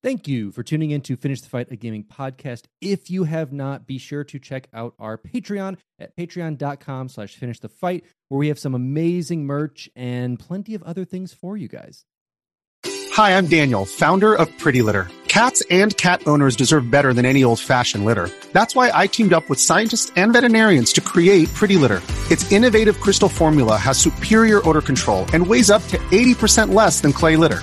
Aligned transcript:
Thank 0.00 0.28
you 0.28 0.52
for 0.52 0.62
tuning 0.62 0.92
in 0.92 1.00
to 1.02 1.16
Finish 1.16 1.40
the 1.40 1.48
Fight, 1.48 1.72
a 1.72 1.76
gaming 1.76 2.04
podcast. 2.04 2.66
If 2.80 3.10
you 3.10 3.24
have 3.24 3.52
not, 3.52 3.84
be 3.84 3.98
sure 3.98 4.22
to 4.22 4.38
check 4.38 4.68
out 4.72 4.94
our 5.00 5.18
Patreon 5.18 5.76
at 5.98 6.16
patreon.com 6.16 7.08
slash 7.08 7.34
finish 7.34 7.58
the 7.58 7.68
fight, 7.68 8.04
where 8.28 8.38
we 8.38 8.46
have 8.46 8.60
some 8.60 8.76
amazing 8.76 9.44
merch 9.44 9.90
and 9.96 10.38
plenty 10.38 10.76
of 10.76 10.84
other 10.84 11.04
things 11.04 11.32
for 11.32 11.56
you 11.56 11.66
guys. 11.66 12.04
Hi, 12.86 13.36
I'm 13.36 13.48
Daniel, 13.48 13.84
founder 13.84 14.34
of 14.36 14.56
Pretty 14.58 14.82
Litter. 14.82 15.08
Cats 15.26 15.64
and 15.68 15.96
cat 15.96 16.22
owners 16.28 16.54
deserve 16.54 16.92
better 16.92 17.12
than 17.12 17.26
any 17.26 17.42
old-fashioned 17.42 18.04
litter. 18.04 18.30
That's 18.52 18.76
why 18.76 18.92
I 18.94 19.08
teamed 19.08 19.32
up 19.32 19.48
with 19.48 19.60
scientists 19.60 20.12
and 20.14 20.32
veterinarians 20.32 20.92
to 20.92 21.00
create 21.00 21.52
Pretty 21.54 21.76
Litter. 21.76 22.02
Its 22.30 22.50
innovative 22.52 23.00
crystal 23.00 23.28
formula 23.28 23.76
has 23.76 23.98
superior 23.98 24.66
odor 24.68 24.82
control 24.82 25.26
and 25.32 25.44
weighs 25.44 25.70
up 25.70 25.82
to 25.88 25.98
80% 25.98 26.72
less 26.72 27.00
than 27.00 27.12
clay 27.12 27.34
litter. 27.34 27.62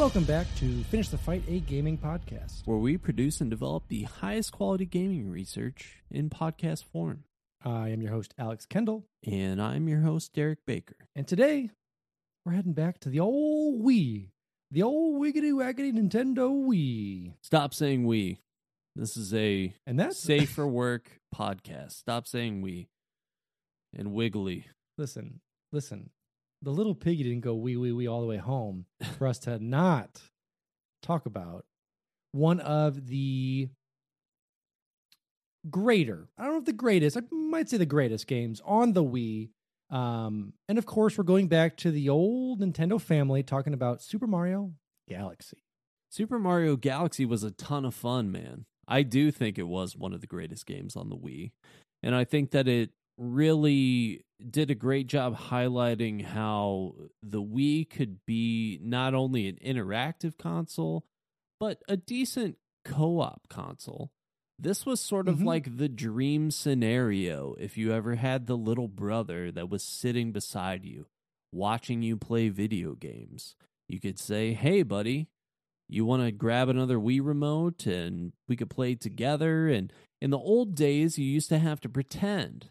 Welcome 0.00 0.24
back 0.24 0.46
to 0.56 0.82
Finish 0.84 1.10
the 1.10 1.18
Fight, 1.18 1.42
a 1.46 1.60
gaming 1.60 1.98
podcast. 1.98 2.62
where 2.66 2.78
we 2.78 2.96
produce 2.96 3.42
and 3.42 3.50
develop 3.50 3.84
the 3.88 4.04
highest 4.04 4.50
quality 4.50 4.86
gaming 4.86 5.30
research 5.30 6.02
in 6.10 6.30
podcast 6.30 6.84
form. 6.84 7.24
I 7.62 7.90
am 7.90 8.00
your 8.00 8.10
host, 8.12 8.32
Alex 8.38 8.64
Kendall, 8.64 9.04
And 9.30 9.60
I'm 9.60 9.88
your 9.88 10.00
host, 10.00 10.32
Derek 10.32 10.64
Baker. 10.66 10.96
and 11.14 11.28
today 11.28 11.68
we're 12.46 12.52
heading 12.52 12.72
back 12.72 12.98
to 13.00 13.10
the 13.10 13.20
old 13.20 13.82
Wii, 13.84 14.30
the 14.70 14.82
old 14.82 15.20
wiggity 15.20 15.52
waggity 15.52 15.92
Nintendo 15.92 16.48
Wii. 16.50 17.34
Stop 17.42 17.74
saying 17.74 18.06
we. 18.06 18.40
This 18.96 19.18
is 19.18 19.34
a 19.34 19.74
And 19.86 20.00
that's 20.00 20.18
safe 20.22 20.50
for 20.50 20.66
work 20.66 21.10
podcast. 21.34 21.92
Stop 21.92 22.26
saying 22.26 22.62
we. 22.62 22.88
And 23.94 24.12
wiggly. 24.14 24.66
listen, 24.96 25.40
listen. 25.72 26.08
The 26.62 26.70
little 26.70 26.94
piggy 26.94 27.22
didn't 27.22 27.40
go 27.40 27.54
wee 27.54 27.76
wee 27.76 27.92
wee 27.92 28.06
all 28.06 28.20
the 28.20 28.26
way 28.26 28.36
home 28.36 28.86
for 29.18 29.26
us 29.26 29.38
to 29.40 29.58
not 29.58 30.20
talk 31.02 31.26
about 31.26 31.64
one 32.32 32.60
of 32.60 33.06
the 33.06 33.70
greater, 35.68 36.28
I 36.38 36.44
don't 36.44 36.52
know 36.52 36.58
if 36.58 36.64
the 36.64 36.72
greatest, 36.72 37.16
I 37.16 37.22
might 37.30 37.68
say 37.68 37.76
the 37.76 37.86
greatest 37.86 38.26
games 38.26 38.62
on 38.64 38.92
the 38.92 39.04
Wii. 39.04 39.50
Um, 39.90 40.54
and 40.68 40.78
of 40.78 40.86
course, 40.86 41.18
we're 41.18 41.24
going 41.24 41.48
back 41.48 41.76
to 41.78 41.90
the 41.90 42.08
old 42.08 42.60
Nintendo 42.60 43.00
family 43.00 43.42
talking 43.42 43.74
about 43.74 44.02
Super 44.02 44.26
Mario 44.26 44.72
Galaxy. 45.08 45.64
Super 46.08 46.38
Mario 46.38 46.76
Galaxy 46.76 47.24
was 47.24 47.42
a 47.42 47.50
ton 47.50 47.84
of 47.84 47.94
fun, 47.94 48.30
man. 48.30 48.66
I 48.86 49.02
do 49.02 49.30
think 49.30 49.58
it 49.58 49.68
was 49.68 49.96
one 49.96 50.12
of 50.12 50.20
the 50.20 50.26
greatest 50.26 50.66
games 50.66 50.96
on 50.96 51.08
the 51.08 51.16
Wii. 51.16 51.52
And 52.02 52.14
I 52.14 52.24
think 52.24 52.50
that 52.52 52.66
it 52.66 52.90
really 53.20 54.24
did 54.50 54.70
a 54.70 54.74
great 54.74 55.06
job 55.06 55.36
highlighting 55.36 56.24
how 56.24 56.94
the 57.22 57.42
Wii 57.42 57.88
could 57.88 58.24
be 58.26 58.80
not 58.82 59.12
only 59.14 59.46
an 59.46 59.56
interactive 59.64 60.38
console, 60.38 61.04
but 61.60 61.82
a 61.88 61.96
decent 61.98 62.56
co 62.84 63.20
op 63.20 63.46
console. 63.50 64.10
This 64.58 64.86
was 64.86 65.00
sort 65.00 65.28
of 65.28 65.38
Mhm. 65.38 65.44
like 65.44 65.76
the 65.76 65.88
dream 65.88 66.50
scenario 66.50 67.54
if 67.54 67.76
you 67.76 67.92
ever 67.92 68.14
had 68.16 68.46
the 68.46 68.56
little 68.56 68.88
brother 68.88 69.52
that 69.52 69.68
was 69.68 69.82
sitting 69.82 70.32
beside 70.32 70.84
you, 70.84 71.06
watching 71.52 72.02
you 72.02 72.16
play 72.16 72.48
video 72.48 72.94
games. 72.94 73.54
You 73.88 74.00
could 74.00 74.18
say, 74.18 74.54
Hey, 74.54 74.82
buddy, 74.82 75.28
you 75.88 76.04
want 76.06 76.22
to 76.22 76.32
grab 76.32 76.68
another 76.68 76.98
Wii 76.98 77.20
remote 77.24 77.86
and 77.86 78.32
we 78.48 78.56
could 78.56 78.70
play 78.70 78.94
together. 78.94 79.68
And 79.68 79.92
in 80.20 80.30
the 80.30 80.38
old 80.38 80.74
days, 80.74 81.18
you 81.18 81.26
used 81.26 81.48
to 81.50 81.58
have 81.58 81.80
to 81.80 81.88
pretend 81.88 82.70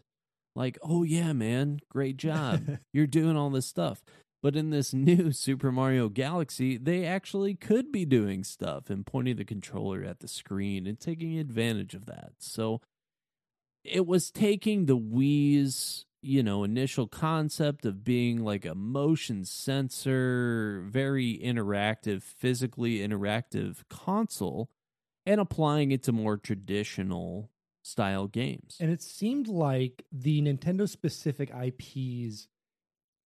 like, 0.54 0.78
oh, 0.82 1.02
yeah, 1.02 1.32
man, 1.32 1.80
great 1.88 2.16
job. 2.16 2.78
You're 2.92 3.06
doing 3.06 3.36
all 3.36 3.50
this 3.50 3.66
stuff. 3.66 4.02
But 4.42 4.56
in 4.56 4.70
this 4.70 4.94
new 4.94 5.32
Super 5.32 5.70
Mario 5.72 6.08
Galaxy, 6.08 6.76
they 6.76 7.04
actually 7.04 7.54
could 7.54 7.92
be 7.92 8.04
doing 8.04 8.44
stuff 8.44 8.90
and 8.90 9.06
pointing 9.06 9.36
the 9.36 9.44
controller 9.44 10.02
at 10.02 10.20
the 10.20 10.28
screen 10.28 10.86
and 10.86 10.98
taking 10.98 11.38
advantage 11.38 11.94
of 11.94 12.06
that. 12.06 12.32
So 12.38 12.80
it 13.84 14.06
was 14.06 14.30
taking 14.30 14.86
the 14.86 14.98
Wii's, 14.98 16.04
you 16.22 16.42
know, 16.42 16.64
initial 16.64 17.06
concept 17.06 17.86
of 17.86 18.04
being 18.04 18.44
like 18.44 18.64
a 18.64 18.74
motion 18.74 19.44
sensor, 19.44 20.84
very 20.86 21.38
interactive, 21.42 22.22
physically 22.22 22.98
interactive 22.98 23.78
console 23.88 24.68
and 25.26 25.40
applying 25.40 25.92
it 25.92 26.02
to 26.02 26.12
more 26.12 26.36
traditional 26.36 27.50
style 27.82 28.26
games. 28.26 28.76
And 28.80 28.90
it 28.90 29.02
seemed 29.02 29.48
like 29.48 30.04
the 30.12 30.42
Nintendo 30.42 30.88
specific 30.88 31.50
IPs 31.50 32.48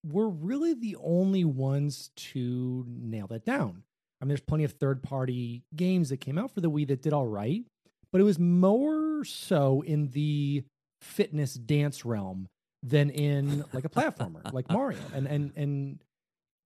were 0.05 0.29
really 0.29 0.75
the 0.75 0.97
only 1.03 1.45
ones 1.45 2.11
to 2.17 2.85
nail 2.89 3.27
that 3.29 3.45
down. 3.45 3.83
I 4.21 4.25
mean, 4.25 4.29
there's 4.29 4.41
plenty 4.41 4.65
of 4.65 4.73
third 4.73 5.03
party 5.03 5.65
games 5.75 6.11
that 6.11 6.19
came 6.19 6.39
out 6.39 6.53
for 6.53 6.61
the 6.61 6.71
Wii 6.71 6.87
that 6.89 7.03
did 7.03 7.13
all 7.13 7.27
right, 7.27 7.65
but 8.13 8.21
it 8.21 8.25
was 8.25 8.39
more 8.39 9.25
so 9.25 9.83
in 9.83 10.09
the 10.09 10.65
fitness 11.01 11.55
dance 11.55 12.05
realm 12.05 12.49
than 12.83 13.11
in 13.11 13.65
like 13.73 13.85
a 13.85 13.89
platformer 13.89 14.41
like 14.53 14.71
Mario. 14.71 14.99
And 15.15 15.27
and 15.27 15.53
and 15.57 15.99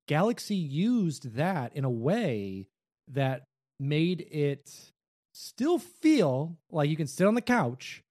Galaxy 0.06 0.56
used 0.56 1.34
that 1.37 1.75
in 1.75 1.84
a 1.84 1.91
way 1.91 2.66
that 3.09 3.44
made 3.81 4.27
it 4.31 4.93
still 5.38 5.78
feel 5.78 6.59
like 6.71 6.91
you 6.91 6.97
can 6.97 7.06
sit 7.06 7.26
on 7.26 7.34
the 7.34 7.41
couch 7.41 8.03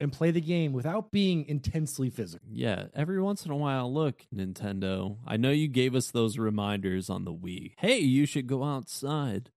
and 0.00 0.12
play 0.12 0.30
the 0.30 0.40
game 0.40 0.72
without 0.72 1.10
being 1.10 1.46
intensely 1.46 2.10
physical. 2.10 2.46
Yeah, 2.50 2.86
every 2.94 3.20
once 3.20 3.44
in 3.44 3.50
a 3.50 3.56
while, 3.56 3.92
look, 3.92 4.24
Nintendo, 4.34 5.16
I 5.26 5.36
know 5.36 5.50
you 5.50 5.68
gave 5.68 5.94
us 5.94 6.10
those 6.10 6.38
reminders 6.38 7.10
on 7.10 7.24
the 7.24 7.32
Wii. 7.32 7.72
Hey, 7.78 7.98
you 7.98 8.26
should 8.26 8.46
go 8.46 8.64
outside. 8.64 9.50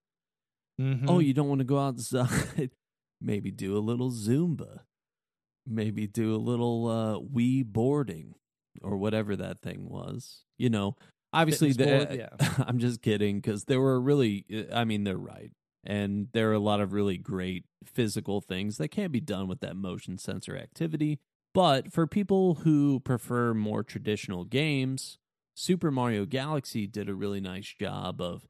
Mm-hmm. 0.79 1.09
Oh, 1.09 1.19
you 1.19 1.33
don't 1.33 1.49
want 1.49 1.59
to 1.59 1.65
go 1.65 1.79
outside? 1.79 2.71
Maybe 3.21 3.51
do 3.51 3.77
a 3.77 3.79
little 3.79 4.11
Zumba. 4.11 4.79
Maybe 5.67 6.07
do 6.07 6.35
a 6.35 6.37
little 6.37 6.87
uh, 6.87 7.19
Wii 7.19 7.65
boarding 7.65 8.33
or 8.81 8.97
whatever 8.97 9.35
that 9.35 9.59
thing 9.59 9.87
was. 9.87 10.43
You 10.57 10.69
know, 10.69 10.95
obviously, 11.33 11.71
the, 11.73 11.85
board, 11.85 12.15
yeah. 12.15 12.63
I'm 12.67 12.79
just 12.79 13.03
kidding 13.03 13.37
because 13.37 13.65
there 13.65 13.79
were 13.79 13.99
really, 14.01 14.45
uh, 14.51 14.75
I 14.75 14.85
mean, 14.85 15.03
they're 15.03 15.17
right. 15.17 15.51
And 15.83 16.27
there 16.33 16.49
are 16.51 16.53
a 16.53 16.59
lot 16.59 16.79
of 16.81 16.93
really 16.93 17.17
great 17.17 17.65
physical 17.83 18.41
things 18.41 18.77
that 18.77 18.89
can 18.89 19.11
be 19.11 19.19
done 19.19 19.47
with 19.47 19.61
that 19.61 19.75
motion 19.75 20.17
sensor 20.17 20.55
activity. 20.57 21.19
But 21.53 21.91
for 21.91 22.07
people 22.07 22.55
who 22.55 22.99
prefer 22.99 23.53
more 23.53 23.83
traditional 23.83 24.45
games, 24.45 25.17
Super 25.55 25.91
Mario 25.91 26.25
Galaxy 26.25 26.87
did 26.87 27.09
a 27.09 27.15
really 27.15 27.41
nice 27.41 27.73
job 27.77 28.21
of 28.21 28.47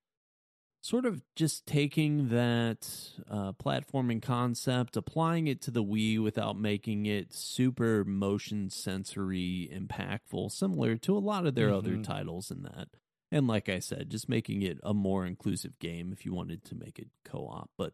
sort 0.83 1.05
of 1.05 1.23
just 1.35 1.65
taking 1.67 2.29
that 2.29 2.87
uh, 3.29 3.53
platforming 3.53 4.21
concept, 4.21 4.97
applying 4.97 5.47
it 5.47 5.61
to 5.61 5.71
the 5.71 5.83
Wii 5.83 6.21
without 6.21 6.57
making 6.59 7.05
it 7.05 7.33
super 7.33 8.03
motion 8.03 8.69
sensory 8.69 9.69
impactful, 9.71 10.51
similar 10.51 10.97
to 10.97 11.15
a 11.15 11.19
lot 11.19 11.45
of 11.45 11.55
their 11.55 11.71
other 11.71 11.97
Mhm. 11.97 12.03
titles 12.03 12.49
in 12.51 12.63
that. 12.63 12.89
And 13.31 13.47
like 13.47 13.69
I 13.69 13.79
said, 13.79 14.09
just 14.09 14.27
making 14.27 14.61
it 14.61 14.79
a 14.83 14.93
more 14.93 15.25
inclusive 15.25 15.79
game 15.79 16.11
if 16.11 16.25
you 16.25 16.33
wanted 16.33 16.63
to 16.65 16.75
make 16.75 16.99
it 16.99 17.07
co 17.23 17.47
op. 17.47 17.69
But 17.77 17.93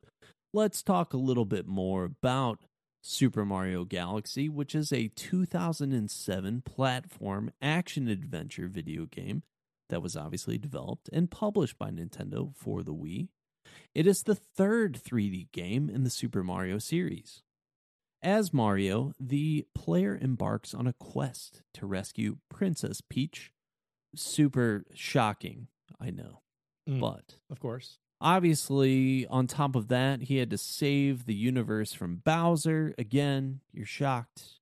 let's 0.54 0.82
talk 0.82 1.14
a 1.14 1.18
little 1.18 1.46
bit 1.46 1.68
more 1.68 2.06
about 2.06 2.60
Super 3.02 3.46
Mario 3.46 3.86
Galaxy, 3.86 4.50
which 4.50 4.74
is 4.74 4.92
a 4.92 5.10
2007 5.10 6.62
platform 6.64 7.52
action 7.62 8.08
adventure 8.08 8.68
video 8.68 9.06
game 9.06 9.44
that 9.90 10.02
was 10.02 10.18
obviously 10.18 10.58
developed 10.58 11.10
and 11.14 11.32
published 11.32 11.78
by 11.78 11.90
Nintendo 11.90 12.54
for 12.56 12.84
the 12.84 12.94
Wii. 12.94 13.30
It 13.94 14.08
is 14.08 14.24
the 14.24 14.36
third 14.36 15.00
3D 15.02 15.52
game 15.52 15.90
in 15.90 16.04
the 16.04 16.10
Super 16.10 16.44
Mario 16.44 16.80
series. 16.80 17.44
As 18.22 18.54
Mario, 18.54 19.14
the 19.20 19.66
player 19.76 20.18
embarks 20.20 20.74
on 20.74 20.88
a 20.88 20.94
quest 20.94 21.62
to 21.76 21.86
rescue 21.86 22.38
Princess 22.50 23.02
Peach. 23.02 23.52
Super 24.16 24.86
shocking, 24.94 25.68
I 26.00 26.10
know. 26.12 26.42
Mm. 26.90 27.00
But 27.00 27.36
Of 27.50 27.60
course. 27.60 28.00
obviously, 28.22 29.26
on 29.28 29.48
top 29.48 29.76
of 29.76 29.88
that, 29.90 30.24
he 30.24 30.38
had 30.38 30.50
to 30.52 30.58
save 30.58 31.26
the 31.26 31.34
universe 31.36 31.94
from 31.94 32.18
Bowser. 32.18 32.94
Again, 32.98 33.60
you're 33.74 33.86
shocked. 33.86 34.60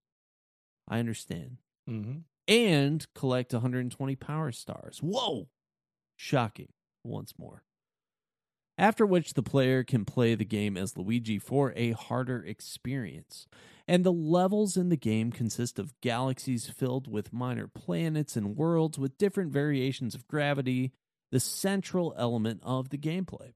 I 0.87 0.99
understand 0.99 1.57
Mm-hmm. 1.89 2.19
and 2.47 3.05
collect 3.13 3.53
120 3.53 4.15
power 4.15 4.51
stars. 4.51 4.99
Whoa! 5.03 5.49
Shocking 6.15 6.69
once 7.03 7.33
more. 7.37 7.63
After 8.77 9.05
which 9.05 9.33
the 9.33 9.43
player 9.43 9.83
can 9.83 10.03
play 10.03 10.35
the 10.35 10.43
game 10.43 10.75
as 10.75 10.97
Luigi 10.97 11.39
for 11.39 11.71
a 11.75 11.91
harder 11.91 12.43
experience. 12.43 13.47
And 13.87 14.03
the 14.03 14.11
levels 14.11 14.75
in 14.75 14.89
the 14.89 14.97
game 14.97 15.31
consist 15.31 15.79
of 15.79 15.99
galaxies 16.01 16.67
filled 16.67 17.07
with 17.07 17.31
minor 17.31 17.67
planets 17.67 18.35
and 18.35 18.57
worlds 18.57 18.99
with 18.99 19.17
different 19.17 19.51
variations 19.51 20.15
of 20.15 20.27
gravity, 20.27 20.91
the 21.31 21.39
central 21.39 22.13
element 22.17 22.61
of 22.63 22.89
the 22.89 22.97
gameplay. 22.97 23.53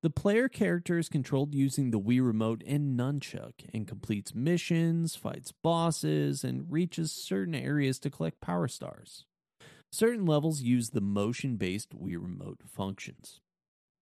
The 0.00 0.10
player 0.10 0.48
character 0.48 0.98
is 0.98 1.08
controlled 1.08 1.54
using 1.54 1.90
the 1.90 2.00
Wii 2.00 2.24
Remote 2.24 2.62
and 2.66 2.98
Nunchuk 2.98 3.54
and 3.74 3.86
completes 3.86 4.34
missions, 4.34 5.16
fights 5.16 5.52
bosses, 5.62 6.44
and 6.44 6.70
reaches 6.70 7.12
certain 7.12 7.54
areas 7.54 7.98
to 8.00 8.10
collect 8.10 8.40
Power 8.40 8.68
Stars. 8.68 9.26
Certain 9.90 10.24
levels 10.24 10.62
use 10.62 10.90
the 10.90 11.00
motion 11.00 11.56
based 11.56 11.90
Wii 11.90 12.20
Remote 12.20 12.60
functions. 12.64 13.40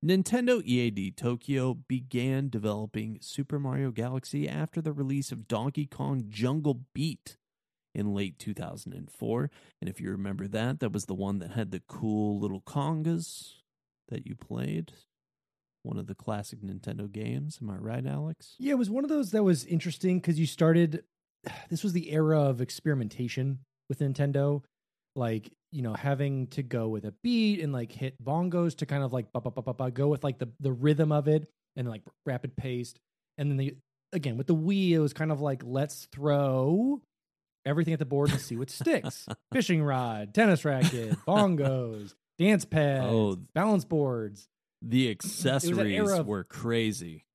Nintendo 0.04 0.62
EAD 0.64 1.16
Tokyo 1.16 1.74
began 1.74 2.48
developing 2.48 3.18
Super 3.20 3.58
Mario 3.58 3.90
Galaxy 3.90 4.48
after 4.48 4.80
the 4.80 4.92
release 4.92 5.32
of 5.32 5.48
Donkey 5.48 5.86
Kong 5.86 6.26
Jungle 6.28 6.82
Beat 6.92 7.38
in 7.94 8.14
late 8.14 8.38
2004. 8.38 9.50
And 9.80 9.88
if 9.88 10.00
you 10.00 10.10
remember 10.10 10.46
that, 10.48 10.80
that 10.80 10.92
was 10.92 11.06
the 11.06 11.14
one 11.14 11.38
that 11.38 11.52
had 11.52 11.70
the 11.70 11.82
cool 11.88 12.38
little 12.38 12.60
congas 12.60 13.54
that 14.08 14.26
you 14.26 14.34
played. 14.34 14.92
One 15.82 15.98
of 15.98 16.06
the 16.06 16.14
classic 16.14 16.60
Nintendo 16.62 17.10
games. 17.10 17.58
Am 17.62 17.70
I 17.70 17.76
right, 17.76 18.06
Alex? 18.06 18.54
Yeah, 18.58 18.72
it 18.72 18.78
was 18.78 18.90
one 18.90 19.04
of 19.04 19.10
those 19.10 19.30
that 19.30 19.44
was 19.44 19.64
interesting 19.64 20.20
because 20.20 20.38
you 20.38 20.46
started. 20.46 21.04
This 21.70 21.84
was 21.84 21.92
the 21.92 22.10
era 22.10 22.40
of 22.40 22.60
experimentation 22.60 23.60
with 23.88 24.00
Nintendo, 24.00 24.62
like 25.14 25.52
you 25.76 25.82
know 25.82 25.92
having 25.92 26.46
to 26.48 26.62
go 26.62 26.88
with 26.88 27.04
a 27.04 27.12
beat 27.22 27.60
and 27.60 27.70
like 27.72 27.92
hit 27.92 28.14
bongos 28.24 28.78
to 28.78 28.86
kind 28.86 29.02
of 29.04 29.12
like 29.12 29.26
go 29.94 30.08
with 30.08 30.24
like 30.24 30.38
the 30.38 30.48
the 30.60 30.72
rhythm 30.72 31.12
of 31.12 31.28
it 31.28 31.46
and 31.76 31.86
like 31.88 32.00
rapid 32.24 32.56
paced, 32.56 32.98
and 33.36 33.50
then 33.50 33.58
the 33.58 33.76
again 34.14 34.38
with 34.38 34.46
the 34.46 34.54
Wii 34.54 34.90
it 34.92 34.98
was 35.00 35.12
kind 35.12 35.30
of 35.30 35.40
like 35.42 35.62
let's 35.64 36.06
throw 36.10 37.02
everything 37.66 37.92
at 37.92 37.98
the 37.98 38.06
board 38.06 38.30
and 38.30 38.40
see 38.40 38.56
what 38.56 38.70
sticks: 38.70 39.26
fishing 39.52 39.82
rod, 39.82 40.32
tennis 40.32 40.64
racket, 40.64 41.16
bongos, 41.28 42.14
dance 42.38 42.64
pads, 42.64 43.06
Oh. 43.06 43.36
balance 43.54 43.84
boards. 43.84 44.48
The 44.80 45.10
accessories 45.10 46.10
of- 46.10 46.26
were 46.26 46.44
crazy 46.44 47.26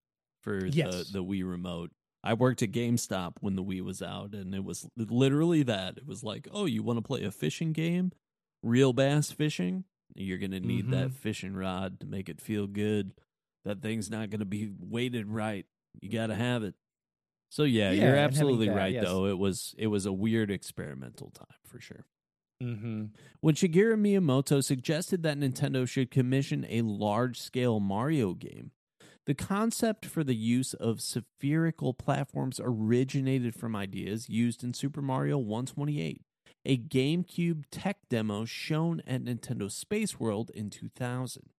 for 0.44 0.66
Yes. 0.66 1.12
the, 1.12 1.20
the 1.20 1.24
Wii 1.24 1.48
remote. 1.48 1.92
I 2.24 2.36
worked 2.36 2.62
at 2.62 2.72
GameStop 2.72 3.34
when 3.42 3.56
the 3.56 3.64
Wii 3.64 3.82
was 3.82 4.02
out, 4.02 4.34
and 4.34 4.54
it 4.56 4.64
was 4.64 4.88
literally 4.96 5.64
that. 5.64 5.98
It 5.98 6.06
was 6.08 6.24
like, 6.24 6.48
oh, 6.52 6.66
you 6.66 6.84
want 6.84 6.98
to 6.98 7.02
play 7.02 7.24
a 7.24 7.32
fishing 7.32 7.74
game? 7.74 8.12
Real 8.64 8.94
bass 8.94 9.32
fishing? 9.32 9.84
You're 10.16 10.38
going 10.38 10.52
to 10.52 10.60
need 10.60 10.86
Mm-hmm. 10.86 10.92
that 10.92 11.14
fishing 11.14 11.54
rod 11.54 12.00
to 12.02 12.06
make 12.06 12.30
it 12.30 12.42
feel 12.42 12.68
good. 12.68 13.14
That 13.66 13.82
thing's 13.82 14.10
not 14.10 14.30
going 14.30 14.40
to 14.40 14.46
be 14.46 14.70
weighted 14.80 15.28
right. 15.28 15.66
You 16.02 16.10
got 16.10 16.28
to 16.28 16.36
have 16.36 16.64
it. 16.64 16.76
So 17.50 17.64
yeah, 17.64 17.92
Yeah, 17.92 18.06
you're 18.06 18.16
absolutely 18.16 18.68
that, 18.68 18.76
right 18.76 18.94
yes. 18.94 19.04
though. 19.06 19.26
It 19.26 19.38
was 19.38 19.76
it 19.78 19.88
was 19.88 20.06
a 20.06 20.14
weird 20.14 20.50
experimental 20.52 21.30
time 21.32 21.58
for 21.66 21.80
sure. 21.80 22.06
Mm-hmm. 22.64 23.06
When 23.42 23.56
Shigeru 23.56 23.96
Miyamoto 23.96 24.64
suggested 24.64 25.24
that 25.24 25.38
Nintendo 25.40 25.88
should 25.88 26.12
commission 26.12 26.66
a 26.70 26.82
large 26.84 27.40
scale 27.40 27.80
Mario 27.80 28.34
game, 28.36 28.72
the 29.26 29.34
concept 29.34 30.06
for 30.06 30.24
the 30.24 30.36
use 30.36 30.74
of 30.76 31.02
spherical 31.02 31.94
platforms 31.94 32.60
originated 32.64 33.56
from 33.56 33.76
ideas 33.76 34.30
used 34.30 34.64
in 34.64 34.74
Super 34.74 35.02
Mario 35.02 35.38
128, 35.38 36.22
a 36.66 36.78
GameCube 36.78 37.64
tech 37.72 37.98
demo 38.10 38.46
shown 38.46 39.02
at 39.08 39.24
Nintendo 39.24 39.72
Space 39.72 40.20
World 40.20 40.52
in 40.54 40.70
2000. 40.70 41.50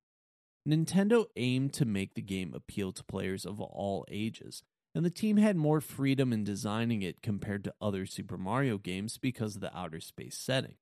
Nintendo 0.68 1.26
aimed 1.36 1.72
to 1.74 1.84
make 1.84 2.14
the 2.14 2.22
game 2.22 2.52
appeal 2.54 2.92
to 2.92 3.02
players 3.04 3.44
of 3.44 3.60
all 3.60 4.04
ages, 4.08 4.62
and 4.94 5.04
the 5.04 5.10
team 5.10 5.36
had 5.36 5.56
more 5.56 5.80
freedom 5.80 6.32
in 6.32 6.44
designing 6.44 7.02
it 7.02 7.22
compared 7.22 7.64
to 7.64 7.74
other 7.80 8.06
Super 8.06 8.38
Mario 8.38 8.78
games 8.78 9.18
because 9.18 9.56
of 9.56 9.60
the 9.60 9.76
outer 9.76 10.00
space 10.00 10.38
setting. 10.38 10.76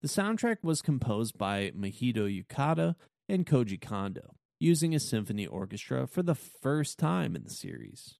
The 0.00 0.08
soundtrack 0.08 0.58
was 0.62 0.82
composed 0.82 1.36
by 1.36 1.70
Mahito 1.70 2.28
Yokota 2.28 2.94
and 3.28 3.46
Koji 3.46 3.80
Kondo, 3.80 4.36
using 4.58 4.94
a 4.94 5.00
symphony 5.00 5.46
orchestra 5.46 6.06
for 6.06 6.22
the 6.22 6.34
first 6.34 6.98
time 6.98 7.36
in 7.36 7.44
the 7.44 7.50
series. 7.50 8.16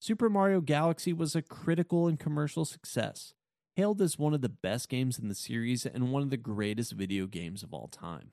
Super 0.00 0.28
Mario 0.28 0.60
Galaxy 0.60 1.12
was 1.12 1.34
a 1.34 1.42
critical 1.42 2.06
and 2.06 2.18
commercial 2.18 2.64
success, 2.64 3.34
hailed 3.76 4.00
as 4.00 4.18
one 4.18 4.32
of 4.32 4.40
the 4.40 4.48
best 4.48 4.88
games 4.88 5.18
in 5.18 5.28
the 5.28 5.34
series 5.34 5.84
and 5.84 6.10
one 6.10 6.22
of 6.22 6.30
the 6.30 6.36
greatest 6.38 6.92
video 6.92 7.26
games 7.26 7.62
of 7.62 7.74
all 7.74 7.88
time. 7.88 8.32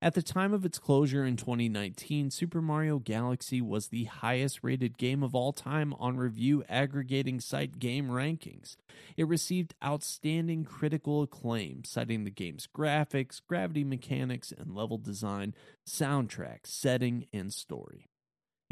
At 0.00 0.14
the 0.14 0.22
time 0.22 0.52
of 0.52 0.64
its 0.64 0.78
closure 0.78 1.24
in 1.24 1.36
2019, 1.36 2.30
Super 2.30 2.62
Mario 2.62 2.98
Galaxy 2.98 3.60
was 3.60 3.88
the 3.88 4.04
highest 4.04 4.60
rated 4.62 4.96
game 4.98 5.22
of 5.22 5.34
all 5.34 5.52
time 5.52 5.94
on 5.94 6.16
review 6.16 6.64
aggregating 6.68 7.38
site 7.38 7.78
Game 7.78 8.08
Rankings. 8.08 8.76
It 9.16 9.28
received 9.28 9.74
outstanding 9.84 10.64
critical 10.64 11.22
acclaim, 11.22 11.84
citing 11.84 12.24
the 12.24 12.30
game's 12.30 12.66
graphics, 12.66 13.40
gravity 13.46 13.84
mechanics, 13.84 14.52
and 14.56 14.74
level 14.74 14.98
design, 14.98 15.54
soundtrack, 15.86 16.60
setting, 16.64 17.26
and 17.32 17.52
story. 17.52 18.08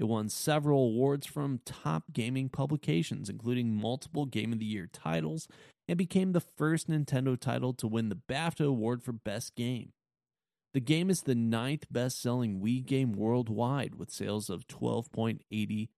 It 0.00 0.08
won 0.08 0.30
several 0.30 0.84
awards 0.84 1.26
from 1.26 1.60
top 1.66 2.04
gaming 2.10 2.48
publications, 2.48 3.28
including 3.28 3.74
multiple 3.76 4.24
Game 4.24 4.50
of 4.50 4.58
the 4.58 4.64
Year 4.64 4.88
titles, 4.90 5.46
and 5.90 5.98
became 5.98 6.30
the 6.30 6.40
first 6.40 6.88
Nintendo 6.88 7.38
title 7.38 7.72
to 7.74 7.88
win 7.88 8.10
the 8.10 8.14
BAFTA 8.14 8.64
Award 8.64 9.02
for 9.02 9.10
Best 9.10 9.56
Game. 9.56 9.90
The 10.72 10.78
game 10.78 11.10
is 11.10 11.22
the 11.22 11.34
ninth 11.34 11.86
best 11.90 12.22
selling 12.22 12.60
Wii 12.60 12.86
game 12.86 13.12
worldwide 13.12 13.96
with 13.96 14.12
sales 14.12 14.48
of 14.48 14.68
12.80 14.68 15.88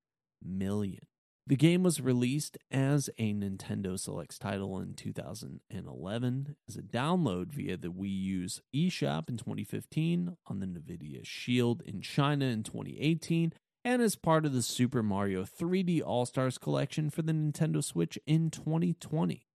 million. 0.42 1.00
The 1.46 1.56
game 1.56 1.82
was 1.82 2.00
released 2.00 2.56
as 2.70 3.10
a 3.18 3.34
Nintendo 3.34 3.98
Selects 3.98 4.38
title 4.38 4.80
in 4.80 4.94
2011 4.94 6.56
as 6.66 6.76
a 6.76 6.82
download 6.82 7.52
via 7.52 7.76
the 7.76 7.88
Wii 7.88 8.18
U's 8.22 8.62
eShop 8.74 9.28
in 9.28 9.36
2015, 9.36 10.38
on 10.46 10.60
the 10.60 10.66
Nvidia 10.66 11.20
Shield 11.22 11.82
in 11.82 12.00
China 12.00 12.46
in 12.46 12.62
2018, 12.62 13.52
and 13.84 14.00
as 14.00 14.16
part 14.16 14.46
of 14.46 14.54
the 14.54 14.62
Super 14.62 15.02
Mario 15.02 15.44
3D 15.44 16.00
All 16.02 16.24
Stars 16.24 16.56
collection 16.56 17.10
for 17.10 17.20
the 17.20 17.32
Nintendo 17.32 17.84
Switch 17.84 18.18
in 18.26 18.48
2020. 18.48 19.48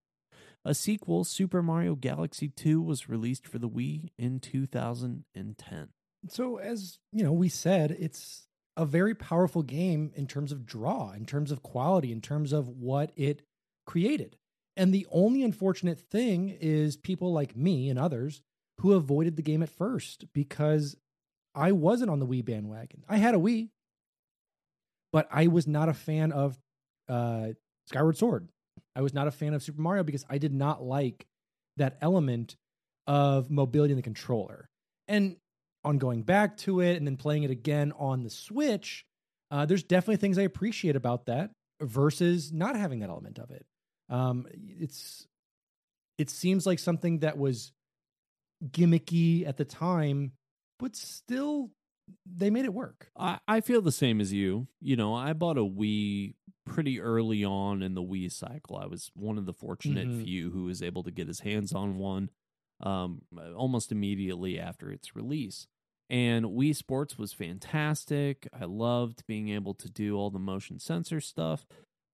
A 0.67 0.75
sequel, 0.75 1.23
Super 1.23 1.63
Mario 1.63 1.95
Galaxy 1.95 2.49
2, 2.49 2.81
was 2.81 3.07
released 3.07 3.47
for 3.47 3.57
the 3.57 3.69
Wii 3.69 4.09
in 4.19 4.41
2010. 4.41 5.87
So, 6.27 6.57
as 6.57 6.99
you 7.13 7.23
know, 7.23 7.31
we 7.31 7.47
said 7.47 7.95
it's 7.97 8.47
a 8.75 8.85
very 8.85 9.15
powerful 9.15 9.63
game 9.63 10.11
in 10.13 10.27
terms 10.27 10.51
of 10.51 10.65
draw, 10.65 11.13
in 11.13 11.25
terms 11.25 11.51
of 11.51 11.63
quality, 11.63 12.11
in 12.11 12.19
terms 12.19 12.51
of 12.51 12.67
what 12.67 13.13
it 13.15 13.43
created. 13.85 14.35
And 14.75 14.93
the 14.93 15.07
only 15.09 15.41
unfortunate 15.41 16.01
thing 16.01 16.49
is 16.59 16.97
people 16.97 17.31
like 17.31 17.55
me 17.55 17.89
and 17.89 17.97
others 17.97 18.41
who 18.81 18.91
avoided 18.91 19.37
the 19.37 19.41
game 19.41 19.63
at 19.63 19.69
first 19.69 20.25
because 20.33 20.97
I 21.55 21.71
wasn't 21.71 22.11
on 22.11 22.19
the 22.19 22.27
Wii 22.27 22.43
bandwagon. 22.43 23.05
I 23.07 23.17
had 23.17 23.35
a 23.35 23.39
Wii, 23.39 23.69
but 25.13 25.29
I 25.31 25.47
was 25.47 25.65
not 25.65 25.87
a 25.87 25.93
fan 25.93 26.33
of 26.33 26.59
uh, 27.07 27.51
Skyward 27.85 28.17
Sword. 28.17 28.49
I 28.97 29.01
was 29.01 29.13
not 29.13 29.27
a 29.27 29.31
fan 29.31 29.53
of 29.53 29.61
Super 29.61 29.79
Mario 29.79 30.03
because 30.03 30.25
I 30.27 30.39
did 30.39 30.53
not 30.53 30.83
like 30.83 31.27
that 31.77 31.97
element 32.01 32.55
of 33.05 33.51
mobility 33.51 33.91
in 33.91 33.97
the 33.97 34.01
controller. 34.03 34.67
And 35.07 35.37
on 35.85 35.99
going 35.99 36.23
back 36.23 36.57
to 36.57 36.81
it 36.81 36.97
and 36.97 37.05
then 37.05 37.15
playing 37.15 37.43
it 37.43 37.51
again 37.51 37.93
on 37.99 38.23
the 38.23 38.31
Switch, 38.31 39.05
uh, 39.51 39.67
there's 39.67 39.83
definitely 39.83 40.17
things 40.17 40.39
I 40.39 40.41
appreciate 40.41 40.95
about 40.95 41.27
that 41.27 41.51
versus 41.79 42.51
not 42.51 42.75
having 42.75 42.99
that 43.01 43.09
element 43.09 43.37
of 43.37 43.51
it. 43.51 43.67
Um, 44.09 44.47
it's 44.51 45.27
it 46.17 46.31
seems 46.31 46.65
like 46.65 46.79
something 46.79 47.19
that 47.19 47.37
was 47.37 47.71
gimmicky 48.65 49.47
at 49.47 49.57
the 49.57 49.65
time, 49.65 50.31
but 50.79 50.95
still 50.95 51.69
they 52.25 52.49
made 52.49 52.65
it 52.65 52.73
work. 52.73 53.09
I, 53.17 53.39
I 53.47 53.61
feel 53.61 53.81
the 53.81 53.91
same 53.91 54.21
as 54.21 54.31
you. 54.33 54.67
You 54.81 54.95
know, 54.95 55.13
I 55.13 55.33
bought 55.33 55.57
a 55.57 55.61
Wii 55.61 56.35
pretty 56.65 56.99
early 56.99 57.43
on 57.43 57.81
in 57.81 57.93
the 57.95 58.01
Wii 58.03 58.31
cycle. 58.31 58.77
I 58.77 58.85
was 58.85 59.09
one 59.15 59.37
of 59.37 59.45
the 59.45 59.53
fortunate 59.53 60.07
Mhm. 60.07 60.23
few 60.23 60.51
who 60.51 60.65
was 60.65 60.81
able 60.83 61.03
to 61.03 61.11
get 61.11 61.27
his 61.27 61.39
hands 61.41 61.73
on 61.73 61.97
one 61.97 62.29
um, 62.81 63.21
almost 63.55 63.91
immediately 63.91 64.59
after 64.59 64.91
its 64.91 65.15
release. 65.15 65.67
And 66.09 66.45
Wii 66.45 66.75
Sports 66.75 67.17
was 67.17 67.33
fantastic. 67.33 68.47
I 68.53 68.65
loved 68.65 69.25
being 69.27 69.49
able 69.49 69.73
to 69.75 69.89
do 69.89 70.15
all 70.15 70.29
the 70.29 70.39
motion 70.39 70.79
sensor 70.79 71.19
stuff. 71.19 71.65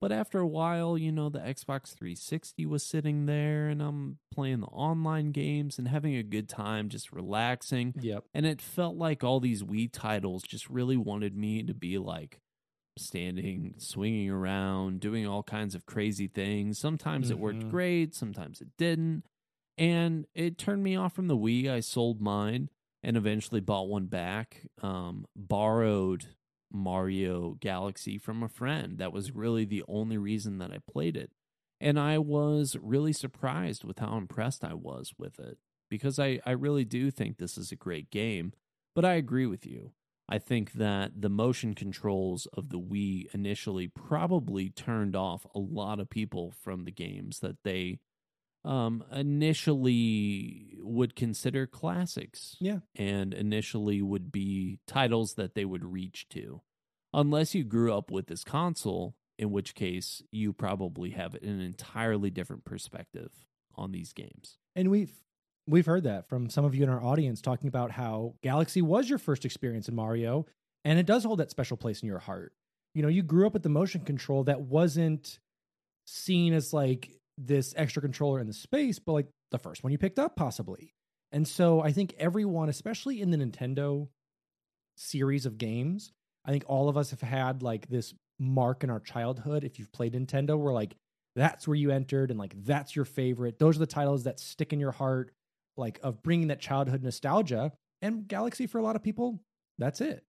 But 0.04 0.12
after 0.12 0.38
a 0.38 0.46
while, 0.46 0.98
you 0.98 1.10
know, 1.10 1.30
the 1.30 1.38
Xbox 1.38 1.94
360 1.96 2.66
was 2.66 2.84
sitting 2.84 3.24
there 3.24 3.70
and 3.70 3.80
I'm 3.80 4.18
playing 4.30 4.60
the 4.60 4.66
online 4.66 5.32
games 5.32 5.78
and 5.78 5.88
having 5.88 6.14
a 6.14 6.22
good 6.22 6.46
time, 6.46 6.90
just 6.90 7.10
relaxing. 7.10 7.94
Yep. 7.98 8.24
And 8.34 8.44
it 8.44 8.60
felt 8.60 8.96
like 8.96 9.24
all 9.24 9.40
these 9.40 9.62
Wii 9.62 9.88
titles 9.90 10.42
just 10.42 10.68
really 10.68 10.98
wanted 10.98 11.34
me 11.34 11.62
to 11.62 11.72
be 11.72 11.96
like 11.96 12.42
standing, 12.98 13.76
swinging 13.78 14.28
around, 14.28 15.00
doing 15.00 15.26
all 15.26 15.42
kinds 15.42 15.74
of 15.74 15.86
crazy 15.86 16.28
things. 16.28 16.78
Sometimes 16.78 17.30
it 17.30 17.38
worked 17.38 17.62
Mhm. 17.64 17.70
great, 17.70 18.14
sometimes 18.14 18.60
it 18.60 18.76
didn't. 18.76 19.24
And 19.78 20.26
it 20.34 20.58
turned 20.58 20.82
me 20.82 20.96
off 20.96 21.14
from 21.14 21.28
the 21.28 21.36
Wii. 21.38 21.70
I 21.70 21.80
sold 21.80 22.20
mine. 22.20 22.68
and 23.06 23.18
eventually 23.18 23.60
bought 23.60 23.86
one 23.86 24.06
back. 24.06 24.66
Um, 24.82 25.26
borrowed 25.36 26.26
Mario 26.74 27.56
Galaxy 27.60 28.18
from 28.18 28.42
a 28.42 28.48
friend. 28.48 28.98
That 28.98 29.12
was 29.12 29.32
really 29.32 29.64
the 29.64 29.84
only 29.88 30.18
reason 30.18 30.58
that 30.58 30.72
I 30.72 30.78
played 30.90 31.16
it. 31.16 31.30
And 31.80 31.98
I 31.98 32.18
was 32.18 32.76
really 32.82 33.12
surprised 33.12 33.84
with 33.84 33.98
how 33.98 34.16
impressed 34.16 34.64
I 34.64 34.74
was 34.74 35.12
with 35.18 35.38
it 35.38 35.58
because 35.88 36.18
I, 36.18 36.40
I 36.44 36.52
really 36.52 36.84
do 36.84 37.10
think 37.10 37.38
this 37.38 37.56
is 37.56 37.70
a 37.70 37.76
great 37.76 38.10
game. 38.10 38.52
But 38.94 39.04
I 39.04 39.14
agree 39.14 39.46
with 39.46 39.66
you. 39.66 39.92
I 40.28 40.38
think 40.38 40.72
that 40.72 41.20
the 41.20 41.28
motion 41.28 41.74
controls 41.74 42.46
of 42.54 42.70
the 42.70 42.78
Wii 42.78 43.32
initially 43.34 43.88
probably 43.88 44.70
turned 44.70 45.14
off 45.14 45.46
a 45.54 45.58
lot 45.58 46.00
of 46.00 46.08
people 46.08 46.52
from 46.62 46.84
the 46.84 46.92
games 46.92 47.40
that 47.40 47.56
they 47.62 47.98
um, 48.64 49.04
initially 49.12 50.78
would 50.80 51.14
consider 51.14 51.66
classics. 51.66 52.56
Yeah. 52.60 52.78
And 52.96 53.34
initially 53.34 54.02
would 54.02 54.32
be 54.32 54.80
titles 54.86 55.34
that 55.34 55.54
they 55.54 55.64
would 55.64 55.84
reach 55.84 56.28
to. 56.30 56.62
Unless 57.12 57.54
you 57.54 57.64
grew 57.64 57.94
up 57.94 58.10
with 58.10 58.26
this 58.26 58.42
console, 58.42 59.14
in 59.38 59.50
which 59.50 59.74
case 59.74 60.22
you 60.30 60.52
probably 60.52 61.10
have 61.10 61.34
an 61.34 61.60
entirely 61.60 62.30
different 62.30 62.64
perspective 62.64 63.30
on 63.76 63.92
these 63.92 64.12
games. 64.12 64.58
And 64.74 64.90
we've 64.90 65.12
we've 65.66 65.86
heard 65.86 66.04
that 66.04 66.28
from 66.28 66.50
some 66.50 66.64
of 66.64 66.74
you 66.74 66.82
in 66.82 66.88
our 66.88 67.02
audience 67.02 67.40
talking 67.40 67.68
about 67.68 67.90
how 67.90 68.34
Galaxy 68.42 68.82
was 68.82 69.08
your 69.08 69.18
first 69.18 69.44
experience 69.44 69.88
in 69.88 69.94
Mario, 69.94 70.46
and 70.84 70.98
it 70.98 71.06
does 71.06 71.24
hold 71.24 71.38
that 71.38 71.50
special 71.50 71.76
place 71.76 72.02
in 72.02 72.08
your 72.08 72.18
heart. 72.18 72.52
You 72.94 73.02
know, 73.02 73.08
you 73.08 73.22
grew 73.22 73.46
up 73.46 73.54
with 73.54 73.62
the 73.62 73.68
motion 73.68 74.02
control 74.02 74.44
that 74.44 74.60
wasn't 74.60 75.38
seen 76.06 76.52
as 76.52 76.72
like 76.72 77.10
this 77.38 77.74
extra 77.76 78.02
controller 78.02 78.40
in 78.40 78.46
the 78.46 78.52
space, 78.52 78.98
but 78.98 79.12
like 79.12 79.26
the 79.50 79.58
first 79.58 79.82
one 79.82 79.92
you 79.92 79.98
picked 79.98 80.18
up, 80.18 80.36
possibly. 80.36 80.94
And 81.32 81.46
so 81.46 81.80
I 81.80 81.92
think 81.92 82.14
everyone, 82.18 82.68
especially 82.68 83.20
in 83.20 83.30
the 83.30 83.36
Nintendo 83.36 84.08
series 84.96 85.46
of 85.46 85.58
games, 85.58 86.12
I 86.44 86.50
think 86.50 86.64
all 86.68 86.88
of 86.88 86.96
us 86.96 87.10
have 87.10 87.20
had 87.20 87.62
like 87.62 87.88
this 87.88 88.14
mark 88.38 88.84
in 88.84 88.90
our 88.90 89.00
childhood. 89.00 89.64
If 89.64 89.78
you've 89.78 89.92
played 89.92 90.14
Nintendo, 90.14 90.58
where 90.58 90.72
like 90.72 90.94
that's 91.34 91.66
where 91.66 91.74
you 91.74 91.90
entered 91.90 92.30
and 92.30 92.38
like 92.38 92.54
that's 92.64 92.94
your 92.94 93.04
favorite. 93.04 93.58
Those 93.58 93.76
are 93.76 93.80
the 93.80 93.86
titles 93.86 94.24
that 94.24 94.38
stick 94.38 94.72
in 94.72 94.80
your 94.80 94.92
heart, 94.92 95.32
like 95.76 95.98
of 96.02 96.22
bringing 96.22 96.48
that 96.48 96.60
childhood 96.60 97.02
nostalgia. 97.02 97.72
And 98.02 98.28
Galaxy, 98.28 98.66
for 98.66 98.78
a 98.78 98.82
lot 98.82 98.96
of 98.96 99.02
people, 99.02 99.40
that's 99.78 100.00
it. 100.00 100.22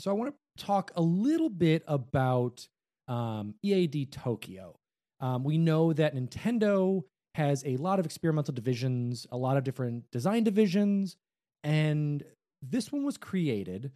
So 0.00 0.10
I 0.10 0.14
want 0.14 0.34
to 0.34 0.64
talk 0.64 0.90
a 0.96 1.02
little 1.02 1.48
bit 1.48 1.84
about 1.86 2.66
um, 3.08 3.54
EAD 3.62 4.12
Tokyo. 4.12 4.76
Um, 5.22 5.44
we 5.44 5.56
know 5.56 5.92
that 5.92 6.14
Nintendo 6.14 7.04
has 7.36 7.64
a 7.64 7.76
lot 7.78 7.98
of 7.98 8.04
experimental 8.04 8.52
divisions, 8.52 9.26
a 9.30 9.36
lot 9.38 9.56
of 9.56 9.64
different 9.64 10.10
design 10.10 10.44
divisions, 10.44 11.16
and 11.64 12.22
this 12.60 12.92
one 12.92 13.04
was 13.04 13.16
created 13.16 13.92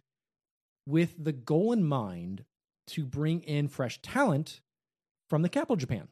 with 0.87 1.13
the 1.23 1.33
goal 1.33 1.73
in 1.73 1.83
mind 1.83 2.45
to 2.87 3.05
bring 3.05 3.41
in 3.41 3.67
fresh 3.67 4.01
talent 4.01 4.61
from 5.29 5.41
the 5.41 5.49
capital 5.49 5.75
Japan 5.75 6.07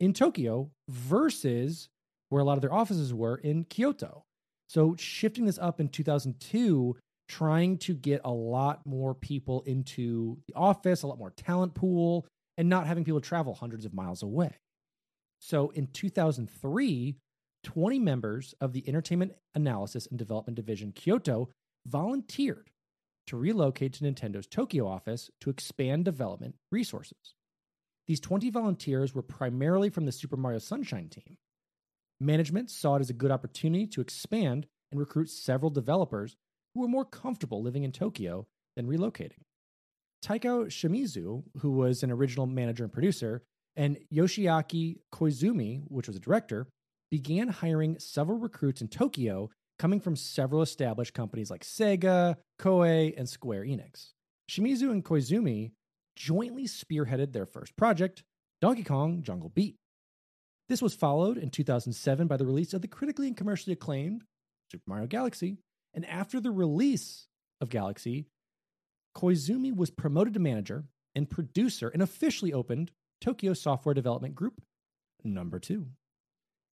in 0.00 0.12
Tokyo 0.12 0.70
versus 0.88 1.88
where 2.28 2.42
a 2.42 2.44
lot 2.44 2.58
of 2.58 2.62
their 2.62 2.74
offices 2.74 3.14
were 3.14 3.36
in 3.36 3.64
Kyoto. 3.64 4.24
So 4.68 4.96
shifting 4.98 5.46
this 5.46 5.58
up 5.58 5.80
in 5.80 5.88
2002 5.88 6.96
trying 7.28 7.76
to 7.76 7.94
get 7.94 8.22
a 8.24 8.30
lot 8.30 8.84
more 8.86 9.14
people 9.14 9.62
into 9.66 10.38
the 10.48 10.54
office, 10.54 11.02
a 11.02 11.06
lot 11.06 11.18
more 11.18 11.30
talent 11.30 11.74
pool, 11.74 12.26
and 12.58 12.68
not 12.68 12.86
having 12.86 13.04
people 13.04 13.20
travel 13.20 13.54
hundreds 13.54 13.86
of 13.86 13.94
miles 13.94 14.22
away. 14.22 14.58
So 15.38 15.70
in 15.70 15.86
2003, 15.86 17.16
20 17.64 17.98
members 17.98 18.54
of 18.60 18.72
the 18.72 18.86
Entertainment 18.86 19.32
Analysis 19.54 20.06
and 20.06 20.18
Development 20.18 20.56
Division 20.56 20.92
Kyoto 20.92 21.48
volunteered 21.86 22.70
to 23.28 23.36
relocate 23.36 23.94
to 23.94 24.04
Nintendo's 24.04 24.46
Tokyo 24.46 24.86
office 24.86 25.30
to 25.40 25.50
expand 25.50 26.04
development 26.04 26.56
resources. 26.72 27.34
These 28.06 28.20
20 28.20 28.50
volunteers 28.50 29.14
were 29.14 29.22
primarily 29.22 29.90
from 29.90 30.06
the 30.06 30.12
Super 30.12 30.36
Mario 30.36 30.58
Sunshine 30.58 31.08
team. 31.08 31.36
Management 32.20 32.70
saw 32.70 32.96
it 32.96 33.00
as 33.00 33.10
a 33.10 33.14
good 33.14 33.30
opportunity 33.30 33.86
to 33.88 34.00
expand 34.00 34.66
and 34.90 34.98
recruit 34.98 35.30
several 35.30 35.70
developers 35.70 36.36
who 36.74 36.80
were 36.80 36.88
more 36.88 37.04
comfortable 37.04 37.62
living 37.62 37.84
in 37.84 37.92
Tokyo 37.92 38.46
than 38.76 38.88
relocating. 38.88 39.42
Takao 40.24 40.66
Shimizu, 40.66 41.44
who 41.60 41.72
was 41.72 42.02
an 42.02 42.10
original 42.10 42.46
manager 42.46 42.84
and 42.84 42.92
producer, 42.92 43.42
and 43.76 43.98
Yoshiaki 44.12 44.98
Koizumi, 45.12 45.82
which 45.86 46.08
was 46.08 46.16
a 46.16 46.20
director, 46.20 46.66
began 47.10 47.48
hiring 47.48 47.98
several 47.98 48.38
recruits 48.38 48.80
in 48.80 48.88
Tokyo 48.88 49.50
coming 49.78 50.00
from 50.00 50.16
several 50.16 50.62
established 50.62 51.14
companies 51.14 51.50
like 51.50 51.64
Sega, 51.64 52.36
Koei, 52.60 53.14
and 53.16 53.28
Square 53.28 53.64
Enix. 53.64 54.12
Shimizu 54.50 54.90
and 54.90 55.04
Koizumi 55.04 55.72
jointly 56.16 56.64
spearheaded 56.64 57.32
their 57.32 57.46
first 57.46 57.76
project, 57.76 58.24
Donkey 58.60 58.82
Kong 58.82 59.22
Jungle 59.22 59.50
Beat. 59.50 59.76
This 60.68 60.82
was 60.82 60.94
followed 60.94 61.38
in 61.38 61.50
2007 61.50 62.26
by 62.26 62.36
the 62.36 62.44
release 62.44 62.74
of 62.74 62.82
the 62.82 62.88
critically 62.88 63.28
and 63.28 63.36
commercially 63.36 63.72
acclaimed 63.72 64.24
Super 64.70 64.82
Mario 64.86 65.06
Galaxy, 65.06 65.58
and 65.94 66.04
after 66.04 66.40
the 66.40 66.50
release 66.50 67.28
of 67.60 67.70
Galaxy, 67.70 68.26
Koizumi 69.16 69.74
was 69.74 69.90
promoted 69.90 70.34
to 70.34 70.40
manager 70.40 70.84
and 71.14 71.28
producer 71.28 71.88
and 71.88 72.02
officially 72.02 72.52
opened 72.52 72.92
Tokyo 73.20 73.52
Software 73.52 73.94
Development 73.94 74.34
Group 74.34 74.62
number 75.24 75.58
2. 75.58 75.86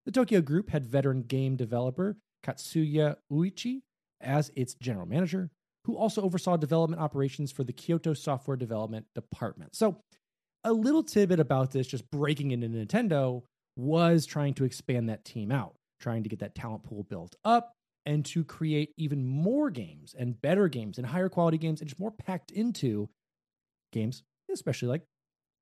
The 0.06 0.12
Tokyo 0.12 0.42
Group 0.42 0.70
had 0.70 0.86
veteran 0.86 1.24
game 1.24 1.56
developer 1.56 2.18
Katsuya 2.46 3.16
Eguchi 3.32 3.82
as 4.22 4.52
its 4.56 4.76
general 4.76 5.08
manager, 5.08 5.50
who 5.86 5.98
also 5.98 6.22
oversaw 6.22 6.58
development 6.58 7.02
operations 7.02 7.52
for 7.52 7.64
the 7.64 7.74
Kyoto 7.74 8.14
Software 8.14 8.58
Development 8.58 9.06
Department. 9.16 9.76
So, 9.76 9.98
a 10.64 10.74
little 10.74 11.04
tidbit 11.04 11.40
about 11.40 11.72
this, 11.72 11.88
just 11.88 12.10
breaking 12.10 12.52
into 12.52 12.68
Nintendo, 12.68 13.44
was 13.78 14.26
trying 14.26 14.54
to 14.56 14.64
expand 14.64 15.10
that 15.10 15.26
team 15.26 15.52
out, 15.52 15.76
trying 16.00 16.24
to 16.24 16.30
get 16.30 16.40
that 16.40 16.56
talent 16.56 16.84
pool 16.84 17.04
built 17.04 17.36
up, 17.44 17.74
and 18.06 18.26
to 18.26 18.44
create 18.44 18.94
even 18.98 19.26
more 19.26 19.70
games 19.70 20.16
and 20.18 20.40
better 20.42 20.68
games 20.68 20.98
and 20.98 21.08
higher 21.08 21.30
quality 21.30 21.58
games 21.58 21.82
and 21.82 21.90
just 21.90 22.00
more 22.00 22.12
packed 22.12 22.52
into 22.52 23.10
games, 23.92 24.24
especially 24.52 24.88
like 24.88 25.02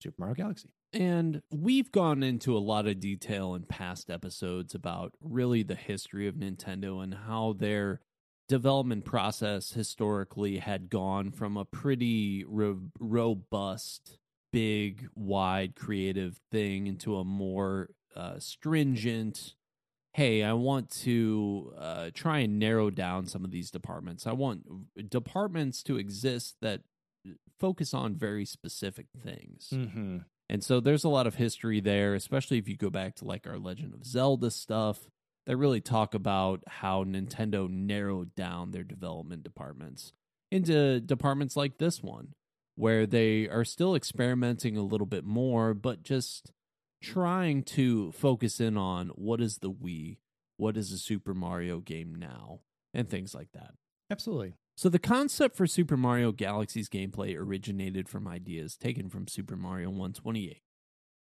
Super 0.01 0.15
Mario 0.19 0.35
Galaxy. 0.35 0.69
And 0.91 1.41
we've 1.49 1.91
gone 1.91 2.21
into 2.21 2.55
a 2.55 2.59
lot 2.59 2.85
of 2.87 2.99
detail 2.99 3.55
in 3.55 3.63
past 3.63 4.11
episodes 4.11 4.75
about 4.75 5.13
really 5.21 5.63
the 5.63 5.75
history 5.75 6.27
of 6.27 6.35
Nintendo 6.35 7.03
and 7.03 7.13
how 7.13 7.53
their 7.53 8.01
development 8.47 9.05
process 9.05 9.71
historically 9.71 10.57
had 10.57 10.89
gone 10.89 11.31
from 11.31 11.57
a 11.57 11.65
pretty 11.65 12.43
ro- 12.47 12.89
robust, 12.99 14.19
big, 14.51 15.07
wide 15.15 15.75
creative 15.75 16.39
thing 16.51 16.85
into 16.85 17.15
a 17.15 17.23
more 17.23 17.89
uh, 18.15 18.37
stringent, 18.37 19.55
hey, 20.13 20.43
I 20.43 20.53
want 20.53 20.91
to 21.01 21.73
uh, 21.77 22.09
try 22.13 22.39
and 22.39 22.59
narrow 22.59 22.89
down 22.89 23.25
some 23.25 23.43
of 23.43 23.51
these 23.51 23.71
departments. 23.71 24.27
I 24.27 24.33
want 24.33 25.09
departments 25.09 25.81
to 25.83 25.97
exist 25.97 26.55
that 26.61 26.81
focus 27.59 27.93
on 27.93 28.15
very 28.15 28.45
specific 28.45 29.07
things. 29.23 29.69
Mm-hmm. 29.73 30.17
And 30.49 30.63
so 30.63 30.79
there's 30.79 31.03
a 31.03 31.09
lot 31.09 31.25
of 31.25 31.35
history 31.35 31.79
there, 31.79 32.13
especially 32.13 32.57
if 32.57 32.67
you 32.67 32.77
go 32.77 32.89
back 32.89 33.15
to 33.15 33.25
like 33.25 33.47
our 33.47 33.57
Legend 33.57 33.93
of 33.93 34.05
Zelda 34.05 34.51
stuff 34.51 34.99
that 35.45 35.57
really 35.57 35.81
talk 35.81 36.13
about 36.13 36.61
how 36.67 37.03
Nintendo 37.03 37.69
narrowed 37.69 38.35
down 38.35 38.71
their 38.71 38.83
development 38.83 39.43
departments 39.43 40.13
into 40.51 40.99
departments 40.99 41.57
like 41.57 41.79
this 41.79 42.03
one, 42.03 42.35
where 42.75 43.07
they 43.07 43.49
are 43.49 43.65
still 43.65 43.95
experimenting 43.95 44.77
a 44.77 44.83
little 44.83 45.07
bit 45.07 45.25
more, 45.25 45.73
but 45.73 46.03
just 46.03 46.51
trying 47.03 47.63
to 47.63 48.11
focus 48.13 48.59
in 48.59 48.77
on 48.77 49.09
what 49.09 49.41
is 49.41 49.59
the 49.59 49.71
Wii, 49.71 50.17
what 50.57 50.77
is 50.77 50.91
a 50.91 50.97
Super 50.97 51.33
Mario 51.33 51.79
game 51.79 52.15
now, 52.15 52.61
and 52.93 53.07
things 53.07 53.35
like 53.35 53.51
that. 53.53 53.73
Absolutely. 54.09 54.53
So, 54.75 54.89
the 54.89 54.99
concept 54.99 55.55
for 55.55 55.67
Super 55.67 55.97
Mario 55.97 56.31
Galaxy's 56.31 56.89
gameplay 56.89 57.37
originated 57.37 58.09
from 58.09 58.27
ideas 58.27 58.75
taken 58.75 59.09
from 59.09 59.27
Super 59.27 59.55
Mario 59.55 59.89
128, 59.89 60.61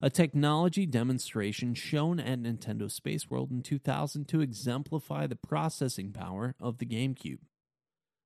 a 0.02 0.10
technology 0.10 0.86
demonstration 0.86 1.74
shown 1.74 2.20
at 2.20 2.42
Nintendo 2.42 2.92
Space 2.92 3.30
World 3.30 3.52
in 3.52 3.62
2000 3.62 4.28
to 4.28 4.42
exemplify 4.42 5.28
the 5.28 5.38
processing 5.38 6.12
power 6.12 6.56
of 6.60 6.80
the 6.80 6.86
GameCube. 6.86 7.40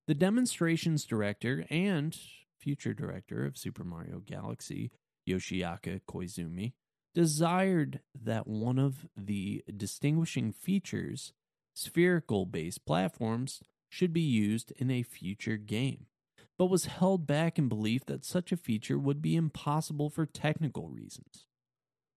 The 0.08 0.16
demonstration's 0.16 1.06
director 1.06 1.66
and 1.70 2.18
future 2.58 2.94
director 2.94 3.46
of 3.46 3.58
Super 3.58 3.84
Mario 3.84 4.20
Galaxy, 4.26 4.92
Yoshiaki 5.30 6.02
Koizumi, 6.10 6.74
desired 7.14 8.00
that 8.20 8.48
one 8.48 8.80
of 8.80 9.08
the 9.16 9.64
distinguishing 9.76 10.52
features, 10.52 11.34
spherical 11.74 12.46
based 12.46 12.86
platforms, 12.86 13.62
should 13.90 14.14
be 14.14 14.22
used 14.22 14.72
in 14.78 14.90
a 14.90 15.04
future 15.04 15.58
game, 15.58 16.06
but 16.58 16.68
was 16.68 16.86
held 16.86 17.28
back 17.28 17.58
in 17.58 17.68
belief 17.68 18.06
that 18.06 18.24
such 18.24 18.52
a 18.52 18.58
feature 18.58 18.98
would 18.98 19.22
be 19.22 19.36
impossible 19.36 20.10
for 20.10 20.26
technical 20.26 20.90
reasons. 20.90 21.46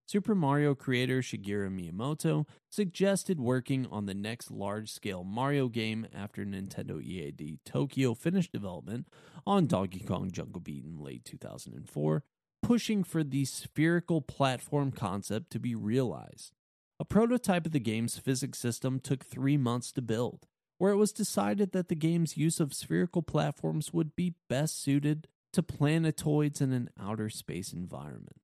Super 0.07 0.35
Mario 0.35 0.75
creator 0.75 1.23
Shigeru 1.23 1.71
Miyamoto 1.71 2.47
suggested 2.71 3.41
working 3.41 3.87
on 3.91 4.05
the 4.05 4.15
next 4.15 4.51
large 4.51 4.91
scale 4.91 5.25
Mario 5.25 5.69
game 5.69 6.07
after 6.15 6.45
Nintendo 6.45 7.03
EAD 7.03 7.61
Tokyo 7.65 8.13
finished 8.13 8.53
development 8.53 9.09
on 9.47 9.67
Donkey 9.67 10.01
Kong 10.01 10.31
Jungle 10.31 10.61
Beat 10.61 10.85
in 10.85 10.99
late 10.99 11.25
2004, 11.25 12.23
pushing 12.65 13.05
for 13.05 13.23
the 13.23 13.45
spherical 13.45 14.23
platform 14.23 14.91
concept 14.91 15.51
to 15.51 15.61
be 15.61 15.75
realized. 15.75 16.53
A 16.99 17.05
prototype 17.05 17.67
of 17.67 17.73
the 17.73 17.79
game's 17.79 18.19
physics 18.19 18.59
system 18.59 19.01
took 19.01 19.23
three 19.23 19.59
months 19.59 19.93
to 19.93 20.03
build, 20.03 20.47
where 20.79 20.93
it 20.93 20.97
was 20.97 21.13
decided 21.13 21.73
that 21.73 21.89
the 21.89 21.95
game's 21.95 22.39
use 22.39 22.61
of 22.61 22.73
spherical 22.73 23.23
platforms 23.23 23.93
would 23.93 24.17
be 24.17 24.37
best 24.49 24.83
suited 24.83 25.29
to 25.53 25.63
planetoids 25.63 26.63
in 26.63 26.73
an 26.73 26.89
outer 26.99 27.29
space 27.29 27.73
environment 27.73 28.41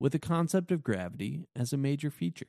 with 0.00 0.10
the 0.10 0.18
concept 0.18 0.72
of 0.72 0.82
gravity 0.82 1.46
as 1.54 1.72
a 1.72 1.76
major 1.76 2.10
feature. 2.10 2.48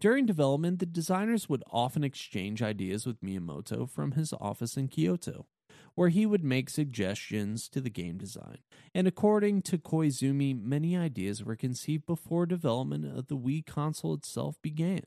During 0.00 0.24
development, 0.24 0.78
the 0.78 0.86
designers 0.86 1.50
would 1.50 1.62
often 1.70 2.02
exchange 2.02 2.62
ideas 2.62 3.04
with 3.04 3.20
Miyamoto 3.20 3.88
from 3.88 4.12
his 4.12 4.32
office 4.32 4.78
in 4.78 4.88
Kyoto, 4.88 5.44
where 5.94 6.08
he 6.08 6.26
would 6.26 6.44
make 6.44 6.68
suggestions 6.70 7.68
to 7.70 7.80
the 7.80 7.90
game 7.90 8.18
design. 8.18 8.58
And 8.94 9.06
according 9.06 9.62
to 9.62 9.78
Koizumi, 9.78 10.60
many 10.60 10.96
ideas 10.96 11.44
were 11.44 11.56
conceived 11.56 12.06
before 12.06 12.46
development 12.46 13.06
of 13.06 13.28
the 13.28 13.36
Wii 13.36 13.64
console 13.66 14.14
itself 14.14 14.56
began. 14.62 15.02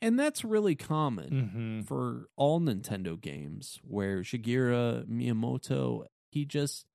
And 0.00 0.18
that's 0.18 0.44
really 0.44 0.76
common 0.76 1.30
Mm-hmm. 1.30 1.80
for 1.82 2.28
all 2.36 2.60
Nintendo 2.60 3.20
games 3.20 3.80
where 3.82 4.20
Shigeru 4.20 5.06
Miyamoto, 5.06 6.04
he 6.30 6.44
just 6.44 6.86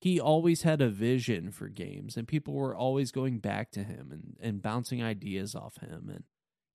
he 0.00 0.20
always 0.20 0.62
had 0.62 0.80
a 0.82 0.88
vision 0.88 1.50
for 1.52 1.68
games 1.68 2.16
and 2.16 2.26
people 2.26 2.54
were 2.54 2.74
always 2.76 3.12
going 3.12 3.38
back 3.38 3.70
to 3.70 3.84
him 3.84 4.10
and, 4.10 4.36
and 4.40 4.60
bouncing 4.60 5.02
ideas 5.02 5.54
off 5.54 5.76
him 5.80 6.10
and 6.12 6.24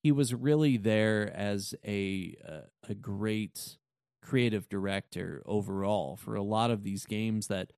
he 0.02 0.14
was 0.14 0.34
really 0.34 0.78
there 0.78 1.30
as 1.36 1.76
a 1.86 2.36
a, 2.46 2.62
a 2.92 2.96
great 2.96 3.78
creative 4.28 4.68
director 4.68 5.42
overall 5.46 6.18
for 6.18 6.36
a 6.36 6.44
lot 6.44 6.70
of 6.70 6.84
these 6.84 7.06
games 7.06 7.48
that 7.48 7.72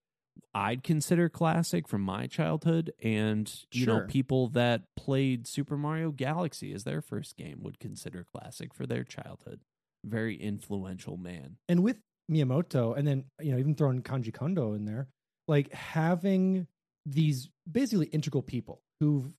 I'd 0.53 0.83
consider 0.83 1.29
classic 1.29 1.87
from 1.87 2.01
my 2.01 2.25
childhood 2.25 2.91
and 3.03 3.51
you 3.71 3.85
know 3.85 4.05
people 4.07 4.47
that 4.49 4.83
played 4.95 5.45
Super 5.47 5.77
Mario 5.77 6.11
Galaxy 6.11 6.73
as 6.73 6.85
their 6.85 7.01
first 7.01 7.37
game 7.37 7.59
would 7.61 7.79
consider 7.79 8.25
classic 8.33 8.73
for 8.73 8.87
their 8.87 9.03
childhood. 9.03 9.59
Very 10.03 10.35
influential 10.35 11.17
man. 11.17 11.57
And 11.67 11.83
with 11.83 11.97
Miyamoto, 12.31 12.97
and 12.97 13.07
then 13.07 13.25
you 13.39 13.51
know 13.51 13.59
even 13.59 13.75
throwing 13.75 14.01
Kanji 14.01 14.33
Kondo 14.33 14.73
in 14.73 14.85
there, 14.85 15.07
like 15.47 15.71
having 15.71 16.67
these 17.05 17.49
basically 17.69 18.07
integral 18.07 18.43
people 18.43 18.81
who've 18.99 19.33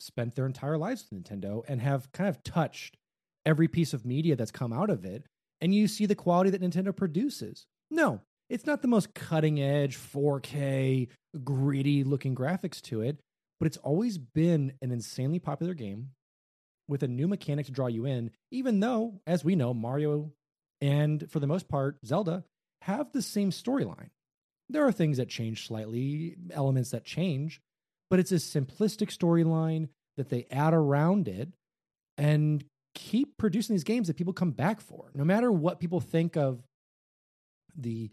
spent 0.00 0.34
their 0.34 0.46
entire 0.46 0.76
lives 0.76 1.06
with 1.08 1.22
Nintendo 1.22 1.62
and 1.68 1.80
have 1.80 2.10
kind 2.10 2.28
of 2.28 2.42
touched 2.42 2.96
every 3.46 3.68
piece 3.68 3.92
of 3.92 4.04
media 4.04 4.34
that's 4.34 4.50
come 4.50 4.72
out 4.72 4.90
of 4.90 5.04
it, 5.04 5.24
and 5.62 5.74
you 5.74 5.86
see 5.88 6.04
the 6.04 6.14
quality 6.14 6.50
that 6.50 6.60
Nintendo 6.60 6.94
produces. 6.94 7.66
No, 7.90 8.20
it's 8.50 8.66
not 8.66 8.82
the 8.82 8.88
most 8.88 9.14
cutting 9.14 9.62
edge 9.62 9.96
4K 9.96 11.08
gritty 11.42 12.04
looking 12.04 12.34
graphics 12.34 12.82
to 12.82 13.00
it, 13.00 13.20
but 13.58 13.66
it's 13.66 13.78
always 13.78 14.18
been 14.18 14.74
an 14.82 14.90
insanely 14.90 15.38
popular 15.38 15.72
game 15.72 16.10
with 16.88 17.04
a 17.04 17.08
new 17.08 17.28
mechanic 17.28 17.66
to 17.66 17.72
draw 17.72 17.86
you 17.86 18.04
in, 18.04 18.32
even 18.50 18.80
though, 18.80 19.20
as 19.26 19.44
we 19.44 19.54
know, 19.54 19.72
Mario 19.72 20.32
and 20.80 21.30
for 21.30 21.38
the 21.38 21.46
most 21.46 21.68
part, 21.68 21.96
Zelda 22.04 22.44
have 22.82 23.12
the 23.12 23.22
same 23.22 23.50
storyline. 23.50 24.10
There 24.68 24.84
are 24.84 24.92
things 24.92 25.18
that 25.18 25.28
change 25.28 25.68
slightly, 25.68 26.36
elements 26.50 26.90
that 26.90 27.04
change, 27.04 27.60
but 28.10 28.18
it's 28.18 28.32
a 28.32 28.36
simplistic 28.36 29.16
storyline 29.16 29.90
that 30.16 30.28
they 30.28 30.46
add 30.50 30.74
around 30.74 31.28
it 31.28 31.50
and 32.18 32.64
keep 32.94 33.36
producing 33.38 33.74
these 33.74 33.84
games 33.84 34.08
that 34.08 34.16
people 34.16 34.32
come 34.32 34.50
back 34.50 34.80
for. 34.80 35.10
No 35.14 35.24
matter 35.24 35.50
what 35.50 35.80
people 35.80 36.00
think 36.00 36.36
of 36.36 36.62
the 37.76 38.10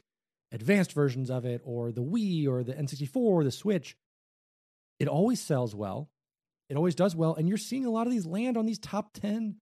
advanced 0.51 0.93
versions 0.93 1.29
of 1.29 1.45
it 1.45 1.61
or 1.63 1.91
the 1.91 2.03
Wii 2.03 2.47
or 2.47 2.63
the 2.63 2.73
N64 2.73 3.15
or 3.15 3.43
the 3.43 3.51
Switch, 3.51 3.95
it 4.99 5.07
always 5.07 5.41
sells 5.41 5.75
well. 5.75 6.09
It 6.69 6.77
always 6.77 6.95
does 6.95 7.15
well. 7.15 7.35
And 7.35 7.47
you're 7.47 7.57
seeing 7.57 7.85
a 7.85 7.91
lot 7.91 8.07
of 8.07 8.13
these 8.13 8.25
land 8.25 8.57
on 8.57 8.65
these 8.65 8.79
top 8.79 9.13
10 9.13 9.55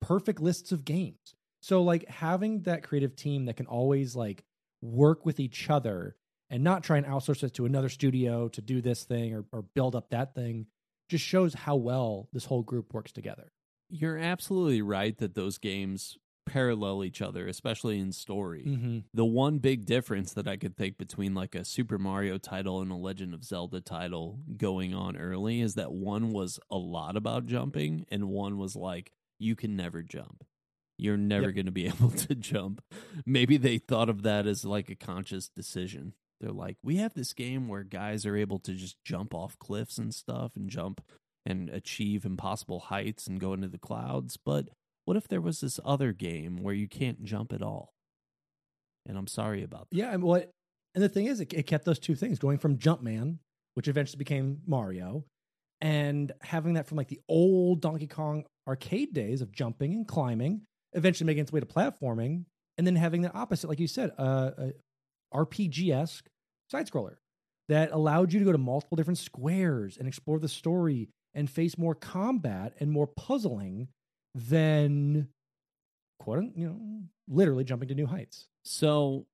perfect 0.00 0.40
lists 0.40 0.72
of 0.72 0.84
games. 0.84 1.34
So 1.60 1.82
like 1.82 2.08
having 2.08 2.62
that 2.62 2.82
creative 2.82 3.16
team 3.16 3.46
that 3.46 3.56
can 3.56 3.66
always 3.66 4.14
like 4.14 4.44
work 4.80 5.26
with 5.26 5.40
each 5.40 5.68
other 5.68 6.16
and 6.50 6.62
not 6.62 6.82
try 6.82 6.96
and 6.96 7.06
outsource 7.06 7.42
it 7.42 7.54
to 7.54 7.66
another 7.66 7.88
studio 7.88 8.48
to 8.48 8.62
do 8.62 8.80
this 8.80 9.04
thing 9.04 9.34
or, 9.34 9.44
or 9.52 9.62
build 9.62 9.94
up 9.94 10.10
that 10.10 10.34
thing 10.34 10.66
just 11.08 11.24
shows 11.24 11.54
how 11.54 11.76
well 11.76 12.28
this 12.32 12.44
whole 12.44 12.62
group 12.62 12.94
works 12.94 13.12
together. 13.12 13.50
You're 13.90 14.18
absolutely 14.18 14.82
right 14.82 15.16
that 15.18 15.34
those 15.34 15.58
games 15.58 16.18
parallel 16.46 17.04
each 17.04 17.20
other, 17.20 17.46
especially 17.46 17.98
in 17.98 18.10
story. 18.12 18.64
Mm-hmm. 18.66 18.98
The 19.12 19.24
one 19.24 19.58
big 19.58 19.84
difference 19.84 20.32
that 20.32 20.48
I 20.48 20.56
could 20.56 20.76
think 20.76 20.96
between 20.96 21.34
like 21.34 21.54
a 21.54 21.64
Super 21.64 21.98
Mario 21.98 22.38
title 22.38 22.80
and 22.80 22.90
a 22.90 22.96
Legend 22.96 23.34
of 23.34 23.44
Zelda 23.44 23.80
title 23.82 24.40
going 24.56 24.94
on 24.94 25.16
early 25.16 25.60
is 25.60 25.74
that 25.74 25.92
one 25.92 26.32
was 26.32 26.58
a 26.70 26.76
lot 26.78 27.16
about 27.16 27.46
jumping 27.46 28.06
and 28.10 28.28
one 28.28 28.56
was 28.56 28.74
like, 28.74 29.12
you 29.38 29.54
can 29.56 29.76
never 29.76 30.02
jump. 30.02 30.44
You're 30.96 31.16
never 31.18 31.46
Yep. 31.46 31.54
going 31.54 31.66
to 31.66 31.72
be 31.72 31.86
able 31.88 32.10
to 32.10 32.34
jump. 32.34 32.82
Maybe 33.26 33.56
they 33.58 33.78
thought 33.78 34.08
of 34.08 34.22
that 34.22 34.46
as 34.46 34.64
like 34.64 34.88
a 34.88 34.96
conscious 34.96 35.48
decision. 35.48 36.14
They're 36.40 36.50
like, 36.50 36.76
we 36.82 36.96
have 36.96 37.14
this 37.14 37.32
game 37.34 37.68
where 37.68 37.82
guys 37.84 38.24
are 38.24 38.36
able 38.36 38.58
to 38.60 38.72
just 38.72 38.96
jump 39.04 39.34
off 39.34 39.58
cliffs 39.58 39.98
and 39.98 40.14
stuff 40.14 40.52
and 40.56 40.70
jump 40.70 41.02
and 41.48 41.70
achieve 41.70 42.26
impossible 42.26 42.78
heights 42.78 43.26
and 43.26 43.40
go 43.40 43.54
into 43.54 43.68
the 43.68 43.78
clouds. 43.78 44.36
But 44.36 44.68
what 45.06 45.16
if 45.16 45.26
there 45.26 45.40
was 45.40 45.60
this 45.60 45.80
other 45.84 46.12
game 46.12 46.58
where 46.62 46.74
you 46.74 46.86
can't 46.86 47.24
jump 47.24 47.52
at 47.54 47.62
all? 47.62 47.94
And 49.06 49.16
I'm 49.16 49.26
sorry 49.26 49.62
about 49.62 49.88
that. 49.90 49.96
Yeah, 49.96 50.12
and 50.12 50.22
what 50.22 50.50
and 50.94 51.02
the 51.02 51.08
thing 51.08 51.26
is, 51.26 51.40
it, 51.40 51.52
it 51.54 51.66
kept 51.66 51.86
those 51.86 51.98
two 51.98 52.14
things 52.14 52.38
going 52.38 52.58
from 52.58 52.76
Jumpman, 52.76 53.38
which 53.74 53.88
eventually 53.88 54.18
became 54.18 54.60
Mario, 54.66 55.24
and 55.80 56.30
having 56.42 56.74
that 56.74 56.86
from 56.86 56.98
like 56.98 57.08
the 57.08 57.20
old 57.28 57.80
Donkey 57.80 58.06
Kong 58.06 58.44
arcade 58.66 59.14
days 59.14 59.40
of 59.40 59.50
jumping 59.50 59.94
and 59.94 60.06
climbing, 60.06 60.62
eventually 60.92 61.26
making 61.26 61.42
its 61.42 61.52
way 61.52 61.60
to 61.60 61.66
platforming, 61.66 62.44
and 62.76 62.86
then 62.86 62.96
having 62.96 63.22
the 63.22 63.32
opposite, 63.32 63.68
like 63.68 63.80
you 63.80 63.88
said, 63.88 64.10
uh, 64.18 64.50
a 64.58 64.72
RPG 65.34 65.90
esque 65.94 66.26
side 66.70 66.90
scroller 66.90 67.16
that 67.70 67.92
allowed 67.92 68.32
you 68.32 68.40
to 68.40 68.44
go 68.44 68.52
to 68.52 68.58
multiple 68.58 68.96
different 68.96 69.18
squares 69.18 69.96
and 69.96 70.06
explore 70.06 70.38
the 70.38 70.48
story 70.48 71.08
and 71.38 71.48
face 71.48 71.78
more 71.78 71.94
combat 71.94 72.74
and 72.80 72.90
more 72.90 73.06
puzzling 73.06 73.86
than 74.34 75.28
quote 76.18 76.44
you 76.56 76.66
know 76.66 76.78
literally 77.28 77.64
jumping 77.64 77.88
to 77.88 77.94
new 77.94 78.06
heights. 78.06 78.46
So, 78.64 79.26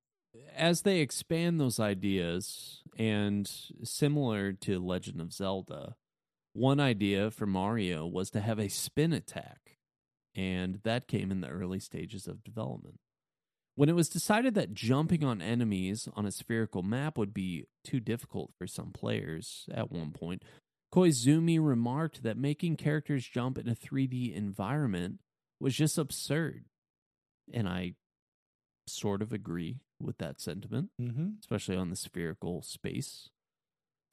as 0.54 0.82
they 0.82 1.00
expand 1.00 1.58
those 1.58 1.80
ideas, 1.80 2.82
and 2.98 3.50
similar 3.82 4.52
to 4.52 4.78
Legend 4.78 5.20
of 5.20 5.32
Zelda, 5.32 5.96
one 6.52 6.78
idea 6.78 7.30
for 7.30 7.46
Mario 7.46 8.06
was 8.06 8.30
to 8.30 8.40
have 8.40 8.58
a 8.58 8.68
spin 8.68 9.12
attack, 9.12 9.78
and 10.34 10.80
that 10.84 11.08
came 11.08 11.30
in 11.30 11.40
the 11.40 11.48
early 11.48 11.80
stages 11.80 12.26
of 12.26 12.44
development. 12.44 13.00
When 13.76 13.88
it 13.88 13.96
was 13.96 14.08
decided 14.08 14.54
that 14.54 14.74
jumping 14.74 15.24
on 15.24 15.42
enemies 15.42 16.08
on 16.14 16.26
a 16.26 16.30
spherical 16.30 16.82
map 16.82 17.18
would 17.18 17.34
be 17.34 17.64
too 17.82 17.98
difficult 17.98 18.52
for 18.56 18.68
some 18.68 18.92
players 18.92 19.68
at 19.72 19.90
one 19.90 20.12
point, 20.12 20.44
Koizumi 20.94 21.58
remarked 21.60 22.22
that 22.22 22.36
making 22.38 22.76
characters 22.76 23.26
jump 23.26 23.58
in 23.58 23.68
a 23.68 23.74
3D 23.74 24.32
environment 24.32 25.18
was 25.58 25.74
just 25.74 25.98
absurd. 25.98 26.66
And 27.52 27.68
I 27.68 27.94
sort 28.86 29.20
of 29.20 29.32
agree 29.32 29.80
with 30.00 30.18
that 30.18 30.40
sentiment, 30.40 30.90
Mm-hmm. 31.00 31.30
especially 31.40 31.76
on 31.76 31.90
the 31.90 31.96
spherical 31.96 32.62
space. 32.62 33.30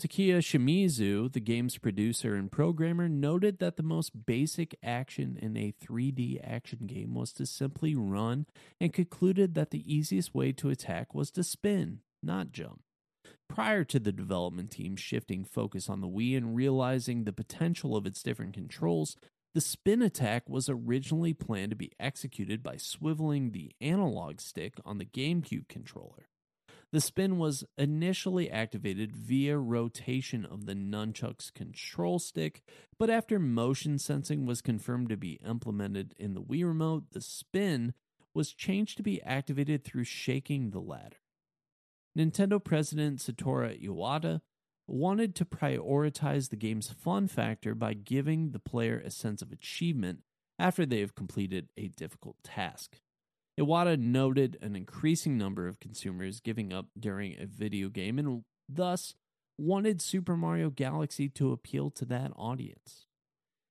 Takao 0.02 0.40
Shimizu, 0.40 1.32
the 1.32 1.40
game's 1.40 1.78
producer 1.78 2.34
and 2.34 2.52
programmer, 2.52 3.08
noted 3.08 3.60
that 3.60 3.76
the 3.78 3.84
most 3.84 4.26
basic 4.26 4.76
action 4.82 5.38
in 5.40 5.56
a 5.56 5.74
3D 5.86 6.40
action 6.44 6.88
game 6.88 7.14
was 7.14 7.32
to 7.34 7.46
simply 7.46 7.94
run 7.94 8.48
and 8.80 8.92
concluded 8.92 9.54
that 9.54 9.70
the 9.70 9.84
easiest 9.94 10.34
way 10.34 10.52
to 10.54 10.70
attack 10.70 11.14
was 11.14 11.30
to 11.32 11.44
spin, 11.44 12.00
not 12.24 12.52
jump. 12.52 12.82
Prior 13.48 13.84
to 13.86 14.00
the 14.00 14.12
development 14.12 14.72
team 14.72 14.96
shifting 14.96 15.44
focus 15.44 15.90
on 15.90 16.02
the 16.02 16.08
Wii 16.08 16.38
and 16.38 16.56
realizing 16.56 17.24
the 17.24 17.34
potential 17.34 17.96
of 17.96 18.06
its 18.06 18.24
different 18.24 18.54
controls, 18.54 19.18
the 19.54 19.62
spin 19.62 20.02
attack 20.02 20.48
was 20.48 20.70
originally 20.70 21.34
planned 21.34 21.72
to 21.72 21.76
be 21.76 21.92
executed 22.00 22.64
by 22.64 22.76
swiveling 22.76 23.52
the 23.52 23.74
analog 23.82 24.40
stick 24.40 24.76
on 24.86 24.98
the 24.98 25.06
GameCube 25.06 25.68
controller. 25.68 26.30
The 26.92 27.02
spin 27.02 27.38
was 27.38 27.64
initially 27.78 28.52
activated 28.52 29.14
via 29.14 29.58
rotation 29.58 30.46
of 30.46 30.66
the 30.66 30.74
Nunchuk's 30.76 31.50
control 31.50 32.20
stick, 32.20 32.62
but 33.00 33.10
after 33.10 33.40
motion 33.40 33.98
sensing 33.98 34.46
was 34.46 34.62
confirmed 34.62 35.08
to 35.10 35.18
be 35.18 35.40
implemented 35.46 36.14
in 36.18 36.34
the 36.34 36.42
Wii 36.42 36.66
remote, 36.66 37.12
the 37.12 37.22
spin 37.22 37.94
was 38.34 38.54
changed 38.54 38.98
to 38.98 39.04
be 39.04 39.22
activated 39.24 39.84
through 39.86 40.04
shaking 40.04 40.72
the 40.72 40.82
latter. 40.82 41.21
Nintendo 42.18 42.64
president 42.64 43.20
Satoru 43.20 43.82
Iwata 43.82 44.42
wanted 44.88 45.36
to 45.36 45.46
prioritize 45.46 46.50
the 46.50 46.56
game's 46.56 46.90
fun 46.90 47.28
factor 47.28 47.74
by 47.74 47.94
giving 47.94 48.52
the 48.52 48.60
player 48.60 49.02
a 49.04 49.10
sense 49.10 49.42
of 49.42 49.52
achievement 49.52 50.20
after 50.60 50.86
they 50.86 51.00
have 51.00 51.16
completed 51.16 51.70
a 51.78 51.88
difficult 51.88 52.36
task. 52.44 52.98
Iwata 53.60 53.98
noted 53.98 54.58
an 54.62 54.76
increasing 54.76 55.38
number 55.38 55.68
of 55.68 55.80
consumers 55.80 56.40
giving 56.40 56.74
up 56.74 56.88
during 57.00 57.38
a 57.40 57.46
video 57.46 57.90
game 57.90 58.20
and 58.20 58.44
thus 58.68 59.16
wanted 59.58 60.02
Super 60.02 60.36
Mario 60.36 60.70
Galaxy 60.70 61.30
to 61.30 61.52
appeal 61.52 61.90
to 61.92 62.06
that 62.06 62.32
audience. 62.36 63.06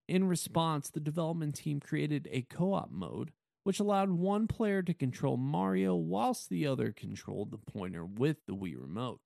In 0.09 0.29
response, 0.29 0.91
the 0.91 1.01
development 1.01 1.55
team 1.55 1.81
created 1.81 2.29
a 2.31 2.43
co 2.43 2.75
op 2.75 2.91
mode, 2.91 3.33
which 3.65 3.81
allowed 3.81 4.11
one 4.11 4.47
player 4.47 4.83
to 4.83 4.95
control 4.95 5.37
Mario 5.37 5.95
whilst 5.95 6.49
the 6.49 6.67
other 6.67 6.93
controlled 6.93 7.51
the 7.51 7.59
pointer 7.59 8.05
with 8.05 8.39
the 8.47 8.55
Wii 8.55 8.81
Remote, 8.81 9.21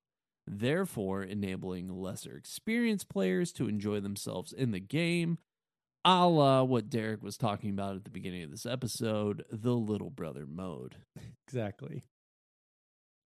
therefore 0.45 1.23
enabling 1.23 1.89
lesser 1.89 2.35
experienced 2.35 3.09
players 3.09 3.51
to 3.53 3.67
enjoy 3.67 3.99
themselves 3.99 4.53
in 4.53 4.71
the 4.71 4.79
game, 4.79 5.37
a 6.03 6.27
la 6.27 6.63
what 6.63 6.89
Derek 6.89 7.23
was 7.23 7.37
talking 7.37 7.71
about 7.71 7.95
at 7.95 8.03
the 8.03 8.11
beginning 8.11 8.43
of 8.43 8.51
this 8.51 8.65
episode 8.65 9.43
the 9.49 9.73
little 9.73 10.09
brother 10.09 10.45
mode. 10.45 10.97
Exactly. 11.47 12.03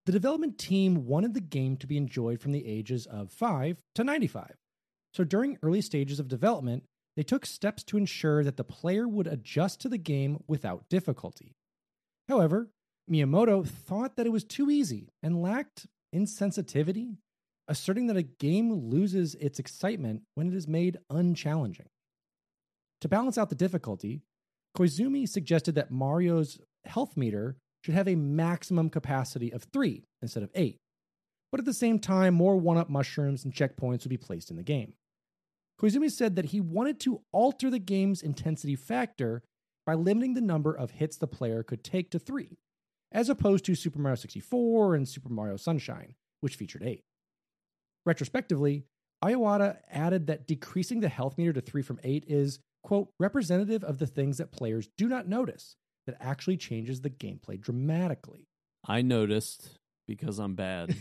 The 0.05 0.11
development 0.11 0.57
team 0.57 1.05
wanted 1.05 1.33
the 1.33 1.39
game 1.39 1.77
to 1.77 1.87
be 1.87 1.95
enjoyed 1.95 2.41
from 2.41 2.51
the 2.51 2.67
ages 2.67 3.05
of 3.05 3.31
5 3.31 3.77
to 3.95 4.03
95. 4.03 4.55
So 5.13 5.23
during 5.23 5.57
early 5.63 5.81
stages 5.81 6.19
of 6.19 6.27
development, 6.27 6.83
they 7.15 7.23
took 7.23 7.45
steps 7.45 7.83
to 7.83 7.97
ensure 7.97 8.43
that 8.43 8.57
the 8.57 8.63
player 8.63 9.07
would 9.07 9.27
adjust 9.27 9.81
to 9.81 9.89
the 9.89 9.97
game 9.97 10.43
without 10.47 10.87
difficulty. 10.89 11.55
However, 12.27 12.69
Miyamoto 13.09 13.67
thought 13.67 14.15
that 14.15 14.27
it 14.27 14.31
was 14.31 14.43
too 14.43 14.69
easy 14.69 15.09
and 15.23 15.41
lacked 15.41 15.87
insensitivity, 16.15 17.17
asserting 17.67 18.07
that 18.07 18.17
a 18.17 18.23
game 18.23 18.71
loses 18.71 19.35
its 19.35 19.59
excitement 19.59 20.21
when 20.35 20.47
it 20.47 20.53
is 20.53 20.67
made 20.67 20.97
unchallenging. 21.09 21.87
To 23.01 23.07
balance 23.07 23.37
out 23.37 23.49
the 23.49 23.55
difficulty, 23.55 24.21
Koizumi 24.77 25.27
suggested 25.27 25.75
that 25.75 25.91
Mario's 25.91 26.59
health 26.85 27.17
meter 27.17 27.57
should 27.83 27.95
have 27.95 28.07
a 28.07 28.15
maximum 28.15 28.89
capacity 28.89 29.51
of 29.51 29.63
3 29.71 30.03
instead 30.21 30.43
of 30.43 30.51
8, 30.53 30.77
but 31.51 31.59
at 31.59 31.65
the 31.65 31.73
same 31.73 31.99
time, 31.99 32.33
more 32.33 32.57
one 32.57 32.77
up 32.77 32.89
mushrooms 32.89 33.43
and 33.43 33.53
checkpoints 33.53 34.03
would 34.03 34.09
be 34.09 34.17
placed 34.17 34.51
in 34.51 34.57
the 34.57 34.63
game. 34.63 34.93
Koizumi 35.81 36.11
said 36.11 36.35
that 36.35 36.45
he 36.45 36.59
wanted 36.59 36.99
to 37.01 37.21
alter 37.31 37.69
the 37.69 37.79
game's 37.79 38.21
intensity 38.21 38.75
factor 38.75 39.43
by 39.85 39.93
limiting 39.93 40.33
the 40.33 40.41
number 40.41 40.73
of 40.73 40.91
hits 40.91 41.17
the 41.17 41.27
player 41.27 41.63
could 41.63 41.83
take 41.83 42.11
to 42.11 42.19
3, 42.19 42.57
as 43.11 43.29
opposed 43.29 43.65
to 43.65 43.75
Super 43.75 43.99
Mario 43.99 44.15
64 44.15 44.95
and 44.95 45.07
Super 45.07 45.29
Mario 45.29 45.55
Sunshine, 45.55 46.15
which 46.41 46.55
featured 46.55 46.83
8. 46.83 47.01
Retrospectively, 48.05 48.85
Iwata 49.23 49.77
added 49.89 50.27
that 50.27 50.47
decreasing 50.47 50.99
the 50.99 51.09
health 51.09 51.37
meter 51.37 51.53
to 51.53 51.61
3 51.61 51.81
from 51.81 51.99
8 52.03 52.25
is, 52.27 52.59
quote, 52.83 53.09
representative 53.19 53.83
of 53.83 53.99
the 53.99 54.07
things 54.07 54.37
that 54.37 54.51
players 54.51 54.89
do 54.97 55.07
not 55.07 55.27
notice 55.27 55.75
that 56.07 56.17
actually 56.19 56.57
changes 56.57 57.01
the 57.01 57.09
gameplay 57.09 57.59
dramatically. 57.59 58.47
I 58.85 59.01
noticed 59.01 59.77
because 60.07 60.39
I'm 60.39 60.55
bad. 60.55 60.95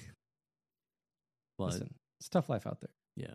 but 1.59 1.67
Listen, 1.73 1.95
it's 2.21 2.29
tough 2.29 2.49
life 2.49 2.67
out 2.67 2.81
there. 2.81 2.91
yeah. 3.17 3.35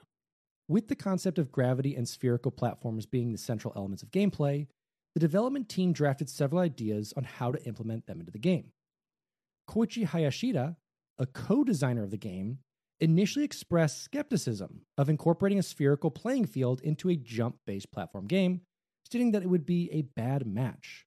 With 0.68 0.88
the 0.88 0.96
concept 0.96 1.38
of 1.40 1.52
gravity 1.52 1.96
and 1.96 2.08
spherical 2.08 2.52
platforms 2.52 3.06
being 3.06 3.32
the 3.32 3.38
central 3.38 3.74
elements 3.76 4.02
of 4.02 4.12
gameplay, 4.12 4.68
the 5.14 5.20
development 5.20 5.70
team 5.70 5.94
drafted 5.94 6.30
several 6.30 6.62
ideas 6.62 7.14
on 7.16 7.24
how 7.24 7.52
to 7.52 7.64
implement 7.66 8.08
them 8.08 8.20
into 8.20 8.32
the 8.32 8.40
game. 8.40 8.72
Koichi 9.70 10.08
Hayashida, 10.08 10.76
a 11.20 11.26
co 11.26 11.64
designer 11.64 12.04
of 12.04 12.12
the 12.12 12.18
game, 12.18 12.60
initially 13.00 13.44
expressed 13.44 14.04
skepticism 14.04 14.82
of 14.98 15.10
incorporating 15.10 15.60
a 15.60 15.64
spherical 15.64 16.10
playing 16.10 16.46
field 16.46 16.82
into 16.82 17.10
a 17.10 17.16
jump 17.16 17.58
based 17.66 17.92
platform 17.92 18.26
game, 18.26 18.62
stating 19.06 19.32
that 19.32 19.44
it 19.44 19.50
would 19.50 19.66
be 19.66 19.90
a 19.92 20.02
bad 20.02 20.48
match. 20.48 21.06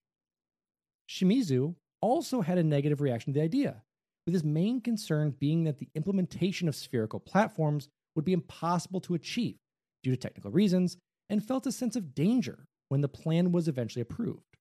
Shimizu 1.09 1.75
also 2.03 2.43
had 2.43 2.59
a 2.59 2.63
negative 2.63 3.01
reaction 3.01 3.33
to 3.33 3.39
the 3.39 3.45
idea, 3.45 3.83
with 4.27 4.35
his 4.35 4.45
main 4.45 4.81
concern 4.81 5.35
being 5.39 5.65
that 5.65 5.79
the 5.79 5.89
implementation 5.95 6.69
of 6.69 6.77
spherical 6.77 7.21
platforms 7.21 7.89
would 8.17 8.25
be 8.25 8.33
impossible 8.33 9.01
to 9.03 9.15
achieve 9.15 9.57
due 10.03 10.11
to 10.11 10.17
technical 10.17 10.51
reasons 10.51 10.97
and 11.29 11.45
felt 11.45 11.67
a 11.67 11.73
sense 11.73 11.95
of 11.95 12.15
danger 12.15 12.67
when 12.89 13.03
the 13.03 13.09
plan 13.09 13.53
was 13.53 13.69
eventually 13.69 14.03
approved. 14.03 14.57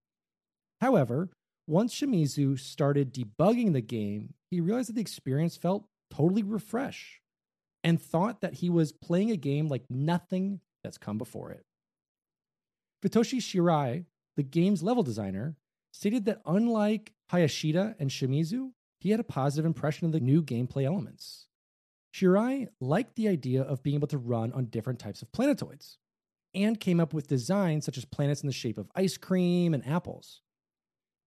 However, 0.82 1.30
once 1.68 1.96
Shimizu 1.96 2.60
started 2.60 3.14
debugging 3.14 3.74
the 3.74 3.82
game, 3.82 4.34
he 4.52 4.62
realized 4.62 4.90
that 4.90 4.94
the 4.94 5.02
experience 5.02 5.58
felt 5.58 5.88
totally 6.12 6.44
refreshed 6.44 7.22
and 7.84 8.02
thought 8.02 8.42
that 8.42 8.56
he 8.56 8.70
was 8.70 8.92
playing 8.92 9.32
a 9.32 9.38
game 9.38 9.68
like 9.68 9.84
nothing 9.90 10.60
that's 10.84 10.98
come 10.98 11.18
before 11.18 11.52
it. 11.52 11.66
Futoshi 13.04 13.38
Shirai, 13.38 14.06
the 14.36 14.44
game's 14.44 14.84
level 14.84 15.04
designer, 15.04 15.56
stated 15.92 16.26
that 16.26 16.42
unlike 16.46 17.14
Hayashida 17.32 17.96
and 18.00 18.10
Shimizu, 18.10 18.72
he 19.00 19.12
had 19.12 19.20
a 19.20 19.24
positive 19.24 19.66
impression 19.66 20.06
of 20.06 20.12
the 20.12 20.20
new 20.20 20.42
gameplay 20.42 20.84
elements. 20.84 21.48
Shirai 22.16 22.70
liked 22.80 23.18
the 23.18 23.28
idea 23.28 23.62
of 23.62 23.84
being 23.84 23.96
able 23.96 24.08
to 24.08 24.18
run 24.18 24.54
on 24.54 24.68
different 24.68 25.00
types 25.00 25.22
of 25.22 25.34
planetoids 25.34 25.98
and 26.54 26.80
came 26.80 27.02
up 27.02 27.14
with 27.14 27.28
designs 27.28 27.84
such 27.84 27.98
as 27.98 28.06
planets 28.06 28.42
in 28.42 28.48
the 28.48 28.54
shape 28.54 28.78
of 28.78 28.90
ice 28.96 29.18
cream 29.18 29.74
and 29.74 29.86
apples. 29.86 30.40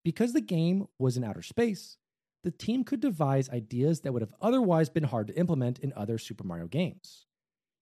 Because 0.02 0.32
the 0.32 0.40
game 0.40 0.86
was 0.98 1.18
in 1.18 1.24
outer 1.24 1.42
space, 1.42 1.98
the 2.42 2.50
team 2.50 2.84
could 2.84 3.00
devise 3.00 3.50
ideas 3.50 4.00
that 4.00 4.12
would 4.12 4.22
have 4.22 4.32
otherwise 4.40 4.88
been 4.88 5.04
hard 5.04 5.26
to 5.26 5.38
implement 5.38 5.78
in 5.78 5.92
other 5.94 6.16
Super 6.16 6.44
Mario 6.44 6.66
games. 6.66 7.26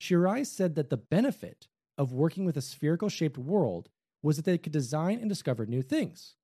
Shirai 0.03 0.45
said 0.45 0.75
that 0.75 0.91
the 0.91 0.97
benefit 0.97 1.69
of 1.97 2.13
working 2.13 2.45
with 2.45 2.57
a 2.57 2.63
spherical 2.63 3.09
shaped 3.09 3.39
world 3.39 3.89
was 4.21 4.35
that 4.37 4.45
they 4.45 4.59
could 4.59 4.73
design 4.73 5.21
and 5.21 5.29
discover 5.29 5.65
new 5.65 5.83
things, 5.83 6.35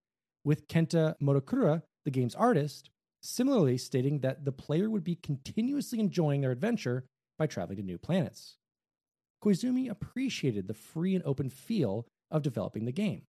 with 0.44 0.68
Kenta 0.68 1.16
Motokura, 1.20 1.82
the 2.04 2.12
game's 2.12 2.36
artist, 2.36 2.88
similarly 3.22 3.78
stating 3.78 4.20
that 4.20 4.44
the 4.44 4.52
player 4.52 4.90
would 4.90 5.04
be 5.04 5.14
continuously 5.14 6.00
enjoying 6.00 6.40
their 6.40 6.50
adventure 6.50 7.04
by 7.38 7.46
traveling 7.46 7.76
to 7.76 7.82
new 7.82 7.98
planets. 7.98 8.56
Koizumi 9.42 9.90
appreciated 9.90 10.68
the 10.68 10.74
free 10.74 11.14
and 11.14 11.24
open 11.24 11.50
feel 11.50 12.06
of 12.30 12.42
developing 12.42 12.84
the 12.84 12.92
game, 12.92 13.22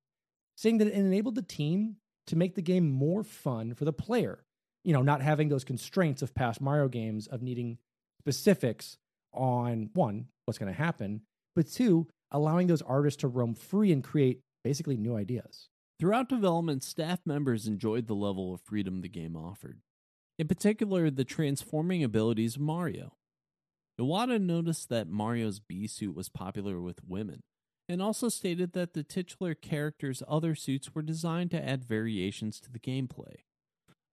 saying 0.57 0.77
that 0.77 0.87
it 0.87 0.93
enabled 0.93 1.35
the 1.35 1.41
team 1.41 1.97
to 2.27 2.35
make 2.35 2.55
the 2.55 2.61
game 2.61 2.89
more 2.89 3.23
fun 3.23 3.73
for 3.73 3.85
the 3.85 3.93
player. 3.93 4.43
You 4.83 4.93
know, 4.93 5.01
not 5.01 5.21
having 5.21 5.49
those 5.49 5.63
constraints 5.63 6.21
of 6.21 6.35
past 6.35 6.61
Mario 6.61 6.87
games 6.87 7.27
of 7.27 7.41
needing 7.41 7.77
specifics 8.19 8.97
on 9.33 9.89
one, 9.93 10.27
what's 10.45 10.57
going 10.57 10.71
to 10.71 10.77
happen, 10.77 11.21
but 11.55 11.71
two, 11.71 12.07
allowing 12.31 12.67
those 12.67 12.81
artists 12.81 13.21
to 13.21 13.27
roam 13.27 13.55
free 13.55 13.91
and 13.91 14.03
create 14.03 14.41
basically 14.63 14.97
new 14.97 15.15
ideas. 15.15 15.69
Throughout 16.03 16.27
development, 16.27 16.83
staff 16.83 17.21
members 17.25 17.65
enjoyed 17.65 18.07
the 18.07 18.13
level 18.13 18.53
of 18.53 18.59
freedom 18.59 18.99
the 18.99 19.07
game 19.07 19.37
offered. 19.37 19.79
In 20.37 20.49
particular, 20.49 21.09
the 21.09 21.23
transforming 21.23 22.03
abilities 22.03 22.57
of 22.57 22.61
Mario. 22.61 23.13
Iwata 23.97 24.37
noticed 24.41 24.89
that 24.89 25.07
Mario's 25.07 25.61
Bee 25.61 25.87
suit 25.87 26.13
was 26.13 26.27
popular 26.27 26.81
with 26.81 27.07
women, 27.07 27.43
and 27.87 28.01
also 28.01 28.27
stated 28.27 28.73
that 28.73 28.91
the 28.91 29.03
titular 29.03 29.55
character's 29.55 30.21
other 30.27 30.55
suits 30.55 30.93
were 30.93 31.03
designed 31.03 31.51
to 31.51 31.65
add 31.65 31.85
variations 31.85 32.59
to 32.59 32.69
the 32.69 32.79
gameplay. 32.79 33.35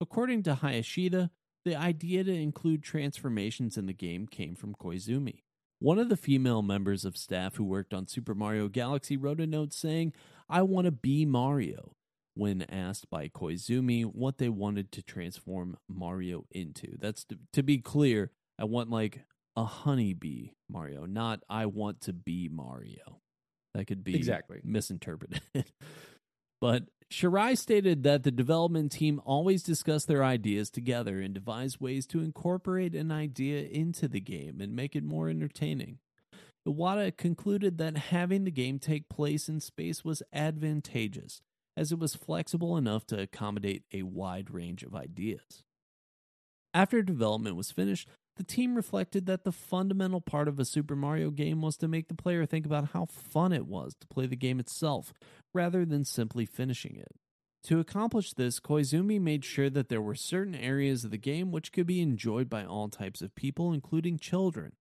According 0.00 0.44
to 0.44 0.60
Hayashida, 0.62 1.30
the 1.64 1.74
idea 1.74 2.22
to 2.22 2.32
include 2.32 2.84
transformations 2.84 3.76
in 3.76 3.86
the 3.86 3.92
game 3.92 4.28
came 4.28 4.54
from 4.54 4.76
Koizumi. 4.76 5.42
One 5.80 5.98
of 5.98 6.10
the 6.10 6.16
female 6.16 6.60
members 6.60 7.06
of 7.06 7.16
staff 7.16 7.56
who 7.56 7.64
worked 7.64 7.94
on 7.94 8.06
Super 8.06 8.34
Mario 8.34 8.68
Galaxy 8.68 9.16
wrote 9.16 9.40
a 9.40 9.46
note 9.46 9.72
saying, 9.72 10.12
I 10.50 10.62
want 10.62 10.86
to 10.86 10.90
be 10.90 11.24
Mario, 11.24 11.94
when 12.34 12.62
asked 12.62 13.08
by 13.10 13.28
Koizumi 13.28 14.04
what 14.04 14.38
they 14.38 14.48
wanted 14.48 14.92
to 14.92 15.02
transform 15.02 15.76
Mario 15.88 16.44
into. 16.50 16.96
That's 16.98 17.24
to, 17.24 17.38
to 17.52 17.62
be 17.62 17.78
clear, 17.78 18.30
I 18.58 18.64
want 18.64 18.90
like 18.90 19.20
a 19.56 19.64
honeybee 19.64 20.50
Mario, 20.68 21.06
not 21.06 21.42
I 21.48 21.66
want 21.66 22.00
to 22.02 22.12
be 22.12 22.48
Mario. 22.50 23.20
That 23.74 23.86
could 23.86 24.02
be 24.02 24.16
Exactly. 24.16 24.60
misinterpreted. 24.64 25.42
but 26.60 26.84
Shirai 27.12 27.58
stated 27.58 28.04
that 28.04 28.22
the 28.22 28.30
development 28.30 28.92
team 28.92 29.20
always 29.24 29.62
discussed 29.62 30.06
their 30.08 30.24
ideas 30.24 30.70
together 30.70 31.20
and 31.20 31.34
devised 31.34 31.80
ways 31.80 32.06
to 32.08 32.20
incorporate 32.20 32.94
an 32.94 33.10
idea 33.10 33.62
into 33.62 34.08
the 34.08 34.20
game 34.20 34.60
and 34.60 34.74
make 34.74 34.94
it 34.94 35.04
more 35.04 35.28
entertaining. 35.28 35.98
Iwata 36.66 37.16
concluded 37.16 37.78
that 37.78 37.96
having 37.96 38.44
the 38.44 38.50
game 38.50 38.78
take 38.78 39.08
place 39.08 39.48
in 39.48 39.60
space 39.60 40.04
was 40.04 40.22
advantageous, 40.32 41.40
as 41.76 41.90
it 41.90 41.98
was 41.98 42.14
flexible 42.14 42.76
enough 42.76 43.06
to 43.06 43.20
accommodate 43.20 43.84
a 43.92 44.02
wide 44.02 44.50
range 44.50 44.82
of 44.82 44.94
ideas. 44.94 45.62
After 46.74 47.02
development 47.02 47.56
was 47.56 47.72
finished, 47.72 48.08
the 48.36 48.44
team 48.44 48.74
reflected 48.74 49.26
that 49.26 49.44
the 49.44 49.52
fundamental 49.52 50.20
part 50.20 50.48
of 50.48 50.58
a 50.58 50.64
Super 50.64 50.94
Mario 50.94 51.30
game 51.30 51.62
was 51.62 51.76
to 51.78 51.88
make 51.88 52.08
the 52.08 52.14
player 52.14 52.46
think 52.46 52.64
about 52.64 52.90
how 52.92 53.06
fun 53.06 53.52
it 53.52 53.66
was 53.66 53.94
to 54.00 54.06
play 54.06 54.26
the 54.26 54.36
game 54.36 54.60
itself, 54.60 55.12
rather 55.52 55.84
than 55.84 56.04
simply 56.04 56.46
finishing 56.46 56.96
it. 56.96 57.12
To 57.64 57.80
accomplish 57.80 58.32
this, 58.32 58.58
Koizumi 58.60 59.20
made 59.20 59.44
sure 59.44 59.68
that 59.68 59.88
there 59.88 60.00
were 60.00 60.14
certain 60.14 60.54
areas 60.54 61.04
of 61.04 61.10
the 61.10 61.18
game 61.18 61.50
which 61.52 61.72
could 61.72 61.86
be 61.86 62.00
enjoyed 62.00 62.48
by 62.48 62.64
all 62.64 62.88
types 62.88 63.20
of 63.20 63.34
people, 63.34 63.72
including 63.72 64.18
children. 64.18 64.72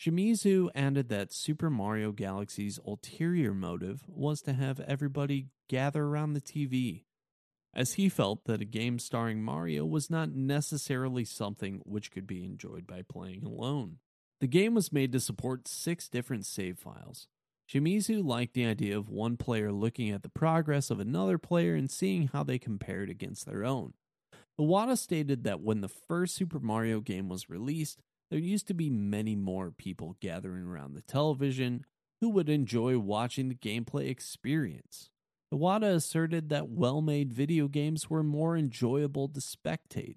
Shimizu 0.00 0.68
added 0.74 1.08
that 1.08 1.32
Super 1.32 1.70
Mario 1.70 2.12
Galaxy's 2.12 2.78
ulterior 2.86 3.54
motive 3.54 4.04
was 4.08 4.42
to 4.42 4.52
have 4.52 4.80
everybody 4.80 5.48
gather 5.68 6.04
around 6.04 6.32
the 6.32 6.40
TV, 6.40 7.04
as 7.72 7.94
he 7.94 8.08
felt 8.08 8.44
that 8.44 8.60
a 8.60 8.66
game 8.66 8.98
starring 8.98 9.42
Mario 9.42 9.84
was 9.84 10.10
not 10.10 10.30
necessarily 10.30 11.24
something 11.24 11.80
which 11.84 12.10
could 12.10 12.26
be 12.26 12.44
enjoyed 12.44 12.86
by 12.86 13.02
playing 13.02 13.44
alone. 13.44 13.98
The 14.40 14.46
game 14.46 14.74
was 14.74 14.92
made 14.92 15.12
to 15.12 15.20
support 15.20 15.68
six 15.68 16.08
different 16.08 16.44
save 16.44 16.78
files. 16.78 17.28
Shimizu 17.68 18.22
liked 18.22 18.54
the 18.54 18.66
idea 18.66 18.96
of 18.98 19.08
one 19.08 19.36
player 19.36 19.72
looking 19.72 20.10
at 20.10 20.22
the 20.22 20.28
progress 20.28 20.90
of 20.90 21.00
another 21.00 21.38
player 21.38 21.74
and 21.74 21.90
seeing 21.90 22.28
how 22.28 22.42
they 22.42 22.58
compared 22.58 23.08
against 23.08 23.46
their 23.46 23.64
own. 23.64 23.94
Iwata 24.60 24.98
stated 24.98 25.44
that 25.44 25.60
when 25.60 25.80
the 25.80 25.88
first 25.88 26.34
Super 26.34 26.60
Mario 26.60 27.00
game 27.00 27.28
was 27.28 27.48
released, 27.48 28.00
there 28.34 28.42
used 28.42 28.66
to 28.66 28.74
be 28.74 28.90
many 28.90 29.36
more 29.36 29.70
people 29.70 30.16
gathering 30.18 30.64
around 30.64 30.92
the 30.94 31.02
television 31.02 31.86
who 32.20 32.28
would 32.28 32.48
enjoy 32.48 32.98
watching 32.98 33.48
the 33.48 33.54
gameplay 33.54 34.10
experience. 34.10 35.08
Iwata 35.52 35.94
asserted 35.94 36.48
that 36.48 36.68
well 36.68 37.00
made 37.00 37.32
video 37.32 37.68
games 37.68 38.10
were 38.10 38.24
more 38.24 38.56
enjoyable 38.56 39.28
to 39.28 39.38
spectate 39.38 40.16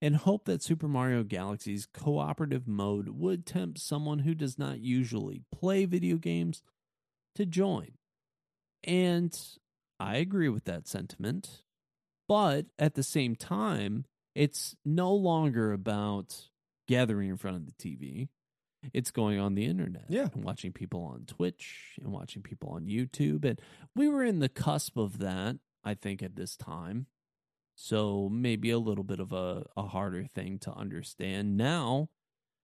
and 0.00 0.14
hoped 0.14 0.44
that 0.44 0.62
Super 0.62 0.86
Mario 0.86 1.24
Galaxy's 1.24 1.88
cooperative 1.92 2.68
mode 2.68 3.08
would 3.08 3.44
tempt 3.44 3.80
someone 3.80 4.20
who 4.20 4.36
does 4.36 4.56
not 4.60 4.78
usually 4.78 5.42
play 5.50 5.86
video 5.86 6.18
games 6.18 6.62
to 7.34 7.44
join. 7.44 7.94
And 8.84 9.36
I 9.98 10.18
agree 10.18 10.50
with 10.50 10.66
that 10.66 10.86
sentiment. 10.86 11.62
But 12.28 12.66
at 12.78 12.94
the 12.94 13.02
same 13.02 13.34
time, 13.34 14.04
it's 14.36 14.76
no 14.84 15.12
longer 15.12 15.72
about 15.72 16.50
gathering 16.86 17.30
in 17.30 17.36
front 17.36 17.56
of 17.56 17.66
the 17.66 17.72
TV. 17.72 18.28
It's 18.92 19.10
going 19.10 19.38
on 19.40 19.54
the 19.54 19.64
internet 19.64 20.04
Yeah. 20.08 20.28
and 20.34 20.44
watching 20.44 20.72
people 20.72 21.02
on 21.02 21.24
Twitch 21.26 21.98
and 22.02 22.12
watching 22.12 22.42
people 22.42 22.68
on 22.70 22.86
YouTube. 22.86 23.44
And 23.44 23.60
we 23.96 24.08
were 24.08 24.22
in 24.22 24.38
the 24.38 24.48
cusp 24.48 24.96
of 24.96 25.18
that, 25.18 25.56
I 25.82 25.94
think, 25.94 26.22
at 26.22 26.36
this 26.36 26.56
time. 26.56 27.06
So 27.74 28.28
maybe 28.30 28.70
a 28.70 28.78
little 28.78 29.04
bit 29.04 29.18
of 29.20 29.32
a, 29.32 29.64
a 29.76 29.82
harder 29.82 30.24
thing 30.24 30.58
to 30.60 30.72
understand. 30.72 31.56
Now, 31.56 32.10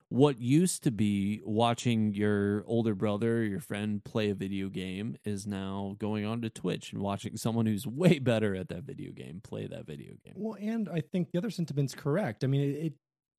what 0.08 0.40
used 0.40 0.82
to 0.84 0.90
be 0.90 1.40
watching 1.44 2.14
your 2.14 2.62
older 2.66 2.94
brother 2.94 3.38
or 3.38 3.42
your 3.44 3.60
friend 3.60 4.04
play 4.04 4.30
a 4.30 4.34
video 4.34 4.68
game 4.68 5.16
is 5.24 5.46
now 5.46 5.96
going 5.98 6.24
on 6.24 6.42
to 6.42 6.50
Twitch 6.50 6.92
and 6.92 7.00
watching 7.02 7.36
someone 7.36 7.66
who's 7.66 7.86
way 7.86 8.18
better 8.18 8.54
at 8.54 8.68
that 8.68 8.84
video 8.84 9.10
game 9.12 9.40
play 9.42 9.66
that 9.66 9.86
video 9.86 10.12
game. 10.24 10.34
Well, 10.36 10.56
and 10.60 10.88
I 10.88 11.00
think 11.00 11.30
the 11.32 11.38
other 11.38 11.50
sentiment's 11.50 11.94
correct. 11.94 12.44
I 12.44 12.46
mean, 12.46 12.60
it, 12.60 12.84
it 12.86 12.92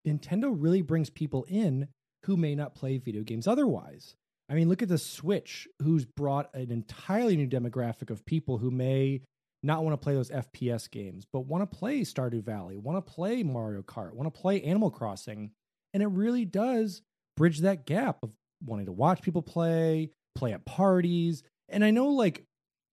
Nintendo 0.08 0.54
really 0.56 0.82
brings 0.82 1.10
people 1.10 1.46
in 1.48 1.88
who 2.26 2.38
may 2.38 2.56
not 2.56 2.76
play 2.76 2.98
video 2.98 3.24
games 3.24 3.48
otherwise. 3.48 4.16
I 4.50 4.56
mean, 4.56 4.70
look 4.70 4.82
at 4.82 4.90
the 4.90 4.98
Switch, 4.98 5.68
who's 5.82 6.06
brought 6.06 6.54
an 6.54 6.72
entirely 6.72 7.38
new 7.38 7.48
demographic 7.48 8.10
of 8.10 8.26
people 8.26 8.58
who 8.58 8.72
may 8.72 9.22
not 9.64 9.84
want 9.84 9.94
to 9.94 10.04
play 10.04 10.14
those 10.14 10.30
FPS 10.30 10.92
games, 10.92 11.26
but 11.32 11.42
want 11.42 11.70
to 11.70 11.78
play 11.78 12.02
Stardew 12.02 12.44
Valley, 12.44 12.78
want 12.78 13.04
to 13.04 13.12
play 13.12 13.44
Mario 13.44 13.82
Kart, 13.82 14.14
want 14.14 14.34
to 14.34 14.42
play 14.42 14.62
Animal 14.62 14.92
Crossing. 14.92 15.52
And 15.94 16.04
it 16.04 16.08
really 16.08 16.44
does 16.44 17.02
bridge 17.38 17.60
that 17.60 17.86
gap 17.86 18.18
of 18.24 18.32
wanting 18.64 18.88
to 18.88 18.92
watch 18.92 19.22
people 19.22 19.42
play, 19.42 20.12
play 20.36 20.54
at 20.54 20.66
parties. 20.66 21.44
And 21.70 21.84
I 21.84 21.92
know, 21.92 22.10
like, 22.10 22.44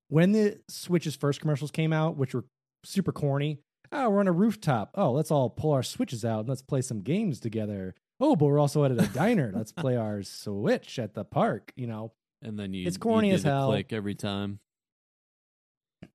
when 0.09 0.33
the 0.33 0.59
Switch's 0.69 1.17
first 1.17 1.41
commercials 1.41 1.71
came 1.71 1.93
out, 1.93 2.17
which 2.17 2.35
were 2.35 2.45
super 2.85 3.13
corny, 3.13 3.61
oh, 3.93 4.11
we're 4.11 4.21
on 4.21 4.29
a 4.29 4.33
rooftop. 4.33 4.91
Oh, 4.95 5.13
let's 5.13 5.31
all 5.31 5.51
pull 5.51 5.73
our 5.73 5.83
Switches 5.83 6.25
out 6.25 6.41
and 6.41 6.49
let's 6.49 6.63
play 6.63 6.81
some 6.83 7.01
games 7.03 7.41
together. 7.41 7.95
Oh, 8.21 8.37
but 8.37 8.47
we're 8.47 8.59
also 8.59 8.85
at 8.85 8.91
a 8.93 8.97
diner. 9.15 9.53
Let's 9.55 9.73
play 9.73 9.97
our 9.97 10.23
Switch 10.23 10.99
at 10.99 11.15
the 11.15 11.25
park, 11.25 11.73
you 11.77 11.87
know? 11.87 12.13
And 12.43 12.59
then 12.59 12.73
you 12.75 12.87
It's 12.87 12.97
corny 12.97 13.29
you 13.29 13.35
as 13.35 13.43
hell. 13.43 13.69
click 13.69 13.93
every 13.93 14.15
time. 14.15 14.61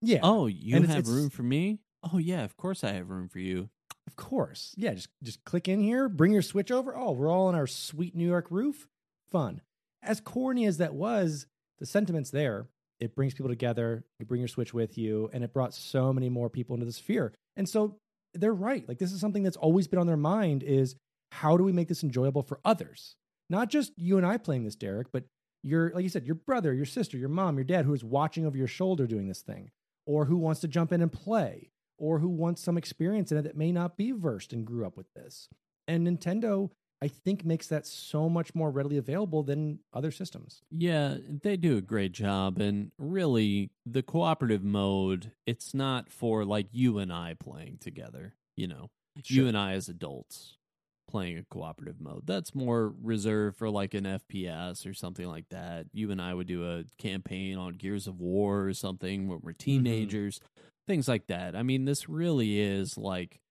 Yeah. 0.01 0.19
Oh, 0.23 0.47
you 0.47 0.75
And 0.75 0.85
have 0.85 0.97
it's- 0.99 1.07
it's- 1.09 1.15
room 1.21 1.29
for 1.29 1.43
me? 1.43 1.79
Oh 2.11 2.17
yeah, 2.19 2.43
of 2.43 2.55
course 2.57 2.83
I 2.83 2.91
have 2.91 3.09
room 3.09 3.27
for 3.27 3.39
you. 3.39 3.69
Of 4.05 4.15
course. 4.15 4.73
Yeah, 4.77 4.93
just 4.93 5.09
just 5.23 5.43
click 5.43 5.67
in 5.67 5.79
here, 5.81 6.07
bring 6.07 6.31
your 6.31 6.43
Switch 6.43 6.69
over. 6.71 6.95
Oh, 6.95 7.11
we're 7.13 7.29
all 7.31 7.47
on 7.47 7.55
our 7.55 7.65
sweet 7.65 8.15
New 8.15 8.27
York 8.27 8.51
roof. 8.51 8.87
Fun. 9.31 9.61
As 10.03 10.21
corny 10.21 10.65
as 10.67 10.77
that 10.77 10.93
was, 10.93 11.47
the 11.79 11.85
sentiment's 11.87 12.29
there. 12.29 12.67
It 12.99 13.15
brings 13.15 13.33
people 13.33 13.49
together. 13.49 14.05
You 14.19 14.25
bring 14.27 14.39
your 14.41 14.47
Switch 14.47 14.71
with 14.73 14.97
you, 14.99 15.29
and 15.33 15.43
it 15.43 15.51
brought 15.51 15.73
so 15.73 16.13
many 16.13 16.29
more 16.29 16.49
people 16.49 16.75
into 16.75 16.85
the 16.85 16.91
sphere. 16.91 17.33
And 17.55 17.67
so 17.67 17.97
they're 18.33 18.53
right. 18.53 18.87
Like 18.87 18.99
this 18.99 19.11
is 19.11 19.21
something 19.21 19.43
that's 19.43 19.57
always 19.57 19.87
been 19.87 19.99
on 19.99 20.07
their 20.07 20.17
mind 20.17 20.63
is 20.63 20.95
how 21.31 21.57
do 21.57 21.63
we 21.63 21.71
make 21.71 21.87
this 21.87 22.03
enjoyable 22.03 22.43
for 22.43 22.59
others? 22.65 23.15
Not 23.49 23.69
just 23.69 23.93
you 23.97 24.17
and 24.17 24.25
I 24.25 24.37
playing 24.37 24.63
this, 24.63 24.75
Derek, 24.75 25.11
but 25.11 25.25
your 25.63 25.91
like 25.91 26.03
you 26.03 26.09
said, 26.09 26.25
your 26.25 26.35
brother, 26.35 26.73
your 26.73 26.85
sister, 26.85 27.17
your 27.17 27.29
mom, 27.29 27.57
your 27.57 27.63
dad 27.63 27.85
who 27.85 27.93
is 27.93 28.03
watching 28.03 28.45
over 28.45 28.57
your 28.57 28.67
shoulder 28.67 29.07
doing 29.07 29.27
this 29.27 29.41
thing, 29.41 29.71
or 30.05 30.25
who 30.25 30.37
wants 30.37 30.61
to 30.61 30.67
jump 30.67 30.91
in 30.91 31.01
and 31.01 31.11
play 31.11 31.71
or 31.97 32.19
who 32.19 32.29
wants 32.29 32.61
some 32.61 32.77
experience 32.77 33.31
in 33.31 33.37
it 33.37 33.43
that 33.43 33.57
may 33.57 33.71
not 33.71 33.97
be 33.97 34.11
versed 34.11 34.53
and 34.53 34.65
grew 34.65 34.85
up 34.85 34.97
with 34.97 35.11
this. 35.13 35.47
And 35.87 36.05
Nintendo, 36.05 36.71
I 37.05 37.07
think, 37.07 37.45
makes 37.45 37.67
that 37.67 37.85
so 37.85 38.27
much 38.27 38.55
more 38.55 38.71
readily 38.71 38.97
available 38.97 39.43
than 39.43 39.77
other 39.93 40.09
systems. 40.09 40.63
Yeah, 40.71 41.17
they 41.43 41.55
do 41.55 41.77
a 41.77 41.81
great 41.81 42.13
job. 42.13 42.59
And 42.59 42.91
really, 42.97 43.69
the 43.85 44.01
cooperative 44.01 44.63
mode, 44.63 45.31
it's 45.45 45.75
not 45.75 46.09
for 46.09 46.43
like 46.43 46.65
you 46.71 46.97
and 46.97 47.13
I 47.13 47.35
playing 47.39 47.77
together, 47.79 48.33
you 48.57 48.67
know, 48.67 48.89
you 49.23 49.45
and 49.45 49.55
I 49.55 49.73
as 49.73 49.87
adults 49.87 50.57
playing 51.07 51.37
a 51.37 51.43
cooperative 51.43 52.01
mode. 52.01 52.23
That's 52.25 52.55
more 52.55 52.91
reserved 53.03 53.57
for 53.57 53.69
like 53.69 53.93
an 53.93 54.05
FPS 54.05 54.89
or 54.89 54.95
something 54.95 55.27
like 55.27 55.49
that. 55.49 55.85
You 55.93 56.09
and 56.09 56.19
I 56.19 56.33
would 56.33 56.47
do 56.47 56.67
a 56.67 56.85
campaign 56.97 57.55
on 57.59 57.75
Gears 57.75 58.07
of 58.07 58.19
War 58.19 58.63
or 58.63 58.73
something 58.73 59.27
when 59.27 59.41
we're 59.43 59.51
mm-hmm. 59.51 59.57
teenagers, 59.59 60.39
things 60.87 61.07
like 61.07 61.27
that. 61.27 61.55
I 61.55 61.61
mean, 61.61 61.85
this 61.85 62.09
really 62.09 62.59
is 62.59 62.97
like 62.97 63.41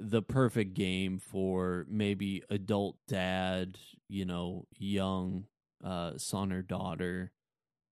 the 0.00 0.22
perfect 0.22 0.74
game 0.74 1.18
for 1.18 1.86
maybe 1.88 2.42
adult 2.48 2.96
dad, 3.06 3.78
you 4.08 4.24
know, 4.24 4.66
young 4.78 5.44
uh, 5.84 6.12
son 6.16 6.52
or 6.52 6.62
daughter, 6.62 7.32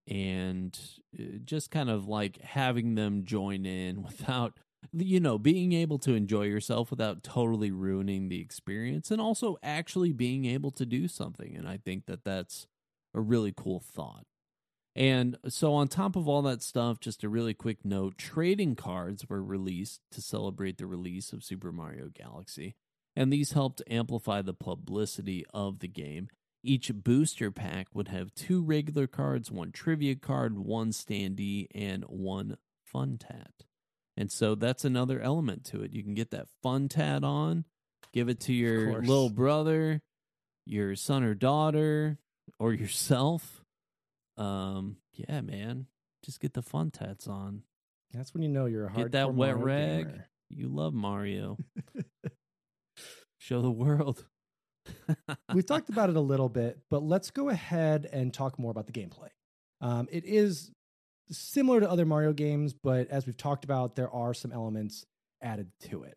and 0.06 0.78
uh, 1.18 1.38
just 1.44 1.70
kind 1.70 1.90
of 1.90 2.08
like 2.08 2.40
having 2.40 2.94
them 2.94 3.24
join 3.24 3.66
in 3.66 4.02
without, 4.04 4.58
you 4.92 5.20
know, 5.20 5.38
being 5.38 5.72
able 5.72 5.98
to 5.98 6.14
enjoy 6.14 6.44
yourself 6.44 6.90
without 6.90 7.22
totally 7.22 7.70
ruining 7.70 8.28
the 8.28 8.40
experience, 8.40 9.10
and 9.10 9.20
also 9.20 9.58
actually 9.62 10.12
being 10.12 10.46
able 10.46 10.70
to 10.70 10.86
do 10.86 11.08
something. 11.08 11.54
And 11.56 11.68
I 11.68 11.76
think 11.76 12.06
that 12.06 12.24
that's 12.24 12.66
a 13.14 13.20
really 13.20 13.52
cool 13.54 13.80
thought. 13.80 14.24
And 14.98 15.38
so, 15.46 15.74
on 15.74 15.86
top 15.86 16.16
of 16.16 16.26
all 16.26 16.42
that 16.42 16.60
stuff, 16.60 16.98
just 16.98 17.22
a 17.22 17.28
really 17.28 17.54
quick 17.54 17.84
note 17.84 18.18
trading 18.18 18.74
cards 18.74 19.28
were 19.28 19.40
released 19.40 20.00
to 20.10 20.20
celebrate 20.20 20.76
the 20.76 20.86
release 20.86 21.32
of 21.32 21.44
Super 21.44 21.70
Mario 21.70 22.08
Galaxy, 22.12 22.74
and 23.14 23.32
these 23.32 23.52
helped 23.52 23.80
amplify 23.88 24.42
the 24.42 24.54
publicity 24.54 25.46
of 25.54 25.78
the 25.78 25.86
game. 25.86 26.26
Each 26.64 26.90
booster 26.92 27.52
pack 27.52 27.86
would 27.94 28.08
have 28.08 28.34
two 28.34 28.60
regular 28.60 29.06
cards, 29.06 29.52
one 29.52 29.70
trivia 29.70 30.16
card, 30.16 30.58
one 30.58 30.90
standee, 30.90 31.68
and 31.72 32.02
one 32.08 32.56
fun 32.82 33.18
tat. 33.18 33.52
And 34.16 34.32
so 34.32 34.56
that's 34.56 34.84
another 34.84 35.20
element 35.20 35.62
to 35.66 35.80
it. 35.80 35.92
You 35.92 36.02
can 36.02 36.14
get 36.14 36.32
that 36.32 36.48
fun 36.60 36.88
tat 36.88 37.22
on, 37.22 37.66
give 38.12 38.28
it 38.28 38.40
to 38.40 38.52
your 38.52 39.00
little 39.00 39.30
brother, 39.30 40.02
your 40.66 40.96
son 40.96 41.22
or 41.22 41.34
daughter, 41.34 42.18
or 42.58 42.72
yourself. 42.72 43.57
Um, 44.38 44.96
yeah, 45.12 45.40
man. 45.40 45.86
Just 46.24 46.40
get 46.40 46.54
the 46.54 46.62
fun 46.62 46.90
tats 46.90 47.26
on. 47.26 47.62
That's 48.12 48.32
when 48.32 48.42
you 48.42 48.48
know 48.48 48.66
you're 48.66 48.86
a 48.86 48.90
hardcore 48.90 48.96
Get 48.96 49.12
that 49.12 49.34
wet 49.34 49.56
Mario 49.58 49.64
rag. 49.64 50.06
gamer. 50.06 50.28
You 50.50 50.68
love 50.68 50.94
Mario. 50.94 51.58
Show 53.38 53.62
the 53.62 53.70
world. 53.70 54.24
We've 55.54 55.66
talked 55.66 55.90
about 55.90 56.08
it 56.10 56.16
a 56.16 56.20
little 56.20 56.48
bit, 56.48 56.78
but 56.90 57.02
let's 57.02 57.30
go 57.30 57.50
ahead 57.50 58.08
and 58.12 58.32
talk 58.32 58.58
more 58.58 58.70
about 58.70 58.86
the 58.86 58.92
gameplay. 58.92 59.28
Um, 59.80 60.08
it 60.10 60.24
is 60.24 60.72
similar 61.30 61.80
to 61.80 61.90
other 61.90 62.06
Mario 62.06 62.32
games, 62.32 62.72
but 62.72 63.08
as 63.08 63.26
we've 63.26 63.36
talked 63.36 63.64
about, 63.64 63.96
there 63.96 64.10
are 64.10 64.32
some 64.32 64.50
elements 64.50 65.04
added 65.42 65.70
to 65.82 66.02
it. 66.04 66.16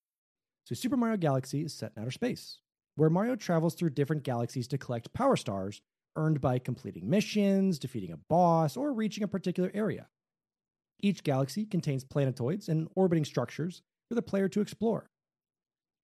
So, 0.71 0.75
Super 0.75 0.95
Mario 0.95 1.17
Galaxy 1.17 1.65
is 1.65 1.73
set 1.73 1.91
in 1.97 2.01
outer 2.01 2.11
space, 2.11 2.59
where 2.95 3.09
Mario 3.09 3.35
travels 3.35 3.75
through 3.75 3.89
different 3.89 4.23
galaxies 4.23 4.69
to 4.69 4.77
collect 4.77 5.11
power 5.11 5.35
stars 5.35 5.81
earned 6.15 6.39
by 6.39 6.59
completing 6.59 7.09
missions, 7.09 7.77
defeating 7.77 8.13
a 8.13 8.17
boss, 8.29 8.77
or 8.77 8.93
reaching 8.93 9.21
a 9.21 9.27
particular 9.27 9.69
area. 9.73 10.07
Each 11.03 11.25
galaxy 11.25 11.65
contains 11.65 12.05
planetoids 12.05 12.69
and 12.69 12.87
orbiting 12.95 13.25
structures 13.25 13.81
for 14.07 14.15
the 14.15 14.21
player 14.21 14.47
to 14.47 14.61
explore. 14.61 15.09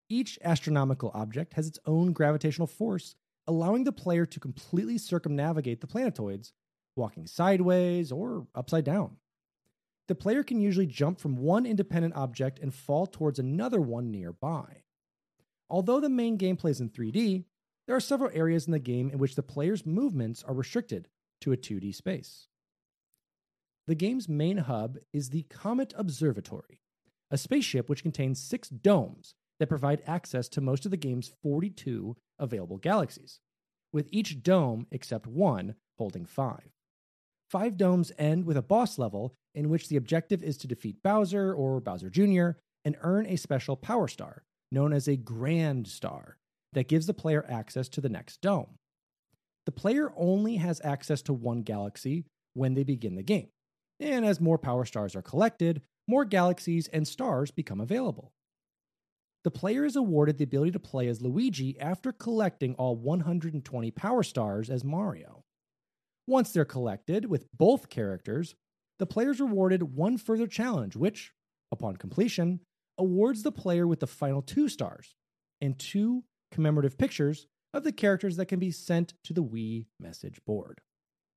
Each 0.10 0.38
astronomical 0.44 1.12
object 1.14 1.54
has 1.54 1.68
its 1.68 1.80
own 1.86 2.12
gravitational 2.12 2.68
force, 2.68 3.16
allowing 3.48 3.86
the 3.86 3.94
player 3.94 4.26
to 4.26 4.40
completely 4.42 4.98
circumnavigate 4.98 5.80
the 5.80 5.88
planetoids, 5.88 6.52
walking 6.98 7.26
sideways 7.26 8.12
or 8.12 8.48
upside 8.54 8.84
down. 8.84 9.16
The 10.08 10.16
player 10.16 10.44
can 10.44 10.62
usually 10.62 10.86
jump 10.86 11.20
from 11.20 11.36
one 11.36 11.66
independent 11.66 12.16
object 12.16 12.60
and 12.60 12.74
fall 12.74 13.06
towards 13.06 13.40
another 13.40 13.82
one 13.82 14.10
nearby. 14.10 14.84
Although 15.70 16.00
the 16.00 16.10
main 16.10 16.38
gameplay 16.38 16.70
is 16.70 16.80
in 16.80 16.90
3D, 16.90 17.44
there 17.86 17.96
are 17.96 18.02
several 18.02 18.32
areas 18.34 18.66
in 18.66 18.72
the 18.72 18.80
game 18.80 19.10
in 19.10 19.18
which 19.18 19.36
the 19.36 19.44
player's 19.44 19.86
movements 19.86 20.44
are 20.44 20.54
restricted 20.54 21.10
to 21.42 21.52
a 21.52 21.58
2D 21.58 21.94
space. 21.94 22.48
The 23.86 23.96
game's 23.96 24.28
main 24.28 24.58
hub 24.58 24.98
is 25.14 25.30
the 25.30 25.44
Comet 25.44 25.94
Observatory, 25.98 26.82
a 27.32 27.38
spaceship 27.38 27.90
which 27.90 28.04
contains 28.04 28.42
six 28.42 28.70
domes 28.70 29.36
that 29.60 29.70
provide 29.70 30.04
access 30.06 30.48
to 30.50 30.62
most 30.62 30.86
of 30.86 30.92
the 30.92 30.98
game's 30.98 31.32
42 31.42 32.16
available 32.40 32.78
galaxies, 32.78 33.40
with 33.92 34.10
each 34.12 34.44
dome 34.44 34.88
except 34.92 35.28
one 35.28 35.76
holding 35.98 36.26
five. 36.26 36.77
Five 37.50 37.78
domes 37.78 38.12
end 38.18 38.46
with 38.46 38.58
a 38.58 38.62
boss 38.62 38.98
level 38.98 39.34
in 39.56 39.70
which 39.70 39.88
the 39.88 39.96
objective 39.96 40.44
is 40.44 40.58
to 40.58 40.68
defeat 40.68 41.02
Bowser 41.02 41.54
or 41.54 41.80
Bowser 41.80 42.10
Jr. 42.10 42.60
and 42.84 42.98
earn 43.02 43.26
a 43.26 43.38
special 43.38 43.78
power 43.78 44.08
star, 44.08 44.44
known 44.72 44.92
as 44.92 45.08
a 45.08 45.16
Grand 45.16 45.88
Star, 45.88 46.38
that 46.74 46.90
gives 46.90 47.08
the 47.08 47.14
player 47.14 47.46
access 47.48 47.88
to 47.90 48.02
the 48.02 48.10
next 48.10 48.42
dome. 48.42 48.76
The 49.66 49.72
player 49.72 50.12
only 50.18 50.58
has 50.58 50.82
access 50.84 51.22
to 51.24 51.34
one 51.34 51.62
galaxy 51.62 52.26
when 52.54 52.74
they 52.74 52.84
begin 52.84 53.16
the 53.16 53.24
game, 53.24 53.50
and 54.00 54.26
as 54.26 54.42
more 54.42 54.58
power 54.58 54.86
stars 54.86 55.16
are 55.16 55.22
collected, 55.22 55.82
more 56.08 56.26
galaxies 56.26 56.88
and 56.90 57.08
stars 57.08 57.52
become 57.52 57.80
available. 57.80 58.32
The 59.44 59.52
player 59.52 59.86
is 59.86 59.96
awarded 59.96 60.38
the 60.38 60.44
ability 60.44 60.72
to 60.72 60.80
play 60.80 61.08
as 61.08 61.22
Luigi 61.22 61.80
after 61.80 62.12
collecting 62.12 62.76
all 62.76 62.98
120 62.98 63.92
power 63.92 64.24
stars 64.24 64.70
as 64.70 64.84
Mario. 64.84 65.37
Once 66.28 66.52
they're 66.52 66.66
collected 66.66 67.26
with 67.26 67.48
both 67.54 67.90
characters, 67.90 68.54
the 69.00 69.06
player 69.06 69.32
is 69.32 69.40
rewarded 69.40 69.96
one 69.96 70.18
further 70.18 70.46
challenge, 70.46 70.96
which, 70.96 71.32
upon 71.72 71.96
completion, 71.96 72.60
awards 72.98 73.44
the 73.44 73.52
player 73.52 73.88
with 73.88 74.02
the 74.02 74.08
final 74.08 74.42
two 74.42 74.68
stars 74.68 75.16
and 75.62 75.80
two 75.80 76.24
commemorative 76.52 76.98
pictures 76.98 77.48
of 77.74 77.84
the 77.84 77.92
characters 77.92 78.36
that 78.38 78.48
can 78.48 78.60
be 78.60 78.72
sent 78.72 79.14
to 79.24 79.34
the 79.34 79.44
Wii 79.44 79.86
message 80.00 80.40
board. 80.46 80.82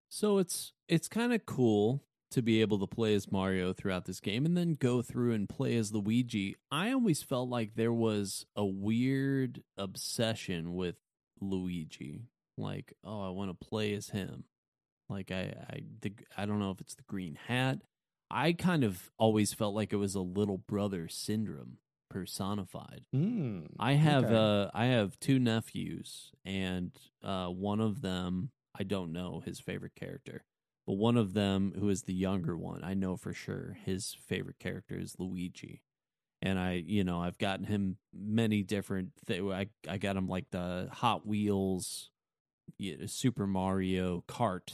So 0.08 0.38
it's 0.38 0.72
it's 0.88 1.06
kind 1.06 1.32
of 1.32 1.46
cool 1.46 2.02
to 2.32 2.42
be 2.42 2.60
able 2.60 2.78
to 2.78 2.86
play 2.86 3.14
as 3.14 3.30
Mario 3.30 3.72
throughout 3.72 4.06
this 4.06 4.20
game 4.20 4.44
and 4.44 4.56
then 4.56 4.74
go 4.74 5.02
through 5.02 5.34
and 5.34 5.48
play 5.48 5.76
as 5.76 5.92
Luigi. 5.92 6.56
I 6.70 6.92
always 6.92 7.22
felt 7.22 7.48
like 7.48 7.74
there 7.74 7.92
was 7.92 8.46
a 8.56 8.64
weird 8.64 9.62
obsession 9.76 10.74
with 10.74 10.96
Luigi. 11.40 12.22
Like, 12.56 12.92
oh, 13.04 13.26
I 13.26 13.30
want 13.30 13.50
to 13.50 13.66
play 13.66 13.94
as 13.94 14.10
him. 14.10 14.44
Like 15.10 15.30
I 15.30 15.54
I 15.68 15.80
the, 16.00 16.12
I 16.36 16.46
don't 16.46 16.58
know 16.58 16.70
if 16.70 16.80
it's 16.80 16.94
the 16.94 17.02
green 17.02 17.38
hat. 17.48 17.78
I 18.30 18.52
kind 18.52 18.84
of 18.84 19.10
always 19.18 19.52
felt 19.52 19.74
like 19.74 19.92
it 19.92 19.96
was 19.96 20.14
a 20.14 20.20
little 20.20 20.58
brother 20.58 21.08
syndrome 21.08 21.78
personified. 22.08 23.02
Mm, 23.14 23.66
I 23.78 23.94
have 23.94 24.24
okay. 24.24 24.34
uh 24.34 24.70
I 24.72 24.86
have 24.86 25.18
two 25.20 25.38
nephews 25.38 26.30
and 26.44 26.92
uh 27.22 27.46
one 27.46 27.80
of 27.80 28.02
them 28.02 28.50
I 28.78 28.84
don't 28.84 29.12
know 29.12 29.42
his 29.44 29.60
favorite 29.60 29.94
character. 29.94 30.44
But 30.86 30.94
one 30.94 31.16
of 31.16 31.34
them 31.34 31.72
who 31.78 31.88
is 31.88 32.02
the 32.02 32.14
younger 32.14 32.56
one, 32.56 32.82
I 32.82 32.94
know 32.94 33.16
for 33.16 33.32
sure 33.32 33.76
his 33.84 34.16
favorite 34.26 34.58
character 34.58 34.98
is 34.98 35.16
Luigi. 35.18 35.82
And 36.42 36.58
I, 36.58 36.82
you 36.86 37.04
know, 37.04 37.20
I've 37.20 37.36
gotten 37.36 37.66
him 37.66 37.98
many 38.14 38.62
different 38.62 39.10
th- 39.26 39.42
I 39.42 39.66
I 39.88 39.98
got 39.98 40.16
him 40.16 40.26
like 40.28 40.50
the 40.50 40.88
Hot 40.90 41.26
Wheels 41.26 42.10
Super 43.06 43.46
Mario 43.46 44.24
Kart 44.26 44.72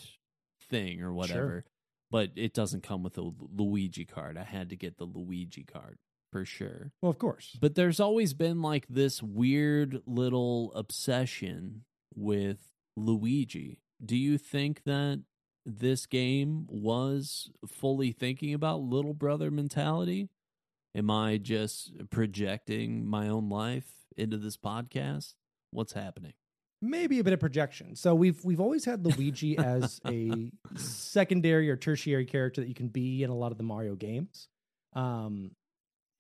thing 0.68 1.02
or 1.02 1.12
whatever. 1.12 1.64
But 2.10 2.30
it 2.36 2.54
doesn't 2.54 2.82
come 2.82 3.02
with 3.02 3.18
a 3.18 3.32
Luigi 3.54 4.04
card. 4.04 4.38
I 4.38 4.44
had 4.44 4.70
to 4.70 4.76
get 4.76 4.96
the 4.96 5.04
Luigi 5.04 5.64
card 5.64 5.98
for 6.30 6.44
sure. 6.44 6.92
Well, 7.02 7.10
of 7.10 7.18
course. 7.18 7.56
But 7.60 7.74
there's 7.74 7.98
always 7.98 8.32
been 8.32 8.62
like 8.62 8.86
this 8.88 9.22
weird 9.22 10.02
little 10.06 10.72
obsession 10.74 11.84
with 12.14 12.58
Luigi. 12.96 13.80
Do 14.04 14.16
you 14.16 14.38
think 14.38 14.84
that 14.84 15.22
this 15.64 16.06
game 16.06 16.66
was 16.68 17.50
fully 17.66 18.12
thinking 18.12 18.54
about 18.54 18.80
little 18.82 19.14
brother 19.14 19.50
mentality? 19.50 20.28
Am 20.94 21.10
I 21.10 21.38
just 21.38 21.92
projecting 22.10 23.04
my 23.04 23.28
own 23.28 23.48
life 23.48 23.88
into 24.16 24.36
this 24.36 24.56
podcast? 24.56 25.34
What's 25.70 25.92
happening? 25.92 26.34
Maybe 26.82 27.18
a 27.18 27.24
bit 27.24 27.32
of 27.32 27.40
projection. 27.40 27.96
So 27.96 28.14
we've 28.14 28.42
we've 28.44 28.60
always 28.60 28.84
had 28.84 29.04
Luigi 29.04 29.58
as 29.58 30.00
a 30.06 30.50
secondary 30.76 31.70
or 31.70 31.76
tertiary 31.76 32.26
character 32.26 32.60
that 32.60 32.68
you 32.68 32.74
can 32.74 32.88
be 32.88 33.22
in 33.22 33.30
a 33.30 33.34
lot 33.34 33.52
of 33.52 33.58
the 33.58 33.64
Mario 33.64 33.94
games. 33.94 34.48
Um, 34.94 35.52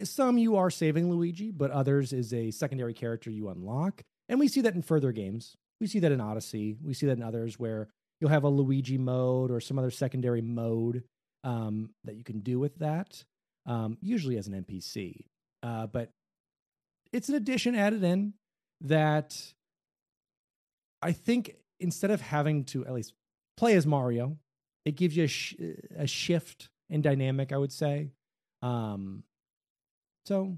some 0.02 0.36
you 0.36 0.56
are 0.56 0.70
saving 0.70 1.10
Luigi, 1.10 1.50
but 1.50 1.70
others 1.70 2.12
is 2.12 2.32
a 2.34 2.50
secondary 2.50 2.92
character 2.92 3.30
you 3.30 3.48
unlock, 3.48 4.02
and 4.28 4.38
we 4.38 4.48
see 4.48 4.60
that 4.62 4.74
in 4.74 4.82
further 4.82 5.12
games. 5.12 5.56
We 5.80 5.86
see 5.86 6.00
that 6.00 6.12
in 6.12 6.20
Odyssey. 6.20 6.76
We 6.82 6.94
see 6.94 7.06
that 7.06 7.16
in 7.16 7.22
others 7.22 7.58
where 7.58 7.88
you'll 8.20 8.30
have 8.30 8.44
a 8.44 8.48
Luigi 8.48 8.98
mode 8.98 9.50
or 9.50 9.60
some 9.60 9.78
other 9.78 9.90
secondary 9.90 10.40
mode 10.42 11.04
um, 11.44 11.90
that 12.04 12.16
you 12.16 12.24
can 12.24 12.40
do 12.40 12.58
with 12.58 12.78
that. 12.78 13.24
Um, 13.66 13.98
usually 14.00 14.36
as 14.36 14.46
an 14.46 14.64
NPC, 14.64 15.26
uh, 15.62 15.86
but 15.86 16.10
it's 17.12 17.28
an 17.28 17.34
addition 17.34 17.74
added 17.74 18.04
in 18.04 18.34
that 18.82 19.52
I 21.06 21.12
think 21.12 21.56
instead 21.80 22.10
of 22.10 22.20
having 22.20 22.64
to 22.66 22.84
at 22.86 22.92
least 22.92 23.14
play 23.56 23.74
as 23.74 23.86
Mario, 23.86 24.38
it 24.84 24.96
gives 24.96 25.16
you 25.16 25.24
a, 25.24 25.28
sh- 25.28 25.54
a 25.96 26.06
shift 26.06 26.68
in 26.90 27.02
dynamic. 27.02 27.52
I 27.52 27.58
would 27.58 27.72
say. 27.72 28.10
Um, 28.62 29.22
so, 30.24 30.56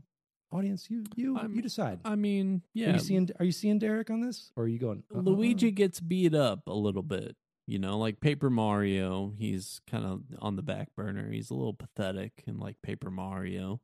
audience, 0.50 0.90
you 0.90 1.04
you 1.16 1.36
I'm- 1.36 1.54
you 1.54 1.62
decide. 1.62 2.00
I 2.04 2.14
mean, 2.14 2.56
Are 2.56 2.60
yeah, 2.74 2.92
you 2.94 2.98
seeing 2.98 3.28
Are 3.38 3.44
you 3.44 3.52
seeing 3.52 3.78
Derek 3.78 4.10
on 4.10 4.20
this, 4.20 4.50
or 4.56 4.64
are 4.64 4.68
you 4.68 4.78
going 4.78 5.02
uh, 5.14 5.18
uh, 5.18 5.20
uh? 5.20 5.22
Luigi 5.24 5.70
gets 5.70 6.00
beat 6.00 6.34
up 6.34 6.66
a 6.66 6.72
little 6.74 7.02
bit. 7.02 7.36
You 7.66 7.78
know, 7.78 7.98
like 7.98 8.20
Paper 8.20 8.48
Mario, 8.48 9.34
he's 9.36 9.82
kind 9.86 10.06
of 10.06 10.22
on 10.38 10.56
the 10.56 10.62
back 10.62 10.88
burner. 10.96 11.30
He's 11.30 11.50
a 11.50 11.54
little 11.54 11.74
pathetic 11.74 12.42
in 12.46 12.58
like 12.58 12.76
Paper 12.82 13.10
Mario. 13.10 13.80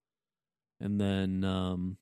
And 0.80 0.98
then, 1.00 1.44
um, 1.44 1.98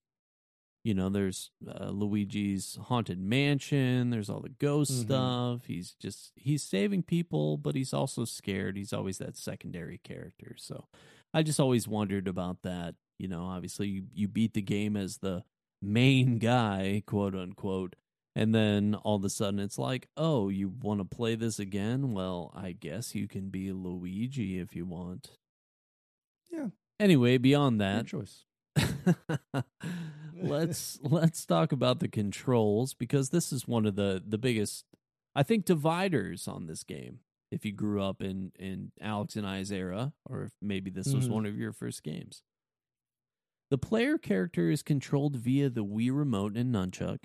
you 0.84 0.94
know, 0.94 1.08
there's 1.08 1.50
uh, 1.68 1.90
Luigi's 1.90 2.76
Haunted 2.82 3.20
Mansion. 3.20 4.10
There's 4.10 4.28
all 4.28 4.40
the 4.40 4.48
ghost 4.48 4.90
Mhm. 4.92 5.02
stuff. 5.04 5.64
He's 5.66 5.92
just, 5.92 6.32
he's 6.34 6.62
saving 6.62 7.04
people, 7.04 7.56
but 7.56 7.74
he's 7.74 7.92
also 7.94 8.24
scared. 8.24 8.76
He's 8.76 8.92
always 8.92 9.18
that 9.18 9.36
secondary 9.36 9.98
character. 9.98 10.54
So 10.58 10.86
I 11.32 11.42
just 11.42 11.60
always 11.60 11.86
wondered 11.86 12.26
about 12.26 12.62
that. 12.62 12.96
You 13.18 13.28
know, 13.28 13.44
obviously 13.44 13.88
you, 13.88 14.04
you 14.12 14.26
beat 14.28 14.54
the 14.54 14.62
game 14.62 14.96
as 14.96 15.18
the 15.18 15.44
main 15.80 16.38
guy, 16.38 17.02
quote 17.06 17.34
unquote. 17.36 17.94
And 18.34 18.54
then 18.54 18.94
all 18.94 19.16
of 19.16 19.24
a 19.24 19.30
sudden 19.30 19.60
it's 19.60 19.78
like, 19.78 20.08
oh, 20.16 20.48
you 20.48 20.68
want 20.68 20.98
to 21.00 21.04
play 21.04 21.34
this 21.36 21.58
again? 21.58 22.12
Well, 22.12 22.50
I 22.56 22.72
guess 22.72 23.14
you 23.14 23.28
can 23.28 23.50
be 23.50 23.70
Luigi 23.72 24.58
if 24.58 24.74
you 24.74 24.86
want. 24.86 25.32
Yeah. 26.50 26.68
Anyway, 26.98 27.36
beyond 27.38 27.80
that, 27.80 28.06
choice. 28.06 28.44
let's 30.34 30.98
let's 31.02 31.44
talk 31.46 31.72
about 31.72 32.00
the 32.00 32.08
controls 32.08 32.94
because 32.94 33.30
this 33.30 33.52
is 33.52 33.66
one 33.68 33.86
of 33.86 33.96
the 33.96 34.22
the 34.26 34.38
biggest 34.38 34.84
I 35.34 35.42
think 35.42 35.64
dividers 35.64 36.46
on 36.48 36.66
this 36.66 36.82
game. 36.84 37.20
If 37.50 37.64
you 37.64 37.72
grew 37.72 38.02
up 38.02 38.22
in 38.22 38.52
in 38.58 38.92
Alex 39.00 39.36
and 39.36 39.46
I's 39.46 39.70
era, 39.72 40.12
or 40.24 40.44
if 40.44 40.52
maybe 40.60 40.90
this 40.90 41.12
was 41.12 41.28
Mhm. 41.28 41.32
one 41.32 41.46
of 41.46 41.56
your 41.56 41.72
first 41.72 42.02
games. 42.02 42.42
The 43.70 43.78
player 43.78 44.18
character 44.18 44.68
is 44.70 44.82
controlled 44.82 45.36
via 45.36 45.70
the 45.70 45.84
Wii 45.84 46.14
Remote 46.14 46.56
and 46.58 46.74
Nunchuk, 46.74 47.20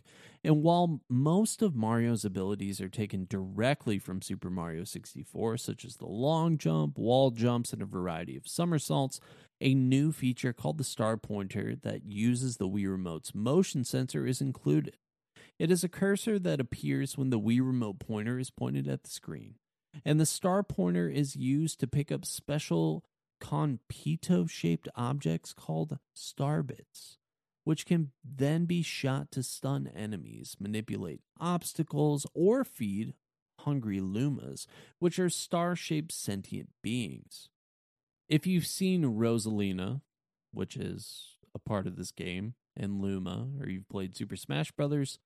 and 0.46 0.64
while 0.64 1.02
most 1.10 1.62
of 1.62 1.76
Mario's 1.76 2.24
abilities 2.24 2.80
are 2.80 2.88
taken 2.88 3.26
directly 3.30 4.00
from 4.00 4.22
Super 4.22 4.50
Mario 4.50 4.86
64, 4.86 5.58
such 5.58 5.84
as 5.84 5.98
the 5.98 6.08
long 6.08 6.58
jump, 6.58 6.98
wall 6.98 7.32
jumps, 7.32 7.74
and 7.74 7.82
a 7.82 7.86
variety 7.86 8.38
of 8.38 8.48
somersaults, 8.48 9.20
a 9.60 9.74
new 9.74 10.12
feature 10.12 10.54
called 10.54 10.78
the 10.78 10.84
Star 10.84 11.18
Pointer 11.18 11.76
that 11.76 12.06
uses 12.06 12.58
the 12.58 12.68
Wii 12.68 12.90
Remote's 12.90 13.34
motion 13.34 13.84
sensor 13.84 14.26
is 14.26 14.42
included. 14.42 14.98
It 15.60 15.72
is 15.72 15.84
a 15.84 15.90
cursor 15.90 16.38
that 16.40 16.60
appears 16.60 17.18
when 17.18 17.30
the 17.30 17.40
Wii 17.40 17.60
Remote 17.60 18.00
pointer 18.00 18.38
is 18.38 18.52
pointed 18.52 18.88
at 18.88 19.04
the 19.04 19.10
screen, 19.10 19.56
and 20.06 20.20
the 20.20 20.26
Star 20.26 20.62
Pointer 20.62 21.10
is 21.10 21.36
used 21.36 21.80
to 21.80 21.88
pick 21.88 22.12
up 22.12 22.26
special 22.26 23.04
konpeito 23.42 24.50
shaped 24.50 24.88
objects 24.96 25.54
called 25.54 25.98
starbits, 26.16 27.18
which 27.64 27.86
can 27.86 28.12
then 28.24 28.66
be 28.66 28.84
shot 28.84 29.32
to 29.32 29.42
stun 29.42 29.88
enemies, 29.96 30.56
manipulate 30.60 31.22
obstacles, 31.40 32.26
or 32.34 32.64
feed 32.64 33.14
hungry 33.62 34.00
Lumas, 34.00 34.68
which 35.00 35.18
are 35.18 35.30
star 35.30 35.76
shaped 35.76 36.12
sentient 36.12 36.70
beings. 36.84 37.50
If 38.30 38.46
you've 38.46 38.68
seen 38.68 39.04
Rosalina, 39.04 40.02
which 40.52 40.76
is 40.76 41.38
a 41.56 41.60
part 41.60 41.88
of 41.88 41.96
this 41.96 42.12
game, 42.12 42.56
and 42.76 43.02
Luma, 43.02 43.48
or 43.60 43.70
you've 43.70 43.90
played 43.90 44.16
Super 44.16 44.36
Smash 44.36 44.72
Brothers, 44.72 45.20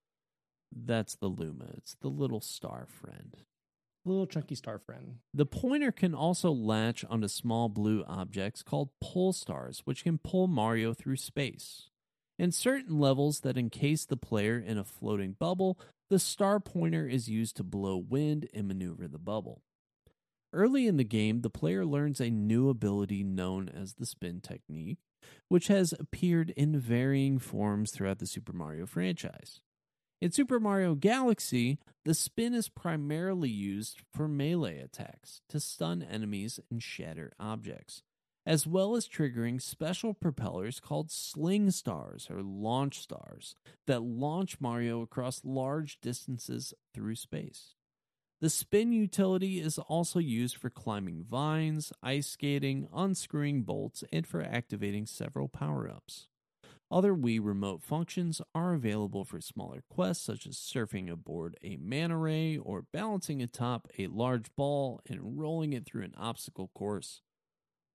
that's 0.71 1.15
the 1.15 1.27
Luma. 1.27 1.65
It's 1.77 1.95
the 1.95 2.09
little 2.09 2.41
star 2.41 2.87
friend. 2.87 3.37
Little 4.05 4.27
chunky 4.27 4.55
star 4.55 4.79
friend. 4.79 5.17
The 5.33 5.45
pointer 5.45 5.91
can 5.91 6.15
also 6.15 6.51
latch 6.51 7.03
onto 7.05 7.27
small 7.27 7.69
blue 7.69 8.03
objects 8.07 8.63
called 8.63 8.89
pull 9.01 9.33
stars, 9.33 9.81
which 9.85 10.03
can 10.03 10.17
pull 10.17 10.47
Mario 10.47 10.93
through 10.93 11.17
space. 11.17 11.89
In 12.39 12.51
certain 12.51 12.99
levels 12.99 13.41
that 13.41 13.57
encase 13.57 14.05
the 14.05 14.17
player 14.17 14.57
in 14.57 14.77
a 14.77 14.83
floating 14.83 15.33
bubble, 15.33 15.79
the 16.09 16.19
star 16.19 16.59
pointer 16.59 17.07
is 17.07 17.29
used 17.29 17.57
to 17.57 17.63
blow 17.63 17.97
wind 17.97 18.47
and 18.53 18.67
maneuver 18.67 19.07
the 19.07 19.19
bubble. 19.19 19.61
Early 20.53 20.85
in 20.85 20.97
the 20.97 21.05
game, 21.05 21.41
the 21.41 21.49
player 21.49 21.85
learns 21.85 22.19
a 22.19 22.29
new 22.29 22.69
ability 22.69 23.23
known 23.23 23.69
as 23.69 23.93
the 23.93 24.05
spin 24.05 24.41
technique, 24.41 24.97
which 25.47 25.67
has 25.67 25.93
appeared 25.93 26.49
in 26.51 26.77
varying 26.77 27.39
forms 27.39 27.91
throughout 27.91 28.19
the 28.19 28.27
Super 28.27 28.51
Mario 28.51 28.85
franchise. 28.85 29.61
In 30.21 30.31
Super 30.31 30.59
Mario 30.59 30.93
Galaxy, 30.93 31.79
the 32.03 32.13
spin 32.13 32.53
is 32.53 32.69
primarily 32.69 33.49
used 33.49 34.01
for 34.13 34.27
melee 34.27 34.79
attacks 34.79 35.41
to 35.49 35.59
stun 35.59 36.03
enemies 36.03 36.59
and 36.69 36.83
shatter 36.83 37.31
objects, 37.39 38.03
as 38.45 38.67
well 38.67 38.95
as 38.95 39.07
triggering 39.07 39.61
special 39.61 40.13
propellers 40.13 40.79
called 40.79 41.09
sling 41.09 41.71
stars 41.71 42.27
or 42.29 42.43
launch 42.43 42.99
stars 42.99 43.55
that 43.87 44.03
launch 44.03 44.59
Mario 44.59 45.01
across 45.01 45.45
large 45.45 45.99
distances 46.01 46.73
through 46.93 47.15
space. 47.15 47.75
The 48.41 48.49
spin 48.49 48.91
utility 48.91 49.59
is 49.59 49.77
also 49.77 50.17
used 50.17 50.57
for 50.57 50.71
climbing 50.71 51.23
vines, 51.29 51.93
ice 52.01 52.25
skating, 52.25 52.87
unscrewing 52.91 53.61
bolts, 53.61 54.03
and 54.11 54.25
for 54.25 54.41
activating 54.41 55.05
several 55.05 55.47
power 55.47 55.87
ups. 55.87 56.27
Other 56.89 57.13
Wii 57.13 57.39
remote 57.39 57.83
functions 57.83 58.41
are 58.55 58.73
available 58.73 59.23
for 59.23 59.39
smaller 59.39 59.83
quests, 59.89 60.25
such 60.25 60.47
as 60.47 60.55
surfing 60.55 61.09
aboard 61.09 61.55
a 61.61 61.77
manta 61.77 62.17
ray 62.17 62.57
or 62.57 62.81
balancing 62.91 63.43
atop 63.43 63.87
a 63.99 64.07
large 64.07 64.53
ball 64.55 65.01
and 65.07 65.39
rolling 65.39 65.73
it 65.73 65.85
through 65.85 66.03
an 66.03 66.15
obstacle 66.17 66.71
course. 66.73 67.21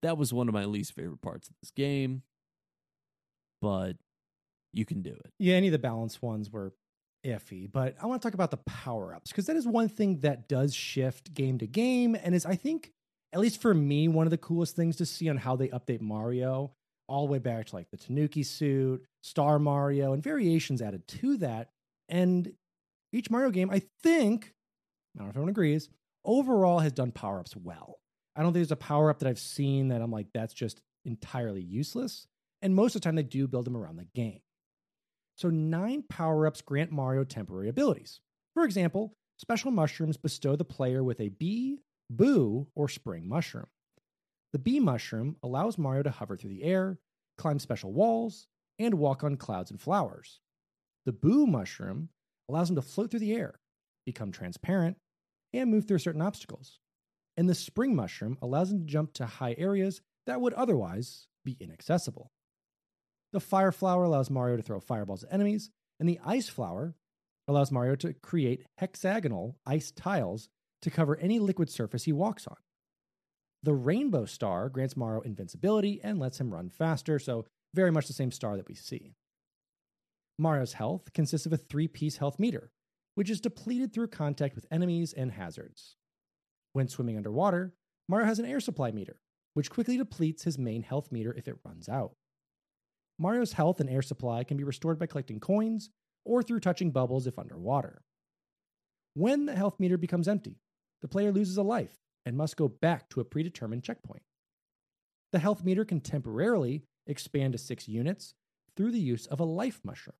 That 0.00 0.16
was 0.16 0.32
one 0.32 0.46
of 0.46 0.54
my 0.54 0.64
least 0.64 0.94
favorite 0.94 1.22
parts 1.22 1.48
of 1.48 1.56
this 1.60 1.72
game, 1.72 2.22
but 3.60 3.96
you 4.72 4.84
can 4.84 5.02
do 5.02 5.10
it. 5.10 5.32
Yeah, 5.40 5.56
any 5.56 5.66
of 5.66 5.72
the 5.72 5.78
balance 5.78 6.22
ones 6.22 6.50
were 6.50 6.72
iffy, 7.26 7.70
but 7.70 7.96
I 8.00 8.06
want 8.06 8.22
to 8.22 8.26
talk 8.26 8.34
about 8.34 8.50
the 8.50 8.58
power 8.58 9.14
ups 9.14 9.30
because 9.30 9.46
that 9.46 9.56
is 9.56 9.66
one 9.66 9.88
thing 9.88 10.20
that 10.20 10.48
does 10.48 10.74
shift 10.74 11.34
game 11.34 11.58
to 11.58 11.66
game 11.66 12.14
and 12.14 12.34
is, 12.34 12.46
I 12.46 12.54
think, 12.54 12.92
at 13.32 13.40
least 13.40 13.60
for 13.60 13.74
me, 13.74 14.08
one 14.08 14.26
of 14.26 14.30
the 14.30 14.38
coolest 14.38 14.76
things 14.76 14.96
to 14.96 15.06
see 15.06 15.28
on 15.28 15.36
how 15.36 15.56
they 15.56 15.68
update 15.68 16.00
Mario 16.00 16.72
all 17.08 17.26
the 17.26 17.32
way 17.32 17.38
back 17.38 17.66
to 17.66 17.76
like 17.76 17.90
the 17.90 17.96
Tanuki 17.96 18.42
suit, 18.42 19.04
Star 19.22 19.58
Mario, 19.58 20.12
and 20.12 20.22
variations 20.22 20.80
added 20.80 21.06
to 21.08 21.36
that. 21.38 21.70
And 22.08 22.52
each 23.12 23.30
Mario 23.30 23.50
game, 23.50 23.70
I 23.70 23.82
think, 24.02 24.52
I 25.14 25.18
don't 25.18 25.26
know 25.26 25.30
if 25.30 25.36
everyone 25.36 25.50
agrees, 25.50 25.88
overall 26.24 26.78
has 26.80 26.92
done 26.92 27.12
power 27.12 27.40
ups 27.40 27.56
well. 27.56 27.98
I 28.34 28.42
don't 28.42 28.48
think 28.48 28.66
there's 28.66 28.72
a 28.72 28.76
power 28.76 29.10
up 29.10 29.18
that 29.20 29.28
I've 29.28 29.38
seen 29.38 29.88
that 29.88 30.02
I'm 30.02 30.10
like, 30.10 30.26
that's 30.32 30.54
just 30.54 30.80
entirely 31.04 31.62
useless. 31.62 32.26
And 32.62 32.74
most 32.74 32.94
of 32.94 33.00
the 33.00 33.06
time, 33.06 33.16
they 33.16 33.22
do 33.22 33.46
build 33.48 33.64
them 33.66 33.76
around 33.76 33.96
the 33.96 34.08
game. 34.14 34.40
So, 35.36 35.50
nine 35.50 36.02
power 36.08 36.46
ups 36.46 36.62
grant 36.62 36.90
Mario 36.90 37.22
temporary 37.24 37.68
abilities. 37.68 38.20
For 38.54 38.64
example, 38.64 39.12
special 39.36 39.70
mushrooms 39.70 40.16
bestow 40.16 40.56
the 40.56 40.64
player 40.64 41.04
with 41.04 41.20
a 41.20 41.28
bee, 41.28 41.80
boo, 42.10 42.68
or 42.74 42.88
spring 42.88 43.28
mushroom. 43.28 43.66
The 44.52 44.58
bee 44.58 44.80
mushroom 44.80 45.36
allows 45.42 45.76
Mario 45.76 46.02
to 46.04 46.10
hover 46.10 46.36
through 46.36 46.50
the 46.50 46.62
air, 46.62 46.98
climb 47.36 47.58
special 47.58 47.92
walls, 47.92 48.46
and 48.78 48.94
walk 48.94 49.24
on 49.24 49.36
clouds 49.36 49.70
and 49.70 49.80
flowers. 49.80 50.40
The 51.04 51.12
boo 51.12 51.46
mushroom 51.46 52.08
allows 52.48 52.70
him 52.70 52.76
to 52.76 52.82
float 52.82 53.10
through 53.10 53.20
the 53.20 53.34
air, 53.34 53.60
become 54.06 54.32
transparent, 54.32 54.96
and 55.52 55.70
move 55.70 55.86
through 55.86 55.98
certain 55.98 56.22
obstacles. 56.22 56.80
And 57.36 57.48
the 57.48 57.54
spring 57.54 57.94
mushroom 57.94 58.38
allows 58.40 58.72
him 58.72 58.80
to 58.80 58.86
jump 58.86 59.12
to 59.14 59.26
high 59.26 59.54
areas 59.58 60.00
that 60.26 60.40
would 60.40 60.54
otherwise 60.54 61.28
be 61.44 61.56
inaccessible. 61.60 62.30
The 63.32 63.40
fire 63.40 63.72
flower 63.72 64.04
allows 64.04 64.30
Mario 64.30 64.56
to 64.56 64.62
throw 64.62 64.80
fireballs 64.80 65.24
at 65.24 65.32
enemies, 65.32 65.70
and 65.98 66.08
the 66.08 66.20
ice 66.24 66.48
flower 66.48 66.94
allows 67.48 67.72
Mario 67.72 67.94
to 67.96 68.14
create 68.14 68.64
hexagonal 68.78 69.56
ice 69.66 69.90
tiles 69.90 70.48
to 70.82 70.90
cover 70.90 71.16
any 71.16 71.38
liquid 71.38 71.70
surface 71.70 72.04
he 72.04 72.12
walks 72.12 72.46
on. 72.46 72.56
The 73.62 73.74
rainbow 73.74 74.26
star 74.26 74.68
grants 74.68 74.96
Mario 74.96 75.22
invincibility 75.22 76.00
and 76.02 76.18
lets 76.18 76.40
him 76.40 76.52
run 76.52 76.70
faster, 76.70 77.18
so 77.18 77.46
very 77.74 77.90
much 77.90 78.06
the 78.06 78.12
same 78.12 78.30
star 78.30 78.56
that 78.56 78.68
we 78.68 78.74
see. 78.74 79.14
Mario's 80.38 80.74
health 80.74 81.12
consists 81.12 81.46
of 81.46 81.52
a 81.52 81.56
three 81.56 81.88
piece 81.88 82.18
health 82.18 82.38
meter, 82.38 82.70
which 83.14 83.30
is 83.30 83.40
depleted 83.40 83.92
through 83.92 84.08
contact 84.08 84.54
with 84.54 84.66
enemies 84.70 85.12
and 85.12 85.32
hazards. 85.32 85.96
When 86.74 86.88
swimming 86.88 87.16
underwater, 87.16 87.72
Mario 88.08 88.26
has 88.26 88.38
an 88.38 88.44
air 88.44 88.60
supply 88.60 88.92
meter, 88.92 89.16
which 89.54 89.70
quickly 89.70 89.96
depletes 89.96 90.44
his 90.44 90.58
main 90.58 90.82
health 90.82 91.10
meter 91.10 91.34
if 91.34 91.48
it 91.48 91.58
runs 91.64 91.88
out. 91.88 92.12
Mario's 93.18 93.52
health 93.52 93.80
and 93.80 93.88
air 93.88 94.02
supply 94.02 94.44
can 94.44 94.56
be 94.56 94.64
restored 94.64 94.98
by 94.98 95.06
collecting 95.06 95.40
coins 95.40 95.90
or 96.24 96.42
through 96.42 96.60
touching 96.60 96.90
bubbles 96.90 97.26
if 97.26 97.38
underwater. 97.38 98.02
When 99.14 99.46
the 99.46 99.56
health 99.56 99.80
meter 99.80 99.96
becomes 99.96 100.28
empty, 100.28 100.60
the 101.00 101.08
player 101.08 101.32
loses 101.32 101.56
a 101.56 101.62
life 101.62 101.96
and 102.26 102.36
must 102.36 102.56
go 102.56 102.68
back 102.68 103.08
to 103.10 103.20
a 103.20 103.24
predetermined 103.24 103.84
checkpoint. 103.84 104.22
The 105.32 105.38
health 105.38 105.64
meter 105.64 105.84
can 105.84 106.00
temporarily 106.00 106.84
expand 107.06 107.52
to 107.52 107.58
six 107.58 107.88
units 107.88 108.34
through 108.76 108.90
the 108.90 109.00
use 109.00 109.26
of 109.26 109.40
a 109.40 109.44
life 109.44 109.80
mushroom. 109.84 110.16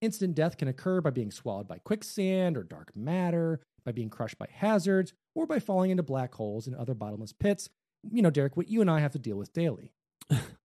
Instant 0.00 0.34
death 0.34 0.56
can 0.56 0.68
occur 0.68 1.00
by 1.00 1.10
being 1.10 1.30
swallowed 1.30 1.68
by 1.68 1.78
quicksand 1.78 2.56
or 2.56 2.62
dark 2.62 2.96
matter, 2.96 3.60
by 3.84 3.92
being 3.92 4.08
crushed 4.08 4.38
by 4.38 4.48
hazards, 4.50 5.12
or 5.34 5.46
by 5.46 5.58
falling 5.58 5.90
into 5.90 6.02
black 6.02 6.34
holes 6.34 6.66
and 6.66 6.74
other 6.76 6.94
bottomless 6.94 7.32
pits. 7.32 7.68
You 8.10 8.22
know, 8.22 8.30
Derek, 8.30 8.56
what 8.56 8.68
you 8.68 8.80
and 8.80 8.90
I 8.90 9.00
have 9.00 9.12
to 9.12 9.18
deal 9.18 9.36
with 9.36 9.52
daily. 9.52 9.92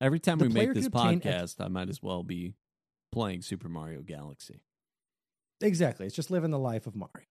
Every 0.00 0.20
time 0.20 0.38
The 0.38 0.46
we 0.46 0.52
make 0.52 0.74
this 0.74 0.88
podcast, 0.88 1.56
I 1.60 1.68
might 1.68 1.88
as 1.88 2.02
well 2.02 2.22
be 2.22 2.54
playing 3.10 3.42
Super 3.42 3.68
Mario 3.68 4.00
Galaxy. 4.02 4.62
Exactly. 5.60 6.06
It's 6.06 6.14
just 6.14 6.30
living 6.30 6.50
the 6.50 6.58
life 6.58 6.86
of 6.86 6.94
Mario. 6.94 7.26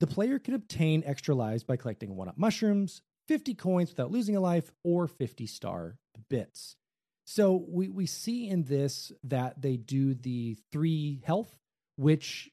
The 0.00 0.06
player 0.06 0.38
can 0.38 0.54
obtain 0.54 1.02
extra 1.06 1.34
lives 1.34 1.64
by 1.64 1.76
collecting 1.76 2.16
one 2.16 2.28
up 2.28 2.36
mushrooms, 2.36 3.00
50 3.28 3.54
coins 3.54 3.88
without 3.90 4.10
losing 4.10 4.36
a 4.36 4.40
life, 4.40 4.70
or 4.84 5.08
50 5.08 5.46
star 5.46 5.96
bits. 6.28 6.76
So 7.24 7.64
we, 7.66 7.88
we 7.88 8.06
see 8.06 8.48
in 8.48 8.64
this 8.64 9.10
that 9.24 9.60
they 9.60 9.76
do 9.76 10.14
the 10.14 10.58
three 10.70 11.22
health, 11.24 11.58
which 11.96 12.50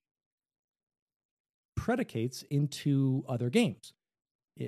predicates 1.75 2.43
into 2.49 3.25
other 3.27 3.49
games, 3.49 3.93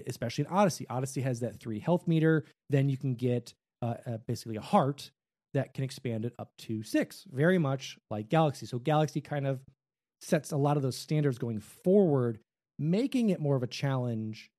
especially 0.05 0.45
in 0.45 0.51
Odyssey. 0.51 0.85
Odyssey 0.89 1.21
has 1.21 1.39
that 1.39 1.59
three 1.61 1.79
health 1.79 2.07
meter. 2.07 2.43
Then 2.69 2.89
you 2.89 2.97
can 2.97 3.15
get 3.15 3.53
uh, 3.86 4.11
uh, 4.11 4.17
basically 4.27 4.55
a 4.57 4.61
heart 4.61 5.11
that 5.53 5.73
can 5.73 5.83
expand 5.83 6.25
it 6.25 6.33
up 6.39 6.49
to 6.57 6.83
six, 6.83 7.25
very 7.31 7.57
much 7.57 7.97
like 8.09 8.29
Galaxy. 8.29 8.65
So 8.65 8.77
Galaxy 8.79 9.21
kind 9.21 9.47
of 9.47 9.61
sets 10.21 10.51
a 10.51 10.57
lot 10.57 10.75
of 10.77 10.83
those 10.83 10.97
standards 10.97 11.38
going 11.38 11.59
forward, 11.59 12.39
making 12.79 13.29
it 13.29 13.39
more 13.39 13.55
of 13.55 13.63
a 13.63 13.67
challenge 13.67 14.49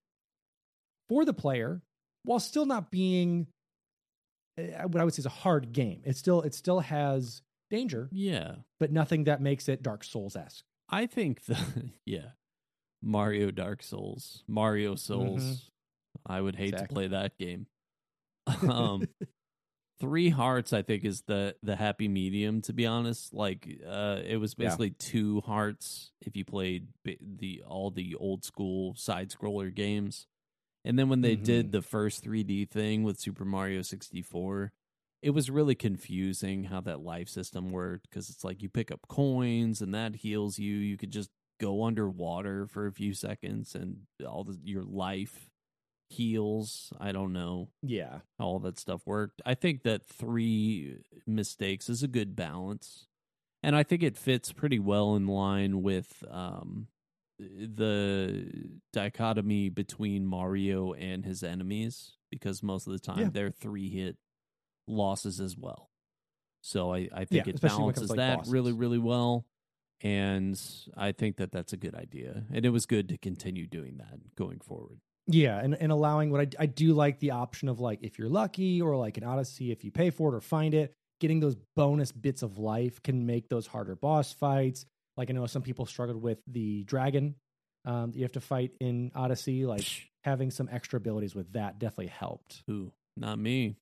for 1.09 1.24
the 1.24 1.33
player 1.35 1.83
while 2.24 2.41
still 2.41 2.66
not 2.66 2.91
being 2.91 3.47
uh, 4.59 4.89
what 4.89 5.01
I 5.01 5.05
would 5.05 5.12
say 5.14 5.20
is 5.20 5.27
a 5.27 5.31
hard 5.31 5.72
game. 5.72 6.01
It 6.05 6.16
still 6.16 6.41
it 6.43 6.55
still 6.55 6.81
has 6.81 7.43
danger, 7.70 8.09
Yeah. 8.12 8.57
but 8.81 8.91
nothing 8.91 9.24
that 9.24 9.41
makes 9.43 9.68
it 9.68 9.83
Dark 9.83 10.03
Souls 10.03 10.35
esque. 10.37 10.64
I 10.89 11.07
think 11.07 11.45
the 11.45 11.59
yeah. 12.07 12.31
Mario 13.03 13.51
Dark 13.51 13.83
Souls. 13.83 14.43
Mario 14.49 14.95
Souls. 14.95 15.68
I 16.24 16.41
would 16.41 16.57
hate 16.57 16.70
Exactly. 16.72 16.87
to 16.87 16.95
play 16.95 17.07
that 17.09 17.37
game. 17.39 17.66
um 18.68 19.09
Three 19.99 20.28
hearts, 20.28 20.74
I 20.74 20.82
think, 20.82 21.05
is 21.07 21.22
the 21.22 21.57
the 21.62 21.76
happy 21.76 22.07
medium. 22.09 22.61
To 22.62 22.74
be 22.74 22.86
honest, 22.86 23.32
like 23.32 23.66
uh, 23.88 24.20
it 24.26 24.36
was 24.36 24.55
Yeah. 24.59 24.78
basically 24.78 24.90
two 24.90 25.40
hearts 25.42 26.12
if 26.20 26.36
you 26.36 26.44
played 26.44 26.88
the 27.05 27.62
all 27.66 27.90
the 27.90 28.14
old 28.16 28.44
school 28.44 28.94
side 28.94 29.30
scroller 29.30 29.74
games, 29.74 30.26
and 30.84 30.99
then 30.99 31.09
when 31.09 31.22
they 31.22 31.36
did 31.36 31.66
Mhm. 31.66 31.72
the 31.72 31.82
first 31.82 32.22
3D 32.22 32.66
thing 32.66 33.05
with 33.05 33.18
Super 33.20 33.44
Mario 33.44 33.82
64, 33.82 34.72
it 35.22 35.30
was 35.30 35.51
really 35.51 35.74
confusing 35.74 36.64
how 36.64 36.80
that 36.82 37.01
life 37.01 37.28
system 37.28 37.70
worked 37.70 38.09
because 38.11 38.28
it's 38.30 38.44
like 38.44 38.62
you 38.62 38.68
pick 38.68 38.90
up 38.90 39.09
coins 39.09 39.80
and 39.82 39.94
that 39.94 40.16
heals 40.16 40.59
you. 40.59 40.74
You 40.76 40.97
could 40.97 41.11
just 41.11 41.30
go 41.61 41.84
underwater 41.84 42.66
for 42.66 42.86
a 42.86 42.92
few 42.92 43.14
seconds 43.14 43.74
and 43.74 44.03
all 44.28 44.44
the, 44.44 44.59
your 44.62 44.84
life 44.84 45.51
heals. 46.09 46.93
I 47.01 47.13
don't 47.13 47.33
know 47.33 47.71
Yeah. 47.83 48.21
how 48.39 48.45
all 48.47 48.59
that 48.61 48.79
stuff 48.79 49.03
worked. 49.07 49.43
I 49.45 49.55
think 49.55 49.83
that 49.83 50.07
three 50.07 50.99
mistakes 51.27 51.89
is 51.89 52.03
a 52.03 52.09
good 52.09 52.37
balance. 52.37 53.07
And 53.63 53.75
I 53.75 53.83
think 53.83 54.03
it 54.03 54.17
fits 54.17 54.53
pretty 54.53 54.79
well 54.79 55.17
in 55.17 55.27
line 55.27 55.83
with 55.83 56.23
um, 56.31 56.87
the 57.39 58.71
dichotomy 58.93 59.69
between 59.69 60.27
Mario 60.27 60.93
and 60.93 61.25
his 61.25 61.43
enemies 61.43 62.13
because 62.31 62.63
most 62.63 62.87
of 62.87 62.93
the 62.93 62.99
time 62.99 63.19
Yeah. 63.19 63.29
they're 63.33 63.51
three 63.51 63.91
hit 63.91 64.17
losses 64.87 65.41
as 65.41 65.57
well. 65.57 65.91
So 66.63 66.93
I, 66.95 67.09
I 67.13 67.25
think 67.25 67.47
Yeah, 67.47 67.53
it 67.55 67.61
balances 67.61 68.11
like, 68.11 68.17
that 68.19 68.39
bosses. 68.39 68.53
really, 68.53 68.73
really 68.73 68.99
well. 68.99 69.47
And 70.03 70.61
I 70.97 71.13
think 71.13 71.37
that 71.39 71.51
that's 71.53 71.73
a 71.73 71.77
good 71.77 71.95
idea. 71.95 72.45
And 72.53 72.65
it 72.67 72.71
was 72.71 72.87
good 72.87 73.09
to 73.09 73.19
continue 73.19 73.67
doing 73.67 73.97
that 73.99 74.35
going 74.37 74.61
forward. 74.61 75.01
Yeah, 75.29 75.59
and, 75.59 75.74
and 75.74 75.91
allowing 75.91 76.31
what 76.31 76.41
I, 76.41 76.62
I 76.62 76.66
do 76.66 76.93
like 76.95 77.18
the 77.18 77.33
option 77.33 77.68
of 77.68 77.81
like 77.81 77.99
if 78.03 78.18
you're 78.18 78.29
lucky 78.29 78.81
or 78.81 78.97
like 78.97 79.16
an 79.18 79.24
Odyssey, 79.24 79.72
if 79.72 79.85
you 79.85 79.91
pay 79.91 80.11
for 80.11 80.33
it 80.33 80.37
or 80.37 80.41
find 80.41 80.72
it, 80.74 80.93
getting 81.20 81.41
those 81.41 81.57
bonus 81.74 82.12
bits 82.12 82.43
of 82.43 82.59
life 82.59 83.03
can 83.03 83.27
make 83.27 83.49
those 83.49 83.66
harder 83.66 83.97
boss 83.97 84.33
fights. 84.33 84.87
Like 85.16 85.31
I 85.31 85.33
know 85.33 85.47
some 85.47 85.62
people 85.62 85.87
struggled 85.87 86.22
with 86.22 86.39
the 86.47 86.85
dragon 86.85 87.35
um, 87.85 88.11
that 88.12 88.16
you 88.18 88.24
have 88.24 88.33
to 88.33 88.41
fight 88.41 88.72
in 88.81 89.11
Odyssey. 89.14 89.66
Like 89.66 89.85
having 90.24 90.51
some 90.51 90.68
extra 90.70 90.99
abilities 90.99 91.35
with 91.35 91.53
that 91.55 91.79
definitely 91.79 92.09
helped. 92.09 92.62
Who? 92.66 92.93
Not 93.16 93.39
me. 93.39 93.77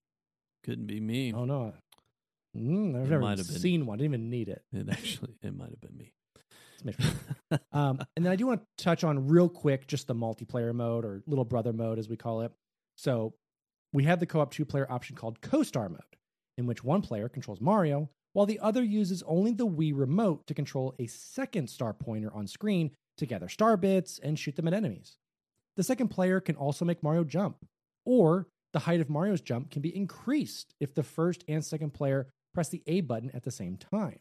Couldn't 0.63 0.87
be 0.87 1.01
me. 1.01 1.33
Oh 1.35 1.45
no, 1.45 1.75
mm, 2.57 2.97
I've 2.97 3.07
It 3.07 3.11
never 3.11 3.27
have 3.29 3.37
been. 3.37 3.45
seen 3.45 3.85
one. 3.85 3.99
Didn't 3.99 4.13
even 4.15 4.31
need 4.31 4.49
it. 4.49 4.63
It 4.73 4.89
actually, 4.89 5.35
it 5.43 5.55
might 5.55 5.71
have 5.71 5.81
been 5.81 5.97
me. 5.99 6.13
It's 6.75 6.85
made 6.85 6.97
for 6.97 7.59
um, 7.73 8.01
and 8.17 8.25
then 8.25 8.33
I 8.33 8.37
do 8.37 8.47
want 8.47 8.63
to 8.63 8.85
touch 8.85 9.05
on 9.05 9.29
real 9.29 9.49
quick 9.49 9.87
just 9.87 10.07
the 10.07 10.15
multiplayer 10.15 10.75
mode 10.75 11.05
or 11.05 11.23
little 11.27 11.45
brother 11.45 11.73
mode 11.73 11.99
as 11.99 12.09
we 12.09 12.17
call 12.17 12.41
it. 12.43 12.53
So 12.97 13.35
we 13.93 14.05
have 14.05 14.21
the 14.21 14.27
co-op 14.27 14.53
two-player 14.53 14.91
option 14.91 15.17
called 15.17 15.41
Co-Star 15.41 15.89
mode, 15.89 16.01
in 16.59 16.67
which 16.67 16.83
one 16.83 17.01
player 17.01 17.29
controls 17.29 17.61
Mario 17.61 18.11
while 18.35 18.47
the 18.47 18.59
other 18.59 18.83
uses 18.83 19.23
only 19.27 19.53
the 19.53 19.67
Wii 19.67 19.93
remote 19.95 20.47
to 20.47 20.55
control 20.55 20.95
a 20.99 21.07
second 21.07 21.71
star 21.71 21.93
pointer 21.93 22.33
on 22.35 22.47
screen 22.47 22.91
to 23.17 23.27
gather 23.27 23.49
star 23.49 23.77
bits 23.77 24.19
and 24.23 24.39
shoot 24.39 24.57
them 24.57 24.67
at 24.67 24.75
enemies. 24.75 25.17
The 25.77 25.85
second 25.85 26.09
player 26.09 26.41
can 26.41 26.57
also 26.57 26.85
make 26.85 27.03
Mario 27.03 27.25
jump, 27.25 27.65
or 28.05 28.49
the 28.73 28.81
height 28.81 29.01
of 29.01 29.09
Mario's 29.09 29.41
jump 29.41 29.71
can 29.71 29.83
be 29.83 29.97
increased 29.97 30.75
if 30.81 30.95
the 30.95 31.05
first 31.05 31.45
and 31.49 31.65
second 31.65 31.95
player 31.95 32.29
press 32.53 32.69
the 32.69 32.83
A 32.89 33.01
button 33.01 33.31
at 33.33 33.45
the 33.45 33.51
same 33.51 33.77
time. 33.77 34.19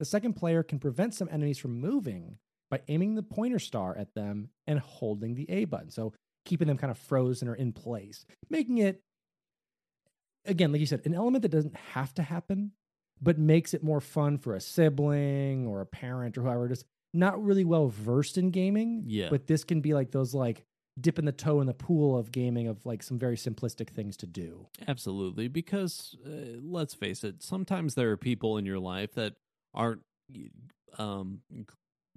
The 0.00 0.06
second 0.06 0.32
player 0.32 0.62
can 0.62 0.78
prevent 0.78 1.14
some 1.14 1.28
enemies 1.30 1.58
from 1.58 1.78
moving 1.78 2.38
by 2.70 2.80
aiming 2.88 3.16
the 3.16 3.22
pointer 3.22 3.58
star 3.58 3.94
at 3.96 4.14
them 4.14 4.48
and 4.66 4.78
holding 4.78 5.34
the 5.34 5.48
A 5.50 5.66
button. 5.66 5.90
So 5.90 6.14
keeping 6.46 6.68
them 6.68 6.78
kind 6.78 6.90
of 6.90 6.96
frozen 6.96 7.48
or 7.48 7.54
in 7.54 7.72
place, 7.72 8.24
making 8.48 8.78
it, 8.78 9.02
again, 10.46 10.72
like 10.72 10.80
you 10.80 10.86
said, 10.86 11.02
an 11.04 11.14
element 11.14 11.42
that 11.42 11.50
doesn't 11.50 11.76
have 11.76 12.14
to 12.14 12.22
happen, 12.22 12.72
but 13.20 13.38
makes 13.38 13.74
it 13.74 13.84
more 13.84 14.00
fun 14.00 14.38
for 14.38 14.54
a 14.54 14.60
sibling 14.60 15.66
or 15.66 15.82
a 15.82 15.86
parent 15.86 16.38
or 16.38 16.42
whoever 16.44 16.66
just 16.66 16.86
not 17.12 17.44
really 17.44 17.64
well 17.64 17.88
versed 17.88 18.38
in 18.38 18.50
gaming. 18.50 19.02
Yeah. 19.06 19.28
But 19.28 19.48
this 19.48 19.64
can 19.64 19.82
be 19.82 19.92
like 19.92 20.12
those 20.12 20.32
like 20.32 20.64
dipping 20.98 21.26
the 21.26 21.32
toe 21.32 21.60
in 21.60 21.66
the 21.66 21.74
pool 21.74 22.16
of 22.16 22.32
gaming 22.32 22.68
of 22.68 22.86
like 22.86 23.02
some 23.02 23.18
very 23.18 23.36
simplistic 23.36 23.90
things 23.90 24.16
to 24.16 24.26
do. 24.26 24.66
Absolutely, 24.88 25.48
because 25.48 26.16
uh, 26.26 26.58
let's 26.62 26.94
face 26.94 27.22
it, 27.22 27.42
sometimes 27.42 27.96
there 27.96 28.10
are 28.10 28.16
people 28.16 28.56
in 28.56 28.64
your 28.64 28.78
life 28.78 29.12
that 29.14 29.34
aren't 29.74 30.02
um 30.98 31.40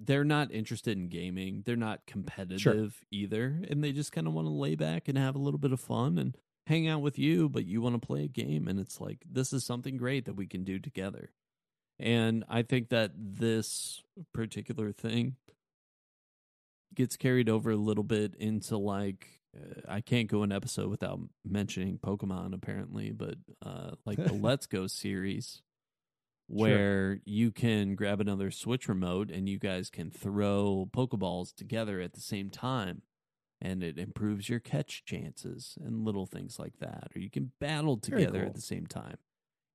they're 0.00 0.24
not 0.24 0.50
interested 0.50 0.98
in 0.98 1.08
gaming. 1.08 1.62
They're 1.64 1.76
not 1.76 2.04
competitive 2.06 3.04
either, 3.10 3.60
and 3.68 3.82
they 3.82 3.92
just 3.92 4.12
kind 4.12 4.26
of 4.26 4.32
want 4.32 4.46
to 4.46 4.52
lay 4.52 4.74
back 4.74 5.08
and 5.08 5.16
have 5.16 5.36
a 5.36 5.38
little 5.38 5.58
bit 5.58 5.72
of 5.72 5.80
fun 5.80 6.18
and 6.18 6.36
hang 6.66 6.88
out 6.88 7.02
with 7.02 7.18
you, 7.18 7.48
but 7.48 7.66
you 7.66 7.80
want 7.80 8.00
to 8.00 8.06
play 8.06 8.24
a 8.24 8.28
game 8.28 8.68
and 8.68 8.80
it's 8.80 9.00
like 9.00 9.18
this 9.30 9.52
is 9.52 9.64
something 9.64 9.96
great 9.96 10.24
that 10.24 10.34
we 10.36 10.46
can 10.46 10.64
do 10.64 10.78
together. 10.78 11.30
And 11.98 12.44
I 12.48 12.62
think 12.62 12.88
that 12.88 13.12
this 13.16 14.02
particular 14.32 14.90
thing 14.92 15.36
gets 16.94 17.16
carried 17.16 17.48
over 17.48 17.70
a 17.70 17.76
little 17.76 18.04
bit 18.04 18.34
into 18.36 18.76
like 18.76 19.40
uh, 19.56 19.80
I 19.88 20.00
can't 20.00 20.28
go 20.28 20.42
an 20.42 20.52
episode 20.52 20.88
without 20.88 21.20
mentioning 21.44 21.98
Pokemon 21.98 22.54
apparently, 22.54 23.10
but 23.10 23.36
uh 23.64 23.92
like 24.06 24.22
the 24.22 24.32
Let's 24.48 24.66
Go 24.66 24.86
series 24.86 25.62
where 26.46 27.20
you 27.24 27.50
can 27.50 27.94
grab 27.94 28.20
another 28.20 28.50
Switch 28.50 28.88
remote 28.88 29.30
and 29.30 29.48
you 29.48 29.58
guys 29.58 29.90
can 29.90 30.10
throw 30.10 30.88
Pokeballs 30.92 31.54
together 31.54 32.00
at 32.00 32.12
the 32.12 32.20
same 32.20 32.50
time 32.50 33.02
and 33.60 33.82
it 33.82 33.98
improves 33.98 34.48
your 34.48 34.60
catch 34.60 35.04
chances 35.04 35.78
and 35.82 36.04
little 36.04 36.26
things 36.26 36.58
like 36.58 36.78
that 36.80 37.08
or 37.14 37.20
you 37.20 37.30
can 37.30 37.52
battle 37.60 37.96
together 37.96 38.40
cool. 38.40 38.48
at 38.48 38.54
the 38.54 38.60
same 38.60 38.86
time. 38.86 39.16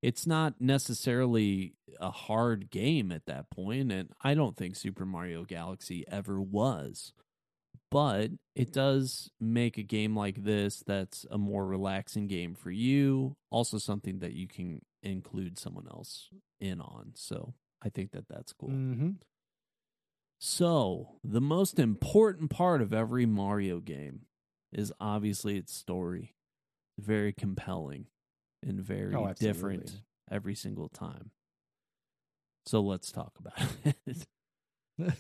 It's 0.02 0.26
not 0.26 0.62
necessarily 0.62 1.74
a 2.00 2.12
hard 2.12 2.70
game 2.70 3.12
at 3.12 3.26
that 3.26 3.50
point 3.50 3.92
and 3.92 4.10
I 4.22 4.34
don't 4.34 4.56
think 4.56 4.76
Super 4.76 5.06
Mario 5.06 5.44
Galaxy 5.46 6.06
ever 6.08 6.40
was 6.40 7.14
but 7.92 8.32
it 8.56 8.72
does 8.72 9.32
make 9.40 9.78
a 9.78 9.84
game 9.84 10.16
like 10.16 10.44
this 10.44 10.84
that's 10.86 11.26
a 11.32 11.38
more 11.38 11.66
relaxing 11.66 12.28
game 12.28 12.54
for 12.56 12.72
you 12.72 13.36
also 13.50 13.78
something 13.78 14.20
that 14.20 14.34
you 14.34 14.48
can 14.48 14.82
include 15.04 15.58
someone 15.58 15.88
else 15.90 16.30
in 16.60 16.80
on 16.82 17.12
so 17.16 17.54
i 17.84 17.90
think 17.90 18.12
that 18.12 18.28
that's 18.28 18.54
cool. 18.54 18.70
Mm-hmm. 18.70 19.10
so 20.40 21.16
the 21.24 21.42
most 21.42 21.80
important 21.80 22.50
part 22.50 22.82
of 22.82 22.94
every 22.94 23.26
mario 23.26 23.80
game 23.80 24.22
is 24.72 24.94
obviously 25.00 25.58
its 25.58 25.74
story. 25.74 26.36
Very 27.00 27.34
compelling 27.34 28.06
and 28.62 28.80
very 28.80 29.16
Oh, 29.16 29.34
different 29.34 30.02
every 30.30 30.54
single 30.54 30.90
time. 30.90 31.32
So 32.66 32.82
let's 32.82 33.12
talk 33.12 33.34
about 33.40 33.60
it 34.06 34.28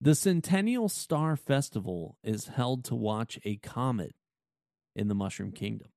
The 0.00 0.14
Centennial 0.14 0.90
Star 0.90 1.36
Festival 1.36 2.18
is 2.22 2.48
held 2.48 2.84
to 2.84 2.94
watch 2.94 3.38
a 3.44 3.56
comet 3.56 4.14
in 4.94 5.08
the 5.08 5.14
Mushroom 5.14 5.52
Kingdom. 5.52 5.88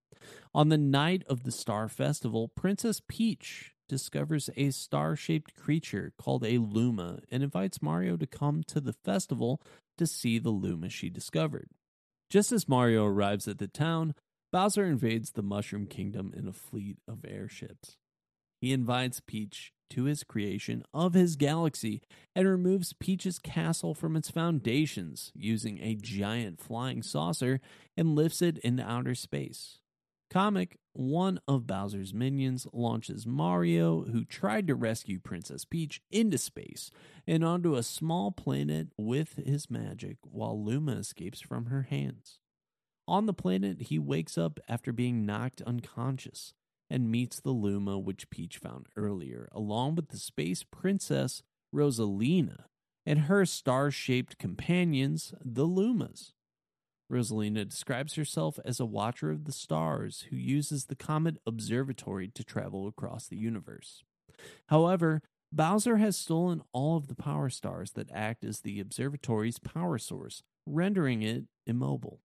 On 0.53 0.69
the 0.69 0.77
night 0.77 1.23
of 1.27 1.43
the 1.43 1.51
Star 1.51 1.89
Festival, 1.89 2.47
Princess 2.47 3.01
Peach 3.07 3.73
discovers 3.89 4.49
a 4.55 4.69
star 4.69 5.15
shaped 5.15 5.53
creature 5.55 6.13
called 6.17 6.45
a 6.45 6.59
Luma 6.59 7.19
and 7.29 7.43
invites 7.43 7.81
Mario 7.81 8.15
to 8.15 8.27
come 8.27 8.63
to 8.67 8.79
the 8.79 8.93
festival 8.93 9.61
to 9.97 10.07
see 10.07 10.39
the 10.39 10.49
Luma 10.49 10.89
she 10.89 11.09
discovered. 11.09 11.69
Just 12.29 12.51
as 12.53 12.69
Mario 12.69 13.05
arrives 13.05 13.47
at 13.47 13.57
the 13.57 13.67
town, 13.67 14.13
Bowser 14.51 14.85
invades 14.85 15.31
the 15.31 15.43
Mushroom 15.43 15.87
Kingdom 15.87 16.33
in 16.35 16.47
a 16.47 16.53
fleet 16.53 16.99
of 17.07 17.25
airships. 17.27 17.97
He 18.61 18.71
invites 18.71 19.21
Peach 19.25 19.73
to 19.89 20.03
his 20.03 20.23
creation 20.23 20.83
of 20.93 21.13
his 21.13 21.35
galaxy 21.35 22.01
and 22.35 22.47
removes 22.47 22.93
Peach's 22.93 23.39
castle 23.39 23.93
from 23.93 24.15
its 24.15 24.29
foundations 24.29 25.31
using 25.35 25.79
a 25.81 25.95
giant 25.95 26.59
flying 26.59 27.03
saucer 27.03 27.59
and 27.97 28.15
lifts 28.15 28.41
it 28.41 28.57
into 28.59 28.83
outer 28.83 29.15
space. 29.15 29.79
Kamek, 30.31 30.73
one 30.93 31.39
of 31.47 31.65
Bowser's 31.65 32.13
minions, 32.13 32.67
launches 32.71 33.25
Mario, 33.25 34.03
who 34.03 34.23
tried 34.25 34.67
to 34.67 34.75
rescue 34.75 35.19
Princess 35.19 35.65
Peach, 35.65 36.01
into 36.11 36.37
space 36.37 36.91
and 37.25 37.43
onto 37.43 37.75
a 37.75 37.83
small 37.83 38.31
planet 38.31 38.89
with 38.95 39.37
his 39.43 39.71
magic 39.71 40.17
while 40.21 40.63
Luma 40.63 40.93
escapes 40.93 41.41
from 41.41 41.65
her 41.65 41.83
hands. 41.83 42.39
On 43.07 43.25
the 43.25 43.33
planet, 43.33 43.83
he 43.83 43.97
wakes 43.97 44.37
up 44.37 44.59
after 44.69 44.91
being 44.91 45.25
knocked 45.25 45.63
unconscious 45.63 46.53
and 46.89 47.11
meets 47.11 47.39
the 47.39 47.51
Luma 47.51 47.99
which 47.99 48.29
Peach 48.29 48.57
found 48.57 48.87
earlier, 48.95 49.49
along 49.51 49.95
with 49.95 50.09
the 50.09 50.17
space 50.17 50.63
princess 50.63 51.43
Rosalina 51.73 52.65
and 53.05 53.21
her 53.21 53.45
star 53.45 53.91
shaped 53.91 54.37
companions, 54.37 55.33
the 55.43 55.67
Lumas. 55.67 56.33
Rosalina 57.11 57.67
describes 57.67 58.15
herself 58.15 58.59
as 58.63 58.79
a 58.79 58.85
watcher 58.85 59.31
of 59.31 59.45
the 59.45 59.51
stars 59.51 60.25
who 60.29 60.35
uses 60.35 60.85
the 60.85 60.95
Comet 60.95 61.37
Observatory 61.45 62.27
to 62.27 62.43
travel 62.43 62.87
across 62.87 63.27
the 63.27 63.37
universe. 63.37 64.03
However, 64.67 65.21
Bowser 65.51 65.97
has 65.97 66.15
stolen 66.15 66.61
all 66.71 66.97
of 66.97 67.07
the 67.07 67.15
power 67.15 67.49
stars 67.49 67.91
that 67.91 68.11
act 68.13 68.43
as 68.43 68.59
the 68.59 68.79
observatory's 68.79 69.57
power 69.57 69.97
source, 69.97 70.43
rendering 70.67 71.23
it 71.23 71.45
immobile. 71.65 72.21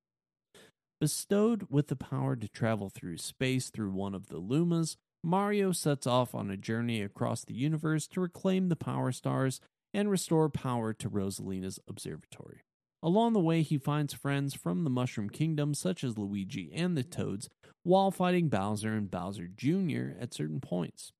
Bestowed 1.01 1.67
with 1.71 1.89
the 1.89 1.97
power 1.97 2.37
to 2.37 2.49
travel 2.49 2.89
through 2.89 3.19
space 3.19 3.71
through 3.71 3.91
one 3.91 4.15
of 4.15 4.29
the 4.29 4.41
Lumas, 4.41 4.97
Mario 5.23 5.73
sets 5.73 6.07
off 6.07 6.35
on 6.35 6.51
a 6.51 6.57
journey 6.57 7.03
across 7.03 7.45
the 7.45 7.55
universe 7.55 8.07
to 8.09 8.21
reclaim 8.21 8.69
the 8.69 8.77
Power 8.77 9.11
Stars 9.11 9.61
and 9.93 10.11
restore 10.11 10.49
power 10.49 10.93
to 10.93 11.09
Rosalina's 11.09 11.81
observatory. 11.89 12.63
Along 13.03 13.33
the 13.33 13.41
way, 13.41 13.63
he 13.63 13.77
finds 13.77 14.15
friends 14.15 14.55
from 14.55 14.85
the 14.85 14.91
Mushroom 14.91 15.29
Kingdom, 15.29 15.75
such 15.75 16.05
as 16.05 16.17
Luigi 16.17 16.73
and 16.73 16.97
the 16.97 17.03
Toads, 17.03 17.49
while 17.83 18.11
fighting 18.11 18.49
Bowser 18.49 18.93
and 18.93 19.11
Bowser 19.11 19.47
Jr. 19.47 20.19
at 20.19 20.33
certain 20.33 20.61
points. 20.61 21.13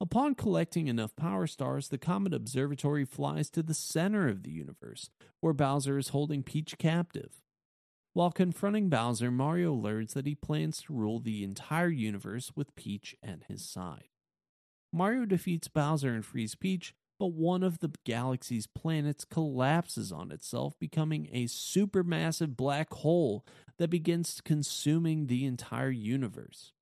Upon 0.00 0.34
collecting 0.34 0.88
enough 0.88 1.16
power 1.16 1.46
stars, 1.46 1.88
the 1.88 1.98
Comet 1.98 2.34
Observatory 2.34 3.04
flies 3.04 3.48
to 3.50 3.62
the 3.62 3.74
center 3.74 4.28
of 4.28 4.42
the 4.42 4.50
universe, 4.50 5.10
where 5.40 5.52
Bowser 5.52 5.98
is 5.98 6.08
holding 6.08 6.42
Peach 6.42 6.76
captive. 6.78 7.42
While 8.16 8.32
confronting 8.32 8.88
Bowser, 8.88 9.30
Mario 9.30 9.74
learns 9.74 10.14
that 10.14 10.24
he 10.24 10.34
plans 10.34 10.80
to 10.80 10.94
rule 10.94 11.20
the 11.20 11.44
entire 11.44 11.90
universe 11.90 12.50
with 12.56 12.74
Peach 12.74 13.14
at 13.22 13.42
his 13.46 13.62
side. 13.62 14.08
Mario 14.90 15.26
defeats 15.26 15.68
Bowser 15.68 16.14
and 16.14 16.24
frees 16.24 16.54
Peach, 16.54 16.94
but 17.18 17.34
one 17.34 17.62
of 17.62 17.80
the 17.80 17.92
galaxy's 18.06 18.66
planets 18.66 19.26
collapses 19.26 20.12
on 20.12 20.32
itself, 20.32 20.78
becoming 20.78 21.28
a 21.30 21.44
supermassive 21.44 22.56
black 22.56 22.90
hole 22.90 23.44
that 23.76 23.90
begins 23.90 24.40
consuming 24.42 25.26
the 25.26 25.44
entire 25.44 25.90
universe. 25.90 26.72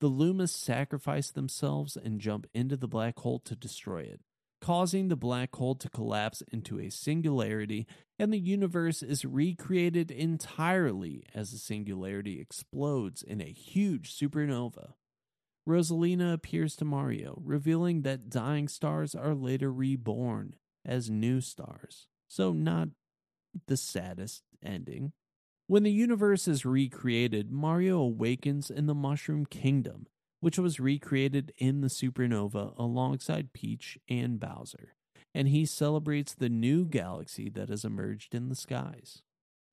The 0.00 0.10
Lumas 0.10 0.50
sacrifice 0.50 1.30
themselves 1.30 1.96
and 1.96 2.20
jump 2.20 2.48
into 2.52 2.76
the 2.76 2.88
black 2.88 3.20
hole 3.20 3.38
to 3.44 3.54
destroy 3.54 4.00
it 4.00 4.22
causing 4.60 5.08
the 5.08 5.16
black 5.16 5.54
hole 5.54 5.74
to 5.76 5.88
collapse 5.88 6.42
into 6.52 6.78
a 6.78 6.90
singularity, 6.90 7.86
and 8.18 8.32
the 8.32 8.38
universe 8.38 9.02
is 9.02 9.24
recreated 9.24 10.10
entirely 10.10 11.24
as 11.34 11.52
the 11.52 11.58
singularity 11.58 12.40
explodes 12.40 13.22
in 13.22 13.40
a 13.40 13.52
huge 13.52 14.16
supernova. 14.16 14.94
Rosalina 15.68 16.32
appears 16.32 16.74
to 16.76 16.84
Mario, 16.84 17.40
revealing 17.44 18.02
that 18.02 18.30
dying 18.30 18.68
stars 18.68 19.14
are 19.14 19.34
later 19.34 19.70
reborn 19.70 20.56
as 20.84 21.10
new 21.10 21.40
stars. 21.40 22.08
So, 22.26 22.52
not 22.52 22.88
the 23.66 23.76
saddest 23.76 24.42
ending. 24.62 25.12
When 25.66 25.82
the 25.82 25.92
universe 25.92 26.48
is 26.48 26.64
recreated, 26.64 27.50
Mario 27.50 27.98
awakens 27.98 28.70
in 28.70 28.86
the 28.86 28.94
Mushroom 28.94 29.44
Kingdom 29.44 30.06
which 30.40 30.58
was 30.58 30.80
recreated 30.80 31.52
in 31.58 31.80
the 31.80 31.88
supernova 31.88 32.74
alongside 32.78 33.52
Peach 33.52 33.98
and 34.08 34.38
Bowser, 34.38 34.94
and 35.34 35.48
he 35.48 35.66
celebrates 35.66 36.34
the 36.34 36.48
new 36.48 36.84
galaxy 36.84 37.48
that 37.50 37.68
has 37.68 37.84
emerged 37.84 38.34
in 38.34 38.48
the 38.48 38.54
skies. 38.54 39.22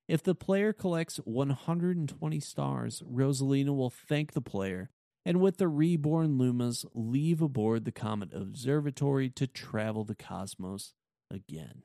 If 0.07 0.21
the 0.21 0.35
player 0.35 0.73
collects 0.73 1.17
120 1.17 2.39
stars, 2.39 3.01
Rosalina 3.01 3.75
will 3.75 3.89
thank 3.89 4.33
the 4.33 4.41
player 4.41 4.89
and 5.25 5.41
with 5.41 5.57
the 5.57 5.67
reborn 5.67 6.37
Lumas 6.37 6.85
leave 6.93 7.41
aboard 7.41 7.83
the 7.83 7.91
Comet 7.91 8.31
Observatory 8.31 9.29
to 9.31 9.47
travel 9.47 10.03
the 10.03 10.15
cosmos 10.15 10.93
again. 11.31 11.81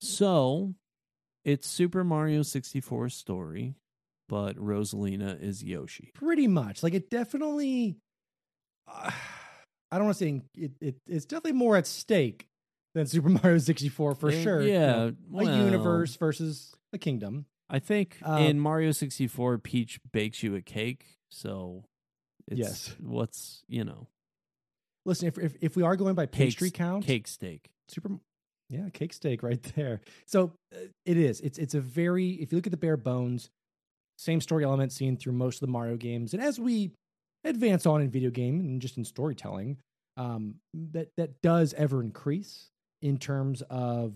So, 0.00 0.74
it's 1.44 1.66
Super 1.66 2.04
Mario 2.04 2.42
64 2.42 3.08
story, 3.08 3.74
but 4.28 4.56
Rosalina 4.56 5.40
is 5.42 5.62
Yoshi. 5.64 6.10
Pretty 6.14 6.46
much. 6.46 6.82
Like 6.82 6.94
it 6.94 7.10
definitely. 7.10 7.96
Uh, 8.86 9.10
I 9.90 9.96
don't 9.96 10.06
want 10.06 10.18
to 10.18 10.24
say 10.24 10.42
it, 10.56 10.72
it. 10.80 10.96
It's 11.06 11.24
definitely 11.24 11.52
more 11.58 11.76
at 11.76 11.86
stake 11.86 12.46
than 12.94 13.06
Super 13.08 13.28
Mario 13.28 13.58
64 13.58 14.14
for 14.14 14.30
Eh, 14.30 14.42
sure. 14.42 14.60
yeah, 14.62 14.72
You 15.04 15.10
know, 15.10 15.16
well- 15.30 15.48
a 15.48 15.64
universe 15.64 16.16
versus 16.16 16.74
a 16.92 16.98
kingdom. 16.98 17.46
I 17.70 17.78
think 17.80 18.16
Uh, 18.26 18.38
in 18.48 18.58
Mario 18.60 18.92
64, 18.92 19.58
Peach 19.58 20.00
bakes 20.12 20.42
you 20.42 20.54
a 20.54 20.62
cake. 20.62 21.04
So, 21.30 21.84
it's, 22.46 22.58
Yes. 22.58 22.96
what's, 23.00 23.62
you 23.68 23.84
know, 23.84 24.08
Listen, 25.04 25.28
if 25.28 25.38
if, 25.38 25.56
if 25.60 25.76
we 25.76 25.82
are 25.82 25.96
going 25.96 26.14
by 26.14 26.26
pastry 26.26 26.70
count, 26.70 27.04
cake 27.04 27.26
steak. 27.28 27.70
Super. 27.88 28.18
Yeah, 28.68 28.90
cake 28.92 29.14
steak 29.14 29.42
right 29.42 29.62
there. 29.76 30.00
So 30.26 30.52
uh, 30.74 30.78
it 31.06 31.16
is. 31.16 31.40
It's 31.40 31.58
it's 31.58 31.74
a 31.74 31.80
very. 31.80 32.30
If 32.32 32.52
you 32.52 32.56
look 32.58 32.66
at 32.66 32.70
the 32.72 32.76
bare 32.78 32.98
bones, 32.98 33.48
same 34.18 34.40
story 34.40 34.64
element 34.64 34.92
seen 34.92 35.16
through 35.16 35.32
most 35.32 35.56
of 35.56 35.60
the 35.60 35.72
Mario 35.72 35.96
games, 35.96 36.34
and 36.34 36.42
as 36.42 36.58
we 36.58 36.92
advance 37.44 37.86
on 37.86 38.00
in 38.00 38.10
video 38.10 38.30
game 38.30 38.60
and 38.60 38.82
just 38.82 38.96
in 38.96 39.04
storytelling, 39.04 39.78
um, 40.16 40.56
that 40.74 41.08
that 41.16 41.40
does 41.42 41.74
ever 41.74 42.02
increase 42.02 42.70
in 43.02 43.18
terms 43.18 43.62
of 43.70 44.14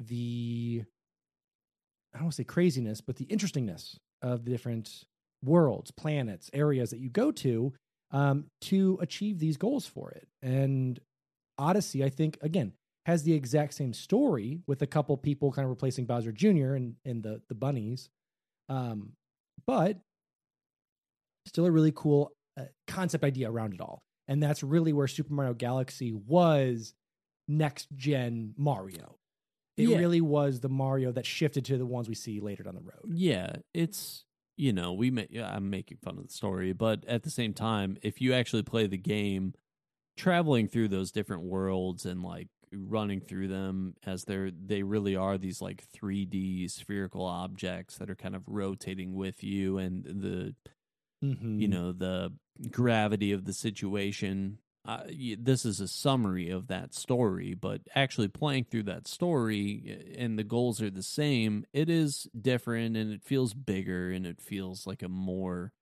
the. 0.00 0.82
I 2.14 2.18
don't 2.18 2.24
want 2.24 2.32
to 2.32 2.36
say 2.36 2.44
craziness, 2.44 3.02
but 3.02 3.16
the 3.16 3.26
interestingness 3.26 3.98
of 4.22 4.44
the 4.46 4.50
different 4.50 5.04
worlds, 5.44 5.90
planets, 5.90 6.50
areas 6.54 6.90
that 6.90 6.98
you 6.98 7.10
go 7.10 7.30
to 7.30 7.74
um, 8.10 8.46
to 8.62 8.98
achieve 9.00 9.38
these 9.38 9.56
goals 9.56 9.86
for 9.86 10.10
it. 10.12 10.26
And 10.42 10.98
Odyssey, 11.58 12.04
I 12.04 12.08
think, 12.08 12.38
again, 12.40 12.72
has 13.06 13.22
the 13.22 13.34
exact 13.34 13.74
same 13.74 13.92
story 13.92 14.60
with 14.66 14.82
a 14.82 14.86
couple 14.86 15.16
people 15.16 15.52
kind 15.52 15.64
of 15.64 15.70
replacing 15.70 16.06
Bowser 16.06 16.32
Jr. 16.32 16.74
and, 16.74 16.94
and 17.04 17.22
the, 17.22 17.40
the 17.48 17.54
bunnies. 17.54 18.08
Um, 18.68 19.12
but 19.66 19.98
still 21.46 21.66
a 21.66 21.70
really 21.70 21.92
cool 21.94 22.32
uh, 22.58 22.64
concept 22.86 23.24
idea 23.24 23.50
around 23.50 23.74
it 23.74 23.80
all. 23.80 24.02
And 24.28 24.42
that's 24.42 24.62
really 24.62 24.92
where 24.92 25.06
Super 25.06 25.32
Mario 25.32 25.54
Galaxy 25.54 26.12
was 26.12 26.94
next 27.46 27.88
gen 27.94 28.54
Mario. 28.56 29.18
It 29.76 29.88
Yeah. 29.88 29.98
really 29.98 30.20
was 30.20 30.60
the 30.60 30.68
Mario 30.68 31.12
that 31.12 31.26
shifted 31.26 31.64
to 31.66 31.78
the 31.78 31.86
ones 31.86 32.08
we 32.08 32.14
see 32.14 32.40
later 32.40 32.62
down 32.64 32.74
the 32.74 32.80
road. 32.80 33.12
Yeah, 33.14 33.56
it's 33.74 34.24
you 34.56 34.72
know 34.72 34.94
we 34.94 35.10
ma- 35.10 35.22
yeah, 35.30 35.54
I'm 35.54 35.68
making 35.70 35.98
fun 35.98 36.16
of 36.18 36.26
the 36.26 36.32
story, 36.32 36.72
but 36.72 37.04
at 37.04 37.22
the 37.22 37.30
same 37.30 37.52
time, 37.52 37.98
if 38.02 38.20
you 38.20 38.32
actually 38.32 38.62
play 38.62 38.86
the 38.86 38.96
game, 38.98 39.52
traveling 40.16 40.66
through 40.66 40.88
those 40.88 41.12
different 41.12 41.42
worlds 41.42 42.06
and 42.06 42.22
like 42.22 42.48
running 42.88 43.20
through 43.20 43.48
them 43.48 43.94
as 44.04 44.24
they're 44.24 44.50
they 44.50 44.82
really 44.82 45.16
are 45.16 45.38
these 45.38 45.60
like 45.62 45.84
3D 45.96 46.70
spherical 46.70 47.24
objects 47.24 47.98
that 47.98 48.10
are 48.10 48.16
kind 48.16 48.36
of 48.36 48.42
rotating 48.46 49.14
with 49.14 49.42
you 49.42 49.78
and 49.78 50.04
the 50.04 50.54
Mm-hmm. 51.24 51.60
you 51.60 51.66
know 51.68 51.92
the 51.92 52.30
gravity 52.70 53.32
of 53.32 53.46
the 53.46 53.54
situation 53.54 54.58
uh, 54.84 55.00
this 55.38 55.64
is 55.64 55.80
a 55.80 55.88
summary 55.88 56.50
of 56.50 56.66
that 56.66 56.92
story 56.94 57.54
but 57.54 57.80
actually 57.94 58.28
playing 58.28 58.64
through 58.64 58.82
that 58.82 59.08
story 59.08 60.14
and 60.18 60.38
the 60.38 60.44
goals 60.44 60.82
are 60.82 60.90
the 60.90 61.02
same 61.02 61.64
it 61.72 61.88
is 61.88 62.28
different 62.38 62.98
and 62.98 63.10
it 63.12 63.24
feels 63.24 63.54
bigger 63.54 64.10
and 64.10 64.26
it 64.26 64.40
feels 64.42 64.86
like 64.86 65.02
a 65.02 65.08
more 65.08 65.72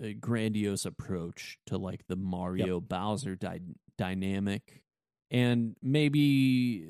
uh, 0.00 0.10
grandiose 0.20 0.86
approach 0.86 1.58
to 1.66 1.76
like 1.76 2.06
the 2.06 2.16
mario 2.16 2.80
bowser 2.80 3.34
dy- 3.34 3.60
dynamic 3.98 4.82
and 5.30 5.76
maybe 5.82 6.86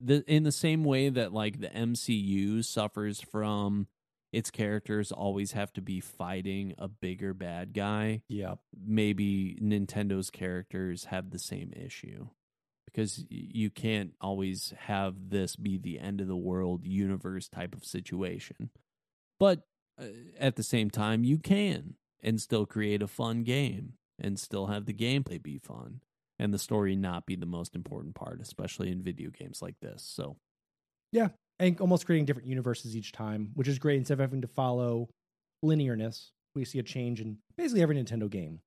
the 0.00 0.24
in 0.26 0.44
the 0.44 0.52
same 0.52 0.84
way 0.84 1.08
that 1.08 1.32
like 1.32 1.60
the 1.60 1.68
mcu 1.68 2.64
suffers 2.64 3.20
from 3.20 3.88
its 4.32 4.50
characters 4.50 5.10
always 5.10 5.52
have 5.52 5.72
to 5.72 5.80
be 5.80 6.00
fighting 6.00 6.74
a 6.78 6.88
bigger 6.88 7.32
bad 7.32 7.72
guy. 7.72 8.22
Yeah. 8.28 8.56
Maybe 8.78 9.58
Nintendo's 9.60 10.30
characters 10.30 11.04
have 11.04 11.30
the 11.30 11.38
same 11.38 11.72
issue 11.74 12.28
because 12.84 13.24
you 13.30 13.70
can't 13.70 14.12
always 14.20 14.74
have 14.80 15.30
this 15.30 15.56
be 15.56 15.78
the 15.78 15.98
end 15.98 16.20
of 16.20 16.28
the 16.28 16.36
world 16.36 16.84
universe 16.84 17.48
type 17.48 17.74
of 17.74 17.84
situation. 17.84 18.70
But 19.38 19.62
uh, 20.00 20.06
at 20.38 20.56
the 20.56 20.62
same 20.62 20.90
time, 20.90 21.24
you 21.24 21.38
can 21.38 21.94
and 22.22 22.40
still 22.40 22.66
create 22.66 23.02
a 23.02 23.08
fun 23.08 23.44
game 23.44 23.94
and 24.18 24.38
still 24.38 24.66
have 24.66 24.86
the 24.86 24.94
gameplay 24.94 25.42
be 25.42 25.58
fun 25.58 26.00
and 26.38 26.52
the 26.54 26.58
story 26.58 26.94
not 26.96 27.26
be 27.26 27.36
the 27.36 27.46
most 27.46 27.74
important 27.74 28.14
part, 28.14 28.40
especially 28.40 28.90
in 28.90 29.02
video 29.02 29.30
games 29.30 29.60
like 29.62 29.74
this. 29.80 30.02
So, 30.02 30.36
Yeah, 31.12 31.28
and 31.58 31.80
almost 31.80 32.06
creating 32.06 32.26
different 32.26 32.48
universes 32.48 32.96
each 32.96 33.12
time, 33.12 33.50
which 33.54 33.68
is 33.68 33.78
great. 33.78 33.96
Instead 33.98 34.14
of 34.14 34.20
having 34.20 34.42
to 34.42 34.48
follow 34.48 35.08
linearness, 35.64 36.28
we 36.54 36.64
see 36.64 36.78
a 36.78 36.82
change 36.82 37.20
in 37.20 37.38
basically 37.56 37.82
every 37.82 37.96
Nintendo 37.96 38.28
game, 38.30 38.60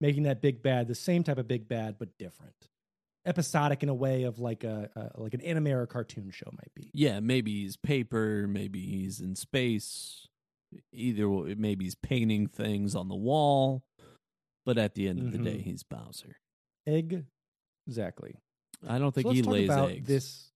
making 0.00 0.22
that 0.24 0.40
big 0.40 0.62
bad 0.62 0.88
the 0.88 0.94
same 0.94 1.22
type 1.22 1.38
of 1.38 1.46
big 1.48 1.68
bad 1.68 1.96
but 1.98 2.08
different, 2.18 2.54
episodic 3.26 3.82
in 3.82 3.88
a 3.90 3.94
way 3.94 4.22
of 4.22 4.38
like 4.38 4.64
a, 4.64 4.88
a 5.16 5.20
like 5.20 5.34
an 5.34 5.40
anime 5.42 5.68
or 5.68 5.82
a 5.82 5.86
cartoon 5.86 6.30
show 6.30 6.48
might 6.52 6.72
be. 6.74 6.90
yeah, 6.94 7.20
maybe 7.20 7.52
he's 7.62 7.76
paper, 7.76 8.46
maybe 8.48 8.80
he's 8.80 9.20
in 9.20 9.36
space, 9.36 10.26
either 10.92 11.28
maybe 11.28 11.84
he's 11.84 11.94
painting 11.96 12.46
things 12.46 12.94
on 12.94 13.08
the 13.08 13.14
wall, 13.16 13.82
but 14.64 14.78
at 14.78 14.94
the 14.94 15.08
end 15.08 15.18
of 15.20 15.32
the 15.32 15.38
day, 15.38 15.58
Mhm. 15.58 15.62
he's 15.64 15.82
Bowser. 15.82 16.36
Egg, 16.90 17.24
exactly. 17.86 18.36
I 18.88 18.98
don't 18.98 19.14
think 19.14 19.26
So 19.26 19.32
he 19.32 19.42
lays 19.42 19.68
about 19.68 19.90
eggs. 19.90 20.08
this. 20.08 20.50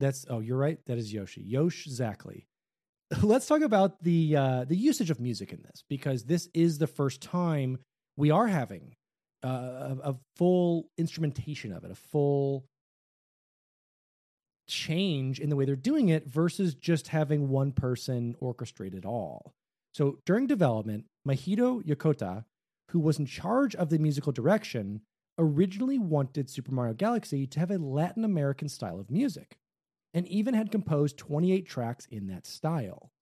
That's 0.00 0.26
oh, 0.28 0.40
you're 0.40 0.56
right. 0.58 0.78
That 0.86 0.98
is 0.98 1.12
Yoshi. 1.12 1.42
Yosh 1.42 1.86
exactly. 1.86 2.46
Let's 3.22 3.46
talk 3.46 3.62
about 3.62 4.02
the 4.02 4.36
uh, 4.36 4.64
the 4.64 4.76
usage 4.76 5.10
of 5.10 5.20
music 5.20 5.52
in 5.52 5.62
this 5.62 5.84
because 5.88 6.24
this 6.24 6.48
is 6.54 6.78
the 6.78 6.86
first 6.86 7.20
time 7.20 7.78
we 8.16 8.30
are 8.30 8.46
having 8.46 8.94
uh, 9.44 9.48
a, 9.48 10.10
a 10.10 10.16
full 10.36 10.88
instrumentation 10.98 11.72
of 11.72 11.84
it, 11.84 11.90
a 11.90 11.94
full 11.94 12.64
change 14.68 15.40
in 15.40 15.50
the 15.50 15.56
way 15.56 15.64
they're 15.64 15.76
doing 15.76 16.08
it 16.08 16.26
versus 16.26 16.74
just 16.74 17.08
having 17.08 17.48
one 17.48 17.72
person 17.72 18.36
orchestrate 18.40 18.94
it 18.94 19.04
all. 19.04 19.52
So 19.94 20.18
during 20.24 20.46
development, 20.46 21.06
Mahito 21.26 21.82
Yokota, 21.84 22.44
who 22.90 23.00
was 23.00 23.18
in 23.18 23.26
charge 23.26 23.74
of 23.74 23.88
the 23.88 23.98
musical 23.98 24.32
direction, 24.32 25.00
originally 25.38 25.98
wanted 25.98 26.50
Super 26.50 26.72
Mario 26.72 26.94
Galaxy 26.94 27.46
to 27.46 27.60
have 27.60 27.70
a 27.70 27.78
Latin 27.78 28.24
American 28.24 28.68
style 28.68 28.98
of 28.98 29.10
music, 29.10 29.58
and 30.12 30.26
even 30.26 30.54
had 30.54 30.72
composed 30.72 31.16
28 31.16 31.66
tracks 31.66 32.06
in 32.10 32.26
that 32.26 32.46
style. 32.46 33.12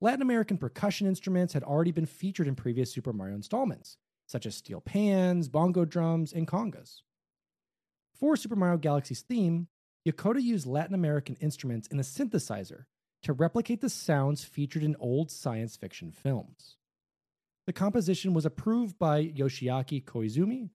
Latin 0.00 0.22
American 0.22 0.58
percussion 0.58 1.06
instruments 1.06 1.52
had 1.52 1.62
already 1.62 1.92
been 1.92 2.06
featured 2.06 2.48
in 2.48 2.56
previous 2.56 2.92
Super 2.92 3.12
Mario 3.12 3.36
installments, 3.36 3.96
such 4.26 4.44
as 4.44 4.56
steel 4.56 4.80
pans, 4.80 5.48
bongo 5.48 5.84
drums, 5.84 6.32
and 6.32 6.48
congas. 6.48 7.02
For 8.14 8.36
Super 8.36 8.56
Mario 8.56 8.78
Galaxy's 8.78 9.22
theme, 9.22 9.68
Yokota 10.06 10.42
used 10.42 10.66
Latin 10.66 10.94
American 10.94 11.36
instruments 11.36 11.86
in 11.88 12.00
a 12.00 12.02
synthesizer 12.02 12.84
to 13.22 13.32
replicate 13.34 13.82
the 13.82 13.90
sounds 13.90 14.44
featured 14.44 14.82
in 14.82 14.96
old 14.98 15.30
science 15.30 15.76
fiction 15.76 16.10
films. 16.10 16.76
The 17.70 17.74
composition 17.74 18.34
was 18.34 18.44
approved 18.44 18.98
by 18.98 19.26
Yoshiaki 19.26 20.02
Koizumi 20.04 20.70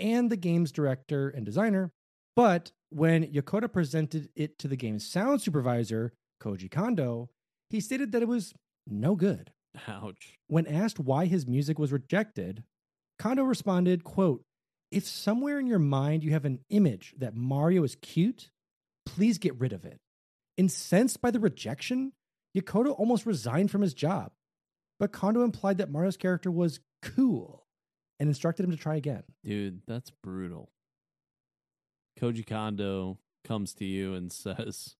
and 0.00 0.28
the 0.28 0.36
game's 0.36 0.72
director 0.72 1.28
and 1.28 1.46
designer, 1.46 1.92
but 2.34 2.72
when 2.88 3.32
Yokota 3.32 3.72
presented 3.72 4.30
it 4.34 4.58
to 4.58 4.66
the 4.66 4.74
game's 4.74 5.08
sound 5.08 5.42
supervisor, 5.42 6.12
Koji 6.42 6.68
Kondo, 6.68 7.30
he 7.68 7.80
stated 7.80 8.10
that 8.10 8.22
it 8.22 8.26
was 8.26 8.52
no 8.84 9.14
good. 9.14 9.52
Ouch. 9.86 10.38
When 10.48 10.66
asked 10.66 10.98
why 10.98 11.26
his 11.26 11.46
music 11.46 11.78
was 11.78 11.92
rejected, 11.92 12.64
Kondo 13.16 13.44
responded, 13.44 14.02
quote, 14.02 14.42
If 14.90 15.06
somewhere 15.06 15.60
in 15.60 15.68
your 15.68 15.78
mind 15.78 16.24
you 16.24 16.32
have 16.32 16.46
an 16.46 16.64
image 16.68 17.14
that 17.18 17.36
Mario 17.36 17.84
is 17.84 17.94
cute, 17.94 18.50
please 19.06 19.38
get 19.38 19.54
rid 19.60 19.72
of 19.72 19.84
it. 19.84 20.00
Incensed 20.56 21.20
by 21.20 21.30
the 21.30 21.38
rejection, 21.38 22.10
Yokota 22.58 22.92
almost 22.98 23.24
resigned 23.24 23.70
from 23.70 23.82
his 23.82 23.94
job. 23.94 24.32
But 25.00 25.10
Kondo 25.12 25.42
implied 25.42 25.78
that 25.78 25.90
Mario's 25.90 26.16
character 26.18 26.50
was 26.50 26.78
cool 27.02 27.66
and 28.20 28.28
instructed 28.28 28.64
him 28.64 28.70
to 28.70 28.76
try 28.76 28.96
again. 28.96 29.22
Dude, 29.42 29.80
that's 29.88 30.10
brutal. 30.10 30.70
Koji 32.20 32.46
Kondo 32.46 33.18
comes 33.44 33.72
to 33.74 33.86
you 33.86 34.12
and 34.14 34.30
says, 34.30 34.96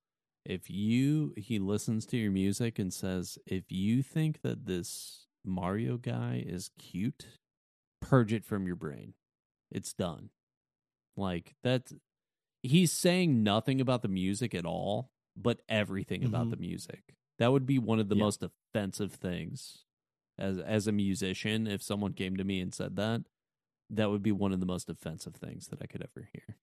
if 0.46 0.70
you, 0.70 1.34
he 1.36 1.58
listens 1.58 2.06
to 2.06 2.16
your 2.16 2.30
music 2.32 2.78
and 2.78 2.92
says, 2.94 3.38
if 3.46 3.64
you 3.70 4.02
think 4.02 4.40
that 4.40 4.64
this 4.64 5.26
Mario 5.44 5.98
guy 5.98 6.42
is 6.46 6.70
cute, 6.78 7.26
purge 8.00 8.32
it 8.32 8.44
from 8.46 8.66
your 8.66 8.76
brain. 8.76 9.12
It's 9.70 9.92
done. 9.92 10.30
Like, 11.14 11.56
that's, 11.62 11.92
he's 12.62 12.90
saying 12.90 13.42
nothing 13.42 13.82
about 13.82 14.00
the 14.00 14.08
music 14.08 14.54
at 14.54 14.64
all, 14.64 15.10
but 15.36 15.60
everything 15.68 16.24
about 16.24 16.46
Mhm. 16.46 16.50
the 16.52 16.56
music. 16.56 17.14
That 17.38 17.52
would 17.52 17.66
be 17.66 17.78
one 17.78 18.00
of 18.00 18.08
the 18.08 18.16
Yeah. 18.16 18.24
most 18.24 18.42
offensive 18.42 19.12
things 19.12 19.84
as 20.40 20.58
as 20.58 20.86
a 20.86 20.92
musician 20.92 21.66
if 21.66 21.82
someone 21.82 22.12
came 22.12 22.36
to 22.36 22.44
me 22.44 22.60
and 22.60 22.74
said 22.74 22.96
that. 22.96 23.22
That 23.92 24.10
would 24.10 24.22
be 24.22 24.32
one 24.32 24.52
of 24.52 24.60
the 24.60 24.66
most 24.66 24.88
offensive 24.88 25.34
things 25.34 25.66
that 25.68 25.82
I 25.82 25.86
could 25.86 26.02
ever 26.02 26.28
hear. 26.32 26.56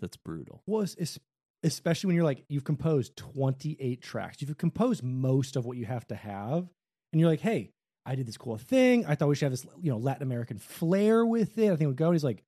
That's 0.00 0.16
brutal. 0.16 0.62
Well, 0.66 0.82
es- 0.82 0.94
es- 0.98 1.18
especially 1.64 2.06
when 2.08 2.14
you're 2.14 2.24
like, 2.24 2.44
you've 2.48 2.62
composed 2.62 3.16
28 3.16 4.00
tracks, 4.00 4.40
you've 4.40 4.56
composed 4.58 5.02
most 5.02 5.56
of 5.56 5.66
what 5.66 5.76
you 5.76 5.86
have 5.86 6.06
to 6.06 6.14
have, 6.14 6.68
and 7.12 7.20
you're 7.20 7.28
like, 7.28 7.40
hey, 7.40 7.72
I 8.06 8.14
did 8.14 8.26
this 8.28 8.36
cool 8.36 8.58
thing. 8.58 9.04
I 9.06 9.16
thought 9.16 9.28
we 9.28 9.34
should 9.34 9.46
have 9.46 9.52
this, 9.52 9.66
you 9.82 9.90
know, 9.90 9.98
Latin 9.98 10.22
American 10.22 10.58
flair 10.58 11.26
with 11.26 11.58
it. 11.58 11.66
I 11.66 11.70
think 11.70 11.80
it 11.82 11.86
would 11.88 11.96
go. 11.96 12.06
And 12.06 12.14
he's 12.14 12.22
like, 12.22 12.44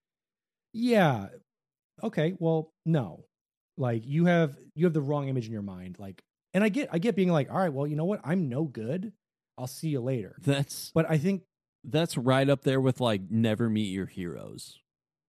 yeah, 0.73 1.27
okay, 2.03 2.35
well, 2.39 2.73
no, 2.87 3.25
like 3.77 4.07
you 4.07 4.27
have 4.27 4.57
you 4.77 4.87
have 4.87 4.95
the 4.95 5.01
wrong 5.01 5.29
image 5.29 5.47
in 5.47 5.53
your 5.53 5.63
mind. 5.63 5.97
Like, 5.99 6.23
and 6.55 6.63
I 6.63 6.69
get 6.69 6.89
I 6.93 6.99
get 6.99 7.17
being 7.17 7.33
like, 7.33 7.51
all 7.51 7.59
right, 7.59 7.73
well, 7.73 7.87
you 7.89 7.97
know 7.97 8.05
what? 8.05 8.21
I'm 8.23 8.49
no 8.49 8.65
good. 8.65 9.13
I'll 9.61 9.67
see 9.67 9.89
you 9.89 10.01
later. 10.01 10.37
That's 10.43 10.91
But 10.95 11.11
I 11.11 11.19
think 11.19 11.43
that's 11.85 12.17
right 12.17 12.49
up 12.49 12.63
there 12.63 12.81
with 12.81 13.01
like 13.01 13.23
never 13.31 13.69
meet 13.69 13.91
your 13.93 14.07
heroes 14.07 14.79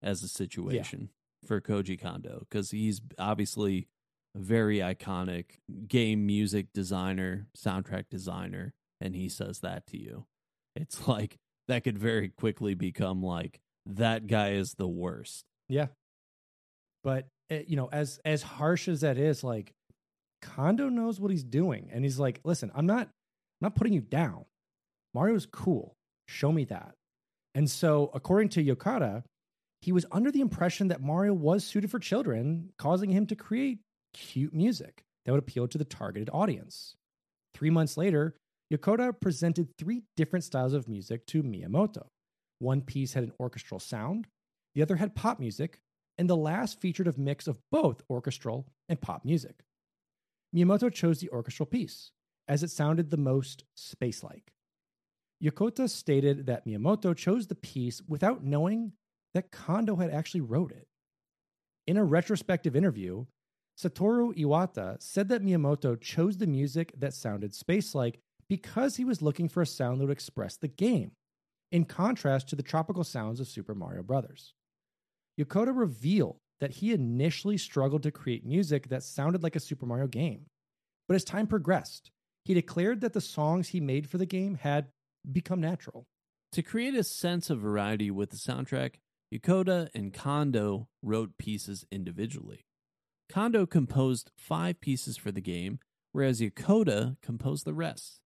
as 0.02 0.24
a 0.24 0.28
situation 0.28 1.10
for 1.46 1.62
Koji 1.62 2.00
Kondo 2.00 2.46
because 2.50 2.72
he's 2.72 3.02
obviously 3.20 3.88
a 4.36 4.40
very 4.40 4.78
iconic 4.78 5.46
game 5.88 6.26
music 6.26 6.68
designer, 6.74 7.48
soundtrack 7.58 8.06
designer, 8.10 8.74
and 9.00 9.16
he 9.16 9.30
says 9.30 9.60
that 9.60 9.86
to 9.88 9.98
you. 9.98 10.26
It's 10.76 11.08
like 11.08 11.38
that 11.68 11.84
could 11.84 11.98
very 11.98 12.30
quickly 12.30 12.74
become 12.74 13.24
like 13.24 13.60
that 13.86 14.28
guy 14.28 14.52
is 14.52 14.74
the 14.76 14.88
worst. 14.88 15.46
Yeah. 15.70 15.88
But 17.04 17.28
eh, 17.50 17.64
you 17.68 17.76
know, 17.76 17.90
as 17.92 18.20
as 18.26 18.44
harsh 18.44 18.88
as 18.88 19.02
that 19.02 19.18
is, 19.18 19.44
like 19.44 19.74
Kondo 20.42 20.90
knows 20.90 21.20
what 21.20 21.32
he's 21.32 21.44
doing, 21.44 21.90
and 21.92 22.04
he's 22.04 22.20
like, 22.20 22.42
"Listen, 22.44 22.72
I'm 22.76 22.86
not, 22.86 23.10
I'm 23.62 23.68
not 23.68 23.76
putting 23.76 23.94
you 23.94 24.02
down. 24.02 24.46
Mario's 25.14 25.46
cool. 25.46 25.96
Show 26.28 26.52
me 26.52 26.66
that." 26.66 26.96
And 27.54 27.70
so, 27.70 28.10
according 28.14 28.50
to 28.50 28.64
Yokota, 28.64 29.24
he 29.82 29.92
was 29.92 30.06
under 30.12 30.32
the 30.32 30.42
impression 30.42 30.88
that 30.88 31.02
Mario 31.02 31.34
was 31.34 31.64
suited 31.64 31.92
for 31.92 32.00
children, 32.00 32.72
causing 32.78 33.12
him 33.12 33.28
to 33.28 33.36
create 33.36 33.80
cute 34.14 34.54
music 34.54 35.04
that 35.26 35.32
would 35.32 35.40
appeal 35.40 35.68
to 35.68 35.78
the 35.78 35.86
targeted 35.86 36.30
audience. 36.32 36.96
Three 37.54 37.70
months 37.70 37.98
later, 37.98 38.36
Yokota 38.72 39.20
presented 39.20 39.76
three 39.78 40.04
different 40.16 40.46
styles 40.46 40.74
of 40.74 40.88
music 40.88 41.26
to 41.28 41.44
Miyamoto. 41.44 42.08
One 42.60 42.82
piece 42.82 43.14
had 43.14 43.24
an 43.24 43.34
orchestral 43.40 43.80
sound, 43.80 44.28
the 44.76 44.82
other 44.82 44.96
had 44.96 45.16
pop 45.16 45.40
music, 45.40 45.80
and 46.18 46.30
the 46.30 46.38
last 46.38 46.80
featured 46.80 47.08
a 47.08 47.20
mix 47.20 47.48
of 47.48 47.60
both 47.72 48.02
orchestral 48.10 48.68
and 48.88 49.02
pop 49.02 49.26
music. 49.26 49.64
Miyamoto 50.56 50.94
chose 50.94 51.20
the 51.20 51.30
orchestral 51.30 51.66
piece, 51.66 52.12
as 52.48 52.64
it 52.64 52.72
sounded 52.72 53.10
the 53.10 53.18
most 53.18 53.64
space 53.76 54.24
like. 54.24 54.52
Yokota 55.44 55.90
stated 55.90 56.46
that 56.46 56.66
Miyamoto 56.66 57.16
chose 57.16 57.48
the 57.48 57.56
piece 57.56 58.02
without 58.08 58.44
knowing 58.44 58.94
that 59.34 59.52
Kondo 59.52 59.96
had 59.96 60.12
actually 60.12 60.42
wrote 60.42 60.72
it. 60.72 60.88
In 61.88 61.98
a 61.98 62.04
retrospective 62.04 62.76
interview, 62.76 63.26
Satoru 63.80 64.36
Iwata 64.38 65.02
said 65.02 65.30
that 65.30 65.42
Miyamoto 65.42 66.00
chose 66.00 66.38
the 66.38 66.46
music 66.48 66.94
that 66.98 67.14
sounded 67.14 67.56
space 67.56 67.96
like 67.96 68.20
because 68.48 68.98
he 68.98 69.06
was 69.06 69.22
looking 69.22 69.50
for 69.50 69.62
a 69.62 69.66
sound 69.66 70.00
that 70.00 70.06
would 70.06 70.12
express 70.12 70.58
the 70.58 70.68
game, 70.68 71.12
in 71.72 71.86
contrast 71.86 72.50
to 72.50 72.56
the 72.56 72.62
tropical 72.62 73.04
sounds 73.04 73.40
of 73.40 73.48
Super 73.48 73.74
Mario 73.74 74.04
Bros. 74.04 74.54
Yokota 75.40 75.76
revealed 75.76 76.38
that 76.60 76.72
he 76.72 76.94
initially 76.94 77.58
struggled 77.58 78.04
to 78.04 78.12
create 78.12 78.46
music 78.46 78.90
that 78.90 79.04
sounded 79.04 79.42
like 79.42 79.56
a 79.56 79.60
Super 79.60 79.86
Mario 79.86 80.08
game. 80.08 80.46
But 81.08 81.16
as 81.16 81.24
time 81.24 81.48
progressed, 81.48 82.12
he 82.46 82.54
declared 82.54 83.02
that 83.02 83.14
the 83.14 83.22
songs 83.22 83.70
he 83.70 83.80
made 83.80 84.10
for 84.10 84.18
the 84.18 84.26
game 84.26 84.56
had 84.56 84.88
become 85.30 85.62
natural. 85.62 86.08
To 86.54 86.62
create 86.62 86.96
a 86.96 87.04
sense 87.04 87.50
of 87.50 87.60
variety 87.60 88.12
with 88.12 88.32
the 88.32 88.38
soundtrack, 88.38 88.96
Yokota 89.34 89.90
and 89.94 90.14
Kondo 90.14 90.90
wrote 91.02 91.38
pieces 91.38 91.86
individually. 91.92 92.66
Kondo 93.30 93.66
composed 93.66 94.32
five 94.38 94.82
pieces 94.82 95.16
for 95.16 95.32
the 95.32 95.40
game, 95.42 95.80
whereas 96.12 96.42
Yokota 96.42 97.16
composed 97.22 97.64
the 97.64 97.74
rest. 97.74 98.20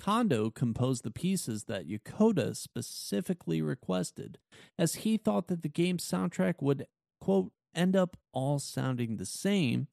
Kondo 0.00 0.50
composed 0.50 1.04
the 1.04 1.10
pieces 1.10 1.64
that 1.64 1.86
Yokota 1.86 2.56
specifically 2.56 3.62
requested, 3.62 4.38
as 4.78 4.96
he 4.96 5.16
thought 5.16 5.46
that 5.48 5.62
the 5.62 5.68
game's 5.68 6.08
soundtrack 6.08 6.54
would, 6.60 6.86
quote, 7.20 7.52
end 7.74 7.94
up 7.94 8.16
all 8.32 8.58
sounding 8.58 9.16
the 9.16 9.26
same 9.26 9.86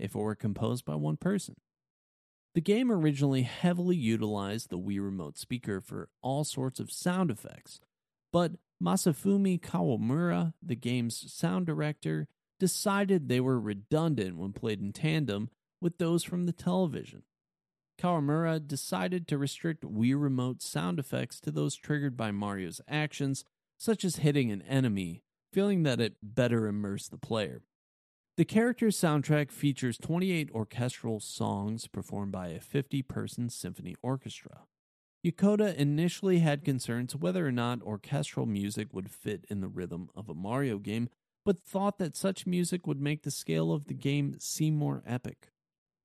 if 0.00 0.16
it 0.16 0.18
were 0.18 0.34
composed 0.34 0.84
by 0.84 0.96
one 0.96 1.16
person. 1.16 1.54
The 2.54 2.60
game 2.60 2.90
originally 2.92 3.42
heavily 3.42 3.96
utilized 3.96 4.70
the 4.70 4.78
Wii 4.78 5.02
Remote 5.02 5.36
speaker 5.36 5.80
for 5.80 6.08
all 6.22 6.44
sorts 6.44 6.78
of 6.78 6.92
sound 6.92 7.30
effects, 7.30 7.80
but 8.32 8.52
Masafumi 8.82 9.60
Kawamura, 9.60 10.54
the 10.62 10.76
game's 10.76 11.32
sound 11.32 11.66
director, 11.66 12.28
decided 12.60 13.28
they 13.28 13.40
were 13.40 13.58
redundant 13.58 14.36
when 14.36 14.52
played 14.52 14.80
in 14.80 14.92
tandem 14.92 15.50
with 15.80 15.98
those 15.98 16.22
from 16.22 16.46
the 16.46 16.52
television. 16.52 17.24
Kawamura 18.00 18.64
decided 18.64 19.26
to 19.28 19.38
restrict 19.38 19.82
Wii 19.82 20.20
Remote 20.20 20.62
sound 20.62 21.00
effects 21.00 21.40
to 21.40 21.50
those 21.50 21.74
triggered 21.74 22.16
by 22.16 22.30
Mario's 22.30 22.80
actions, 22.88 23.44
such 23.76 24.04
as 24.04 24.16
hitting 24.16 24.52
an 24.52 24.62
enemy, 24.62 25.22
feeling 25.52 25.82
that 25.82 26.00
it 26.00 26.16
better 26.22 26.66
immersed 26.68 27.10
the 27.10 27.18
player. 27.18 27.62
The 28.36 28.44
character's 28.44 28.96
soundtrack 28.96 29.52
features 29.52 29.96
28 29.96 30.50
orchestral 30.52 31.20
songs 31.20 31.86
performed 31.86 32.32
by 32.32 32.48
a 32.48 32.58
50 32.58 33.00
person 33.02 33.48
symphony 33.48 33.94
orchestra. 34.02 34.62
Yokota 35.24 35.72
initially 35.76 36.40
had 36.40 36.64
concerns 36.64 37.14
whether 37.14 37.46
or 37.46 37.52
not 37.52 37.80
orchestral 37.82 38.44
music 38.44 38.92
would 38.92 39.08
fit 39.08 39.44
in 39.48 39.60
the 39.60 39.68
rhythm 39.68 40.08
of 40.16 40.28
a 40.28 40.34
Mario 40.34 40.78
game, 40.78 41.10
but 41.44 41.62
thought 41.62 41.98
that 41.98 42.16
such 42.16 42.44
music 42.44 42.88
would 42.88 43.00
make 43.00 43.22
the 43.22 43.30
scale 43.30 43.70
of 43.70 43.84
the 43.84 43.94
game 43.94 44.34
seem 44.40 44.74
more 44.74 45.04
epic. 45.06 45.50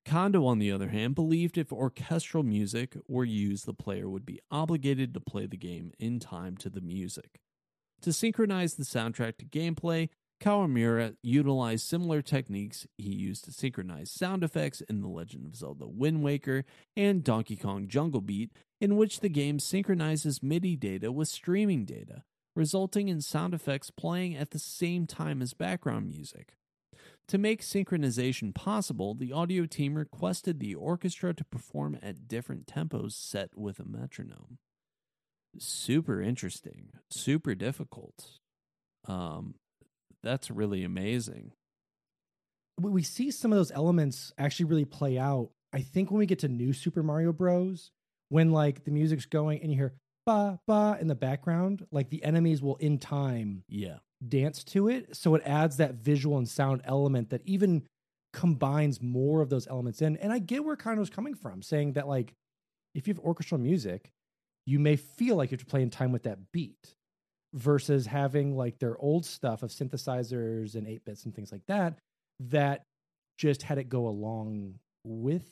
Kondo, 0.06 0.46
on 0.46 0.60
the 0.60 0.72
other 0.72 0.90
hand, 0.90 1.16
believed 1.16 1.58
if 1.58 1.74
orchestral 1.74 2.44
music 2.44 2.96
were 3.08 3.26
used, 3.26 3.66
the 3.66 3.74
player 3.74 4.08
would 4.08 4.26
be 4.26 4.40
obligated 4.52 5.16
to 5.16 5.20
play 5.20 5.48
the 5.48 5.58
game 5.58 5.94
in 5.98 6.20
time 6.20 6.56
to 6.58 6.70
the 6.70 6.82
music. 6.82 7.40
To 8.02 8.14
synchronize 8.14 8.76
the 8.76 8.86
soundtrack 8.86 9.38
to 9.38 9.46
gameplay, 9.46 10.10
Kawamura 10.40 11.16
utilized 11.22 11.86
similar 11.86 12.22
techniques 12.22 12.88
he 12.98 13.14
used 13.14 13.44
to 13.46 13.52
synchronize 13.52 14.10
sound 14.10 14.44
effects 14.44 14.82
in 14.82 15.02
The 15.02 15.08
Legend 15.08 15.46
of 15.46 15.56
Zelda 15.56 15.86
Wind 15.88 16.24
Waker 16.24 16.64
and 16.96 17.24
Donkey 17.24 17.58
Kong 17.58 17.88
Jungle 17.88 18.22
Beat, 18.22 18.52
in 18.80 18.96
which 18.96 19.20
the 19.20 19.30
game 19.30 19.60
synchronizes 19.60 20.42
MIDI 20.42 20.78
data 20.78 21.12
with 21.12 21.28
streaming 21.28 21.84
data, 21.84 22.24
resulting 22.56 23.10
in 23.10 23.22
sound 23.22 23.54
effects 23.54 23.92
playing 23.92 24.36
at 24.36 24.52
the 24.52 24.60
same 24.60 25.06
time 25.06 25.42
as 25.42 25.54
background 25.54 26.08
music. 26.08 26.54
To 27.28 27.38
make 27.38 27.62
synchronization 27.62 28.56
possible, 28.56 29.14
the 29.14 29.32
audio 29.32 29.66
team 29.66 29.96
requested 29.96 30.60
the 30.60 30.74
orchestra 30.74 31.34
to 31.34 31.44
perform 31.44 31.98
at 32.02 32.28
different 32.28 32.66
tempos 32.66 33.12
set 33.12 33.52
with 33.56 33.80
a 33.80 33.86
metronome. 33.86 34.58
Super 35.58 36.22
interesting, 36.22 36.90
super 37.12 37.56
difficult. 37.56 38.40
Um, 39.06 39.56
that's 40.24 40.50
really 40.52 40.84
amazing. 40.84 41.54
We- 42.82 42.90
We 42.92 43.04
see 43.04 43.32
some 43.32 43.52
of 43.52 43.58
those 43.58 43.72
elements 43.72 44.34
actually 44.38 44.66
really 44.66 44.86
play 44.86 45.18
out. 45.18 45.52
I 45.74 45.82
think 45.82 46.12
when 46.12 46.20
we 46.20 46.26
get 46.26 46.40
to 46.40 46.48
new 46.48 46.74
Super 46.74 47.04
Mario 47.04 47.32
Bros, 47.34 47.92
when 48.30 48.52
like 48.52 48.84
the 48.84 48.92
music's 48.92 49.26
going 49.26 49.62
and 49.62 49.72
you 49.72 49.78
hear 49.78 49.94
ba 50.26 50.60
ba 50.68 50.98
in 51.00 51.08
the 51.08 51.16
background, 51.16 51.86
like 51.92 52.10
the 52.10 52.24
enemies 52.24 52.62
will 52.62 52.76
in 52.78 52.98
time 53.00 53.64
Yeah. 53.68 54.00
dance 54.26 54.64
to 54.66 54.88
it. 54.88 55.16
So 55.16 55.36
it 55.36 55.42
adds 55.46 55.78
that 55.78 55.96
visual 55.96 56.38
and 56.38 56.48
sound 56.48 56.82
element 56.86 57.30
that 57.30 57.42
even 57.46 57.88
combines 58.34 59.02
more 59.02 59.42
of 59.42 59.50
those 59.50 59.68
elements 59.68 60.02
in. 60.02 60.16
And 60.18 60.32
I 60.32 60.40
get 60.40 60.64
where 60.64 60.76
Kondo's 60.78 61.10
coming 61.10 61.34
from, 61.34 61.62
saying 61.62 61.94
that 61.94 62.08
like 62.08 62.34
if 62.94 63.08
you 63.08 63.14
have 63.14 63.24
orchestral 63.24 63.60
music, 63.60 64.12
you 64.66 64.80
may 64.80 64.96
feel 64.96 65.36
like 65.36 65.52
you 65.52 65.56
have 65.58 65.66
to 65.66 65.70
play 65.70 65.82
in 65.82 65.90
time 65.90 66.12
with 66.12 66.24
that 66.24 66.52
beat 66.52 66.96
versus 67.54 68.06
having 68.06 68.56
like 68.56 68.80
their 68.80 68.98
old 69.00 69.26
stuff 69.26 69.64
of 69.64 69.70
synthesizers 69.72 70.76
and 70.76 70.88
8 70.88 71.04
bits 71.06 71.26
and 71.26 71.34
things 71.36 71.52
like 71.52 71.66
that 71.68 71.98
that 72.40 72.84
just 73.38 73.64
had 73.64 73.78
it 73.78 73.90
go 73.90 74.08
along 74.08 74.76
with 75.04 75.52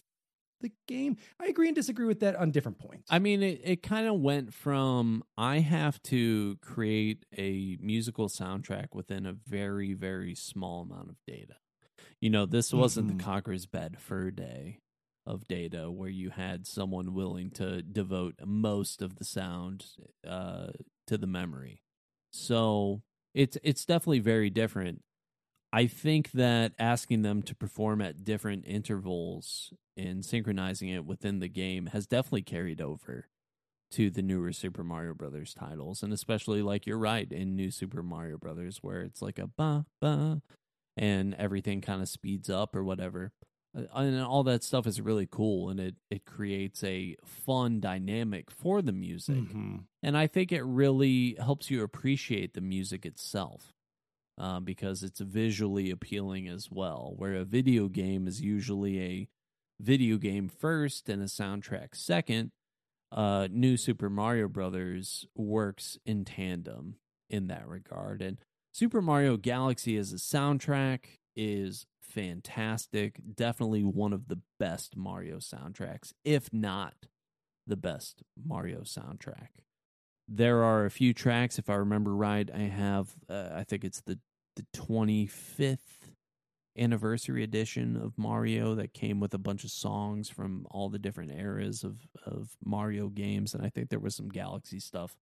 the 0.62 0.72
game. 0.88 1.18
I 1.40 1.46
agree 1.48 1.68
and 1.68 1.76
disagree 1.76 2.06
with 2.08 2.20
that 2.22 2.36
on 2.36 2.52
different 2.52 2.80
points. 2.80 3.08
I 3.12 3.20
mean, 3.20 3.44
it, 3.44 3.62
it 3.64 3.84
kind 3.84 4.08
of 4.08 4.20
went 4.20 4.54
from 4.54 5.24
I 5.38 5.60
have 5.60 6.02
to 6.04 6.58
create 6.62 7.26
a 7.38 7.78
musical 7.80 8.28
soundtrack 8.28 8.88
within 8.94 9.26
a 9.26 9.34
very, 9.34 9.94
very 9.94 10.34
small 10.36 10.82
amount 10.82 11.10
of 11.10 11.16
data. 11.28 11.56
You 12.20 12.30
know, 12.32 12.46
this 12.46 12.74
wasn't 12.74 13.08
Mhm. 13.12 13.18
the 13.18 13.24
Conker's 13.24 13.66
Bad 13.68 14.00
Fur 14.00 14.32
Day 14.32 14.80
of 15.26 15.48
data 15.48 15.92
where 15.92 16.10
you 16.10 16.30
had 16.32 16.66
someone 16.66 17.14
willing 17.14 17.52
to 17.52 17.82
devote 17.84 18.36
most 18.46 19.02
of 19.02 19.16
the 19.18 19.26
sound 19.26 19.86
uh, 20.28 20.68
to 21.06 21.18
the 21.18 21.28
memory. 21.28 21.82
So 22.32 23.02
it's 23.34 23.58
it's 23.64 23.86
definitely 23.86 24.20
very 24.20 24.50
different. 24.50 25.02
I 25.74 25.88
think 25.88 26.32
that 26.32 26.74
asking 26.80 27.24
them 27.24 27.42
to 27.44 27.56
perform 27.56 28.02
at 28.02 28.24
different 28.24 28.66
intervals 28.68 29.74
and 29.98 30.24
synchronizing 30.24 30.90
it 30.90 31.06
within 31.06 31.40
the 31.40 31.50
game 31.50 31.88
has 31.88 32.08
definitely 32.08 32.44
carried 32.44 32.82
over 32.82 33.28
to 33.92 34.10
the 34.10 34.22
newer 34.22 34.52
Super 34.54 34.84
Mario 34.84 35.14
Brothers 35.14 35.54
titles, 35.54 36.04
and 36.04 36.14
especially 36.14 36.62
like 36.62 36.86
you're 36.86 36.98
right 36.98 37.32
in 37.32 37.56
New 37.56 37.72
Super 37.72 38.04
Mario 38.04 38.38
Brothers, 38.38 38.80
where 38.82 39.02
it's 39.02 39.22
like 39.22 39.40
a 39.40 39.48
ba 39.48 39.86
ba, 40.02 40.42
and 40.98 41.34
everything 41.36 41.82
kind 41.82 42.02
of 42.02 42.10
speeds 42.10 42.50
up 42.50 42.76
or 42.76 42.84
whatever, 42.84 43.32
and 43.94 44.22
all 44.22 44.44
that 44.44 44.64
stuff 44.64 44.88
is 44.88 45.00
really 45.02 45.28
cool, 45.30 45.70
and 45.70 45.80
it 45.80 45.96
it 46.10 46.26
creates 46.26 46.84
a 46.84 47.16
fun 47.24 47.80
dynamic 47.80 48.50
for 48.50 48.82
the 48.82 48.92
music. 48.92 49.36
Mhm. 49.36 49.86
And 50.02 50.18
I 50.18 50.28
think 50.28 50.52
it 50.52 50.64
really 50.64 51.36
helps 51.36 51.70
you 51.70 51.84
appreciate 51.84 52.54
the 52.54 52.62
music 52.62 53.06
itself 53.06 53.74
uh, 54.38 54.60
because 54.60 55.04
it's 55.04 55.20
visually 55.20 55.90
appealing 55.92 56.48
as 56.48 56.70
well. 56.72 57.14
Where 57.16 57.36
a 57.36 57.46
video 57.46 57.88
game 57.88 58.28
is 58.28 58.42
usually 58.42 59.02
a 59.02 59.30
video 59.80 60.18
game 60.18 60.50
first 60.50 61.08
and 61.10 61.22
a 61.22 61.26
soundtrack 61.26 61.96
second, 61.96 62.52
uh, 63.12 63.48
New 63.52 63.78
Super 63.78 64.10
Mario 64.10 64.48
Brothers 64.48 65.28
works 65.36 65.98
in 66.06 66.26
tandem 66.26 66.96
in 67.30 67.48
that 67.48 67.68
regard. 67.68 68.22
And 68.22 68.38
Super 68.74 69.02
Mario 69.02 69.38
Galaxy 69.38 69.98
as 69.98 70.14
a 70.14 70.18
soundtrack 70.18 71.20
is 71.38 71.86
fantastic. 72.02 73.22
Definitely 73.36 73.84
one 73.84 74.12
of 74.12 74.28
the 74.28 74.40
best 74.60 74.98
Mario 74.98 75.38
soundtracks, 75.38 76.12
if 76.26 76.52
not 76.52 76.96
the 77.66 77.78
best 77.78 78.24
Mario 78.44 78.82
soundtrack. 78.82 79.50
There 80.28 80.64
are 80.64 80.86
a 80.86 80.92
few 80.92 81.14
tracks, 81.14 81.58
if 81.58 81.70
I 81.70 81.76
remember 81.76 82.14
right. 82.14 82.50
I 82.54 82.64
have, 82.64 83.16
uh, 83.30 83.50
I 83.54 83.64
think 83.64 83.86
it's 83.86 84.02
the 84.02 84.20
the 84.56 84.66
25th 84.76 85.78
anniversary 86.78 87.44
edition 87.44 87.96
of 87.96 88.18
Mario 88.18 88.74
that 88.76 88.94
came 88.94 89.20
with 89.20 89.34
a 89.34 89.40
bunch 89.40 89.64
of 89.64 89.70
songs 89.70 90.30
from 90.30 90.66
all 90.72 90.90
the 90.90 91.00
different 91.00 91.32
eras 91.32 91.84
of 91.84 92.08
of 92.26 92.58
Mario 92.66 93.08
games, 93.10 93.54
and 93.54 93.66
I 93.66 93.70
think 93.70 93.90
there 93.90 94.00
was 94.00 94.16
some 94.16 94.30
Galaxy 94.30 94.80
stuff 94.80 95.16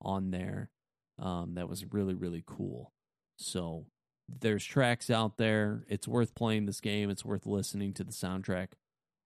on 0.00 0.32
there 0.32 0.70
um, 1.18 1.54
that 1.54 1.68
was 1.68 1.92
really 1.92 2.14
really 2.14 2.42
cool. 2.46 2.92
So 3.36 3.86
there's 4.28 4.64
tracks 4.64 5.10
out 5.10 5.36
there. 5.36 5.84
It's 5.88 6.08
worth 6.08 6.34
playing 6.34 6.66
this 6.66 6.80
game. 6.80 7.10
It's 7.10 7.24
worth 7.24 7.46
listening 7.46 7.92
to 7.94 8.04
the 8.04 8.12
soundtrack 8.12 8.68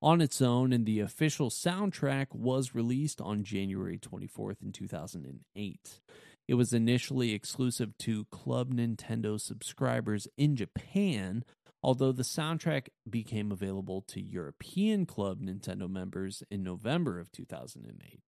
on 0.03 0.21
its 0.21 0.43
own, 0.43 0.73
and 0.73 0.85
the 0.85 1.01
official 1.01 1.51
soundtrack 1.51 2.35
was 2.35 2.75
released 2.75 3.21
on 3.21 3.45
January 3.45 3.99
24th 3.99 4.63
in 4.63 4.73
2008. 4.73 6.01
It 6.49 6.55
was 6.55 6.73
initially 6.73 7.33
exclusive 7.33 7.97
to 7.99 8.27
Club 8.27 8.73
Nintendo 8.73 9.41
subscribers 9.41 10.29
in 10.37 10.55
Japan, 10.55 11.45
although 11.83 12.13
the 12.13 12.23
soundtrack 12.23 12.89
became 13.09 13.51
available 13.51 14.03
to 14.03 14.21
European 14.21 15.07
Club 15.07 15.41
Nintendo 15.41 15.89
members 15.91 16.43
in 16.51 16.63
November 16.63 17.19
of 17.19 17.33
2008. 17.33 18.21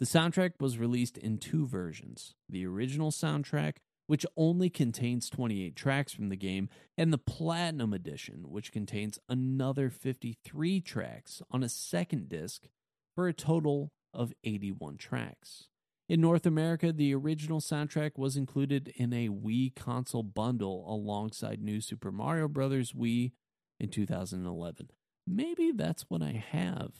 The 0.00 0.06
soundtrack 0.06 0.54
was 0.58 0.78
released 0.78 1.16
in 1.16 1.38
two 1.38 1.66
versions 1.66 2.34
the 2.48 2.66
original 2.66 3.10
soundtrack, 3.10 3.76
which 4.06 4.26
only 4.36 4.68
contains 4.68 5.30
28 5.30 5.74
tracks 5.74 6.12
from 6.12 6.28
the 6.28 6.36
game, 6.36 6.68
and 6.98 7.12
the 7.12 7.18
Platinum 7.18 7.92
Edition, 7.92 8.50
which 8.50 8.72
contains 8.72 9.18
another 9.28 9.90
53 9.90 10.80
tracks 10.80 11.42
on 11.50 11.62
a 11.62 11.68
second 11.68 12.28
disc 12.28 12.68
for 13.14 13.28
a 13.28 13.32
total 13.32 13.92
of 14.12 14.32
81 14.44 14.96
tracks. 14.96 15.68
In 16.08 16.20
North 16.20 16.44
America, 16.44 16.92
the 16.92 17.14
original 17.14 17.60
soundtrack 17.60 18.18
was 18.18 18.36
included 18.36 18.92
in 18.96 19.12
a 19.14 19.30
Wii 19.30 19.74
console 19.74 20.22
bundle 20.22 20.84
alongside 20.86 21.62
New 21.62 21.80
Super 21.80 22.12
Mario 22.12 22.46
Bros. 22.46 22.92
Wii 22.92 23.32
in 23.80 23.88
2011. 23.88 24.90
Maybe 25.26 25.72
that's 25.72 26.02
what 26.10 26.22
I 26.22 26.44
have, 26.50 26.92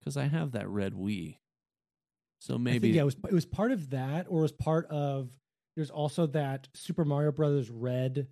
because 0.00 0.16
I 0.16 0.28
have 0.28 0.52
that 0.52 0.68
red 0.68 0.94
Wii. 0.94 1.36
So 2.40 2.54
I 2.54 2.58
maybe 2.58 2.78
think, 2.78 2.94
yeah, 2.94 3.02
it 3.02 3.04
was 3.04 3.16
it 3.28 3.34
was 3.34 3.44
part 3.44 3.72
of 3.72 3.90
that, 3.90 4.26
or 4.30 4.38
it 4.38 4.42
was 4.42 4.52
part 4.52 4.86
of. 4.86 5.28
There's 5.80 5.88
also 5.90 6.26
that 6.26 6.68
Super 6.74 7.06
Mario 7.06 7.32
Brothers 7.32 7.70
Red, 7.70 8.26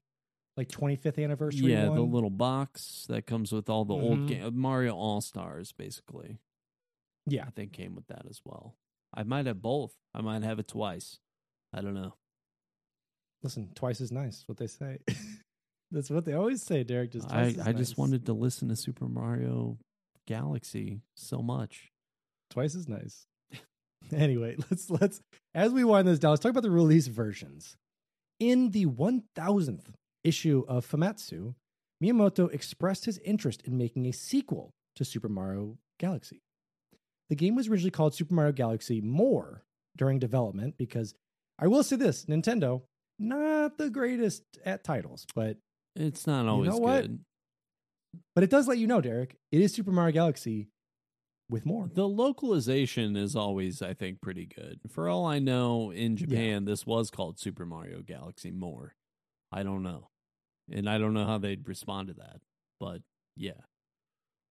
like 0.59 0.69
25th 0.69 1.17
anniversary. 1.25 1.73
yeah, 1.73 1.87
the 1.87 2.03
little 2.03 2.29
box 2.29 3.07
that 3.09 3.25
comes 3.25 3.53
with 3.53 3.71
all 3.71 3.87
the 3.87 3.95
old 3.95 4.19
Mhm. 4.19 4.29
game, 4.29 4.59
Mario 4.61 4.95
All 4.95 5.23
Stars, 5.23 5.73
basically. 5.73 6.41
yeah. 7.27 7.47
I 7.47 7.51
think 7.51 7.73
came 7.73 7.95
with 7.95 8.07
that 8.09 8.27
as 8.29 8.43
well. 8.45 8.77
I 9.15 9.23
might 9.23 9.47
have 9.47 9.63
both. 9.63 9.95
I 10.13 10.21
might 10.21 10.43
have 10.43 10.59
it 10.59 10.69
twice. 10.69 11.21
I 11.73 11.81
don't 11.81 11.95
know. 11.95 12.17
Listen, 13.43 13.73
twice 13.75 14.03
as 14.03 14.13
nice. 14.13 14.47
What 14.47 14.59
they 14.59 14.67
say. 14.67 14.99
That's 15.91 16.11
what 16.11 16.27
they 16.27 16.35
always 16.35 16.63
say, 16.63 16.85
Derek. 16.85 17.13
Just 17.13 17.33
I, 17.33 17.55
I 17.65 17.73
just 17.73 17.97
wanted 17.97 18.27
to 18.27 18.35
listen 18.35 18.69
to 18.69 18.77
Super 18.77 19.09
Mario 19.09 19.79
Galaxy 20.27 21.01
so 21.15 21.41
much. 21.41 21.93
twice 22.51 22.75
as 22.75 22.87
nice. 22.89 23.27
anyway, 24.15 24.57
let's 24.71 24.91
let's 24.91 25.21
as 25.55 25.73
we 25.73 25.85
wind 25.85 26.09
this 26.09 26.19
down, 26.19 26.31
let's 26.33 26.43
talk 26.43 26.51
about 26.51 26.63
the 26.63 26.71
release 26.71 27.07
versions. 27.07 27.77
In 28.41 28.71
the 28.71 28.87
1000th 28.87 29.87
issue 30.25 30.65
of 30.69 30.89
Famitsu, 30.89 31.55
Miyamoto 32.03 32.53
expressed 32.53 33.05
his 33.07 33.19
interest 33.19 33.63
in 33.63 33.77
making 33.77 34.07
a 34.07 34.13
sequel 34.13 34.71
to 34.97 35.05
Super 35.05 35.29
Mario 35.29 35.77
Galaxy. 35.99 36.41
The 37.29 37.37
game 37.37 37.57
was 37.57 37.69
originally 37.69 37.91
called 37.91 38.15
Super 38.15 38.35
Mario 38.35 38.53
Galaxy 38.53 39.01
More 39.01 39.63
during 39.97 40.19
development 40.19 40.77
because 40.79 41.15
I 41.59 41.67
will 41.67 41.83
say 41.83 41.97
this, 41.97 42.27
Nintendo 42.27 42.83
not 43.19 43.77
the 43.79 43.91
greatest 43.91 44.45
at 44.65 44.85
titles, 44.85 45.27
but 45.35 45.57
It's 45.97 46.25
not 46.27 46.47
always 46.47 46.71
know 46.71 46.77
what? 46.79 47.03
good. 47.03 47.21
but 48.37 48.45
it 48.45 48.51
does 48.51 48.69
let 48.69 48.79
you 48.79 48.87
know, 48.87 49.01
Derek, 49.01 49.35
it 49.51 49.61
is 49.61 49.73
Super 49.75 49.91
Mario 49.91 50.13
Galaxy 50.13 50.69
with 51.51 51.65
more. 51.65 51.91
The 51.93 52.09
localization 52.09 53.17
is 53.17 53.35
always, 53.35 53.83
I 53.83 53.95
think, 53.95 54.21
pretty 54.21 54.47
good. 54.47 54.81
For 54.89 55.09
all 55.09 55.27
I 55.27 55.39
know, 55.39 55.91
in 55.91 56.17
Japan, 56.17 56.65
this 56.65 56.87
was 56.87 57.11
called 57.11 57.39
Super 57.39 57.65
Mario 57.65 58.03
Galaxy 58.03 58.51
More. 58.51 58.95
I 59.51 59.63
don't 59.63 59.83
know. 59.83 60.09
And 60.71 60.89
I 60.89 60.99
don't 60.99 61.15
know 61.15 61.25
how 61.25 61.39
they'd 61.39 61.67
respond 61.67 62.09
to 62.09 62.15
that. 62.15 62.41
But 62.79 63.03
yeah. 63.37 63.63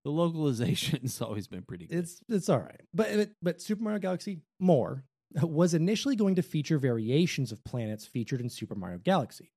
The 0.03 0.11
localization 0.11 1.01
has 1.03 1.21
always 1.21 1.47
been 1.47 1.63
pretty 1.63 1.87
good. 1.87 1.99
It's 1.99 2.21
it's 2.29 2.47
all 2.47 2.59
right, 2.59 2.81
but 2.93 3.13
but, 3.15 3.29
but 3.41 3.61
Super 3.61 3.83
Mario 3.83 3.99
Galaxy 3.99 4.39
more 4.57 5.03
was 5.41 5.73
initially 5.73 6.15
going 6.15 6.35
to 6.35 6.41
feature 6.41 6.77
variations 6.77 7.51
of 7.51 7.63
planets 7.65 8.05
featured 8.05 8.39
in 8.39 8.49
Super 8.49 8.75
Mario 8.75 8.99
Galaxy. 8.99 9.51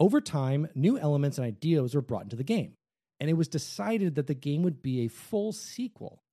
Over 0.00 0.20
time, 0.20 0.68
new 0.74 0.98
elements 0.98 1.38
and 1.38 1.46
ideas 1.46 1.94
were 1.94 2.02
brought 2.02 2.24
into 2.24 2.34
the 2.34 2.42
game, 2.42 2.74
and 3.20 3.30
it 3.30 3.34
was 3.34 3.46
decided 3.46 4.16
that 4.16 4.26
the 4.26 4.34
game 4.34 4.64
would 4.64 4.82
be 4.82 5.04
a 5.04 5.08
full 5.08 5.52
sequel. 5.52 6.23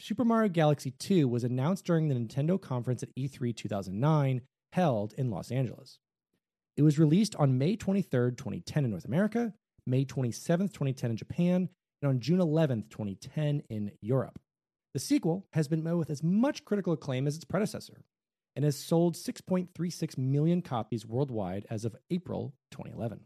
Super 0.00 0.24
Mario 0.24 0.48
Galaxy 0.48 0.92
2 0.92 1.26
was 1.26 1.42
announced 1.42 1.84
during 1.84 2.06
the 2.06 2.14
Nintendo 2.14 2.60
conference 2.60 3.02
at 3.02 3.14
E3 3.16 3.54
2009, 3.54 4.42
held 4.72 5.12
in 5.14 5.30
Los 5.30 5.50
Angeles. 5.50 5.98
It 6.76 6.82
was 6.82 7.00
released 7.00 7.34
on 7.34 7.58
May 7.58 7.74
23, 7.74 8.30
2010 8.30 8.84
in 8.84 8.90
North 8.92 9.04
America, 9.04 9.52
May 9.86 10.04
27, 10.04 10.68
2010 10.68 11.10
in 11.10 11.16
Japan, 11.16 11.68
and 12.00 12.08
on 12.08 12.20
June 12.20 12.40
11, 12.40 12.84
2010 12.90 13.62
in 13.68 13.90
Europe. 14.00 14.38
The 14.94 15.00
sequel 15.00 15.46
has 15.52 15.66
been 15.66 15.82
met 15.82 15.96
with 15.96 16.10
as 16.10 16.22
much 16.22 16.64
critical 16.64 16.92
acclaim 16.92 17.26
as 17.26 17.34
its 17.34 17.44
predecessor 17.44 18.04
and 18.54 18.64
has 18.64 18.76
sold 18.76 19.16
6.36 19.16 20.16
million 20.16 20.62
copies 20.62 21.06
worldwide 21.06 21.66
as 21.70 21.84
of 21.84 21.96
April 22.10 22.54
2011. 22.70 23.20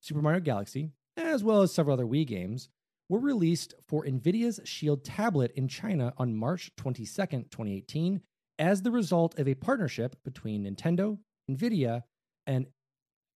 Super 0.00 0.22
Mario 0.22 0.40
Galaxy, 0.40 0.92
as 1.18 1.44
well 1.44 1.60
as 1.60 1.72
several 1.72 1.94
other 1.94 2.06
Wii 2.06 2.26
games, 2.26 2.70
were 3.08 3.18
released 3.18 3.74
for 3.86 4.04
NVIDIA's 4.04 4.60
Shield 4.64 5.04
tablet 5.04 5.52
in 5.54 5.68
China 5.68 6.12
on 6.16 6.34
March 6.34 6.70
22, 6.76 7.04
2018, 7.04 8.20
as 8.58 8.82
the 8.82 8.90
result 8.90 9.38
of 9.38 9.48
a 9.48 9.54
partnership 9.54 10.16
between 10.24 10.64
Nintendo, 10.64 11.18
NVIDIA, 11.50 12.02
and 12.46 12.66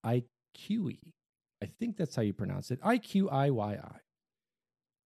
IQE. 0.07 0.99
I 1.63 1.67
think 1.79 1.97
that's 1.97 2.17
how 2.17 2.23
you 2.23 2.33
pronounce 2.33 2.71
it 2.71 2.81
IQIYI. 2.83 3.97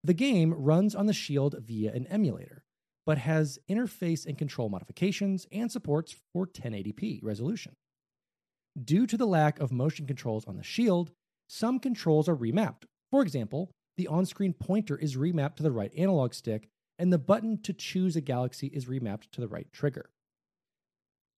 The 0.04 0.14
game 0.14 0.54
runs 0.54 0.96
on 0.96 1.06
the 1.06 1.14
Shield 1.14 1.56
via 1.60 1.92
an 1.92 2.08
emulator, 2.08 2.64
but 3.06 3.18
has 3.18 3.60
interface 3.70 4.26
and 4.26 4.38
control 4.38 4.70
modifications 4.70 5.46
and 5.52 5.72
supports 5.72 6.16
for 6.34 6.48
1080p 6.48 7.20
resolution. 7.22 7.76
Due 8.82 9.06
to 9.08 9.18
the 9.18 9.28
lack 9.28 9.60
of 9.60 9.72
motion 9.72 10.08
controls 10.08 10.46
on 10.46 10.56
the 10.56 10.64
Shield, 10.64 11.12
some 11.48 11.80
controls 11.80 12.30
are 12.30 12.36
remapped. 12.36 12.84
For 13.12 13.22
example, 13.22 13.72
the 14.00 14.08
on 14.08 14.26
screen 14.26 14.54
pointer 14.54 14.96
is 14.98 15.18
remapped 15.18 15.58
to 15.58 15.64
the 15.64 15.74
right 15.74 15.92
analog 15.98 16.34
stick, 16.34 16.70
and 16.98 17.12
the 17.12 17.18
button 17.18 17.62
to 17.64 17.74
choose 17.74 18.16
a 18.16 18.22
galaxy 18.22 18.68
is 18.68 18.86
remapped 18.86 19.30
to 19.34 19.42
the 19.42 19.48
right 19.50 19.68
trigger. 19.74 20.10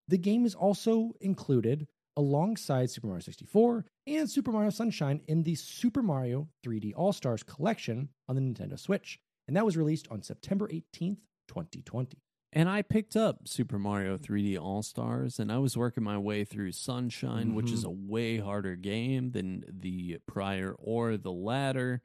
The 0.06 0.16
game 0.16 0.46
is 0.46 0.54
also 0.54 1.12
included 1.20 1.88
alongside 2.16 2.88
Super 2.88 3.08
Mario 3.08 3.22
64 3.22 3.84
and 4.06 4.30
Super 4.30 4.52
Mario 4.52 4.70
Sunshine 4.70 5.22
in 5.26 5.42
the 5.42 5.56
Super 5.56 6.02
Mario 6.02 6.48
3D 6.64 6.92
All 6.94 7.12
Stars 7.12 7.42
collection 7.42 8.10
on 8.28 8.36
the 8.36 8.42
Nintendo 8.42 8.78
Switch, 8.78 9.18
and 9.48 9.56
that 9.56 9.64
was 9.66 9.76
released 9.76 10.06
on 10.08 10.22
September 10.22 10.68
18th, 10.68 11.18
2020. 11.48 12.16
And 12.52 12.68
I 12.68 12.82
picked 12.82 13.16
up 13.16 13.48
Super 13.48 13.78
Mario 13.78 14.18
3D 14.18 14.60
All 14.60 14.82
Stars, 14.84 15.40
and 15.40 15.50
I 15.50 15.58
was 15.58 15.76
working 15.76 16.04
my 16.04 16.18
way 16.18 16.44
through 16.44 16.70
Sunshine, 16.72 17.46
mm-hmm. 17.46 17.54
which 17.54 17.72
is 17.72 17.84
Mm-hmm. 17.84 18.08
a 18.08 18.12
way 18.12 18.38
harder 18.38 18.76
game 18.76 19.32
than 19.32 19.64
the 19.68 20.18
prior 20.26 20.76
or 20.78 21.16
the 21.16 21.32
latter. 21.32 22.02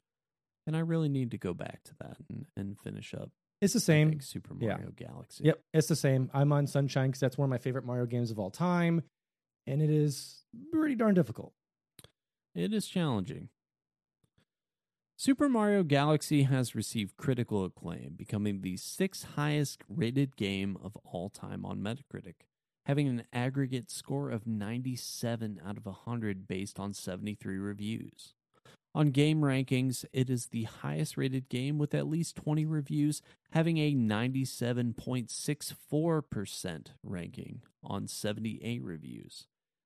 And 0.68 0.76
I 0.76 0.80
really 0.80 1.10
need 1.10 1.32
to 1.32 1.38
go 1.38 1.54
back 1.54 1.84
to 1.86 1.96
that 2.02 2.18
and, 2.30 2.46
and 2.56 2.78
finish 2.78 3.14
up. 3.14 3.32
It's 3.62 3.74
the 3.74 3.80
same. 3.80 4.10
think, 4.10 4.22
Super 4.22 4.54
Yeah. 4.60 4.74
Mario 4.76 4.92
Galaxy. 4.92 5.46
Yep, 5.46 5.64
it's 5.74 5.88
the 5.88 5.96
same. 5.96 6.30
I'm 6.34 6.52
on 6.52 6.68
Sunshine 6.68 7.08
because 7.10 7.22
that's 7.22 7.38
one 7.38 7.46
of 7.46 7.50
my 7.50 7.58
favorite 7.58 7.86
Mario 7.86 8.06
games 8.06 8.30
of 8.30 8.38
all 8.38 8.52
time, 8.52 9.02
and 9.66 9.82
it 9.82 9.90
is 9.90 10.44
pretty 10.72 10.94
darn 10.96 11.16
difficult. 11.16 11.54
It 12.54 12.74
is 12.74 12.86
challenging. 12.86 13.50
Super 15.16 15.50
Mario 15.50 15.82
Galaxy 15.82 16.44
has 16.44 16.76
received 16.76 17.18
critical 17.18 17.66
acclaim, 17.66 18.14
becoming 18.16 18.62
the 18.62 18.78
sixth 18.78 19.26
highest 19.36 19.82
rated 19.90 20.36
game 20.36 20.78
of 20.84 20.96
all 21.04 21.30
time 21.30 21.66
on 21.66 21.80
Metacritic, 21.80 22.46
having 22.86 23.08
an 23.08 23.24
aggregate 23.34 23.90
score 23.90 24.30
of 24.30 24.46
97 24.46 25.60
out 25.66 25.78
of 25.78 25.88
100 25.88 26.48
based 26.48 26.80
on 26.80 26.94
73 26.94 27.58
reviews. 27.58 28.36
On 28.98 29.12
game 29.12 29.42
rankings, 29.42 30.04
it 30.12 30.28
is 30.28 30.48
the 30.48 30.64
highest 30.64 31.18
rated 31.18 31.50
game 31.50 31.78
with 31.78 31.94
at 31.94 32.08
least 32.08 32.36
20 32.38 32.66
reviews, 32.66 33.22
having 33.52 33.78
a 33.78 33.94
97.64% 33.94 36.88
ranking 37.04 37.62
on 37.84 38.08
78 38.08 38.82
reviews. 38.82 39.46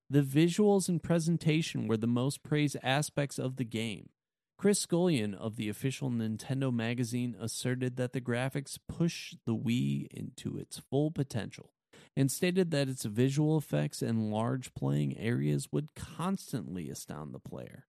The 0.09 0.21
visuals 0.21 0.87
and 0.87 1.03
presentation 1.03 1.89
were 1.89 1.97
the 1.97 2.07
most 2.07 2.41
praised 2.41 2.77
aspects 2.81 3.37
of 3.37 3.57
the 3.57 3.65
game. 3.65 4.11
Chris 4.57 4.79
Scullion 4.79 5.35
of 5.35 5.57
the 5.57 5.67
official 5.67 6.09
Nintendo 6.09 6.73
magazine 6.73 7.35
asserted 7.37 7.97
that 7.97 8.13
the 8.13 8.21
graphics 8.21 8.79
push 8.87 9.35
the 9.45 9.57
Wii 9.57 10.07
into 10.11 10.57
its 10.57 10.79
full 10.79 11.11
potential 11.11 11.73
and 12.15 12.31
stated 12.31 12.71
that 12.71 12.87
its 12.87 13.03
visual 13.03 13.57
effects 13.57 14.01
and 14.01 14.31
large 14.31 14.73
playing 14.73 15.17
areas 15.17 15.67
would 15.69 15.95
constantly 15.95 16.89
astound 16.89 17.33
the 17.33 17.39
player. 17.39 17.87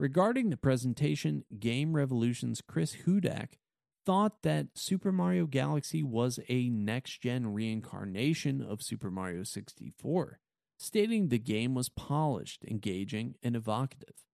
Regarding 0.00 0.48
the 0.48 0.56
presentation, 0.56 1.44
Game 1.58 1.92
Revolution's 1.92 2.62
Chris 2.62 2.96
Hudak 3.04 3.58
thought 4.06 4.40
that 4.44 4.68
Super 4.72 5.12
Mario 5.12 5.44
Galaxy 5.44 6.02
was 6.02 6.40
a 6.48 6.70
next 6.70 7.20
gen 7.20 7.52
reincarnation 7.52 8.62
of 8.62 8.80
Super 8.80 9.10
Mario 9.10 9.42
64, 9.42 10.40
stating 10.78 11.28
the 11.28 11.38
game 11.38 11.74
was 11.74 11.90
polished, 11.90 12.64
engaging, 12.64 13.34
and 13.42 13.54
evocative. 13.54 14.24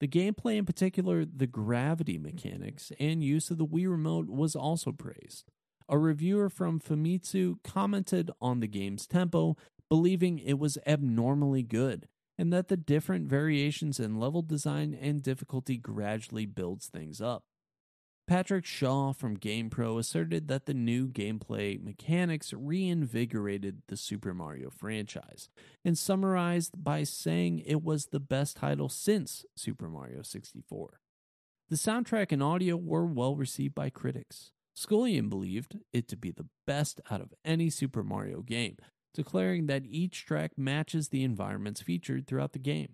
The 0.00 0.08
gameplay, 0.08 0.58
in 0.58 0.66
particular 0.66 1.24
the 1.24 1.46
gravity 1.46 2.18
mechanics 2.18 2.92
and 3.00 3.24
use 3.24 3.50
of 3.50 3.56
the 3.56 3.66
Wii 3.66 3.90
Remote, 3.90 4.28
was 4.28 4.54
also 4.54 4.92
praised. 4.92 5.50
A 5.88 5.96
reviewer 5.96 6.50
from 6.50 6.80
Famitsu 6.80 7.62
commented 7.64 8.30
on 8.42 8.60
the 8.60 8.68
game's 8.68 9.06
tempo, 9.06 9.56
believing 9.88 10.38
it 10.38 10.58
was 10.58 10.76
abnormally 10.86 11.62
good, 11.62 12.08
and 12.38 12.52
that 12.52 12.68
the 12.68 12.76
different 12.76 13.28
variations 13.28 13.98
in 13.98 14.18
level 14.18 14.42
design 14.42 14.96
and 14.98 15.22
difficulty 15.22 15.76
gradually 15.76 16.46
builds 16.46 16.86
things 16.86 17.20
up. 17.20 17.42
Patrick 18.28 18.66
Shaw 18.66 19.14
from 19.14 19.38
GamePro 19.38 19.98
asserted 19.98 20.48
that 20.48 20.66
the 20.66 20.74
new 20.74 21.08
gameplay 21.08 21.82
mechanics 21.82 22.52
reinvigorated 22.52 23.82
the 23.88 23.96
Super 23.96 24.34
Mario 24.34 24.68
franchise, 24.68 25.48
and 25.82 25.96
summarized 25.96 26.84
by 26.84 27.04
saying 27.04 27.60
it 27.60 27.82
was 27.82 28.06
the 28.06 28.20
best 28.20 28.58
title 28.58 28.90
since 28.90 29.46
Super 29.56 29.88
Mario 29.88 30.20
64. 30.20 31.00
The 31.70 31.76
soundtrack 31.76 32.30
and 32.30 32.42
audio 32.42 32.76
were 32.76 33.06
well 33.06 33.34
received 33.34 33.74
by 33.74 33.88
critics. 33.88 34.52
Scullion 34.74 35.30
believed 35.30 35.78
it 35.94 36.06
to 36.08 36.16
be 36.16 36.30
the 36.30 36.46
best 36.66 37.00
out 37.10 37.22
of 37.22 37.32
any 37.46 37.70
Super 37.70 38.04
Mario 38.04 38.42
game, 38.42 38.76
declaring 39.18 39.66
that 39.66 39.82
each 39.84 40.24
track 40.24 40.52
matches 40.56 41.08
the 41.08 41.24
environments 41.24 41.82
featured 41.82 42.24
throughout 42.24 42.52
the 42.52 42.58
game. 42.60 42.90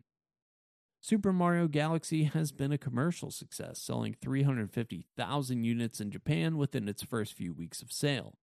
Super 1.03 1.35
Mario 1.35 1.69
Galaxy 1.69 2.25
has 2.35 2.51
been 2.51 2.73
a 2.73 2.79
commercial 2.79 3.31
success, 3.31 3.79
selling 3.79 4.17
350,000 4.23 5.65
units 5.65 6.01
in 6.01 6.11
Japan 6.11 6.57
within 6.57 6.89
its 6.89 7.03
first 7.03 7.35
few 7.35 7.53
weeks 7.53 7.83
of 7.83 7.93
sale. 7.93 8.39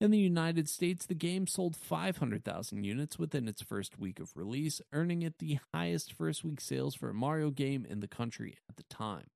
In 0.00 0.10
the 0.10 0.18
United 0.18 0.68
States, 0.68 1.06
the 1.06 1.14
game 1.14 1.46
sold 1.46 1.76
500,000 1.76 2.82
units 2.82 3.20
within 3.20 3.46
its 3.46 3.62
first 3.62 4.00
week 4.00 4.18
of 4.18 4.36
release, 4.36 4.80
earning 4.92 5.22
it 5.22 5.38
the 5.38 5.60
highest 5.72 6.12
first 6.12 6.42
week 6.42 6.60
sales 6.60 6.96
for 6.96 7.10
a 7.10 7.14
Mario 7.14 7.50
game 7.50 7.86
in 7.88 8.00
the 8.00 8.08
country 8.08 8.58
at 8.68 8.74
the 8.74 8.82
time. 8.82 9.26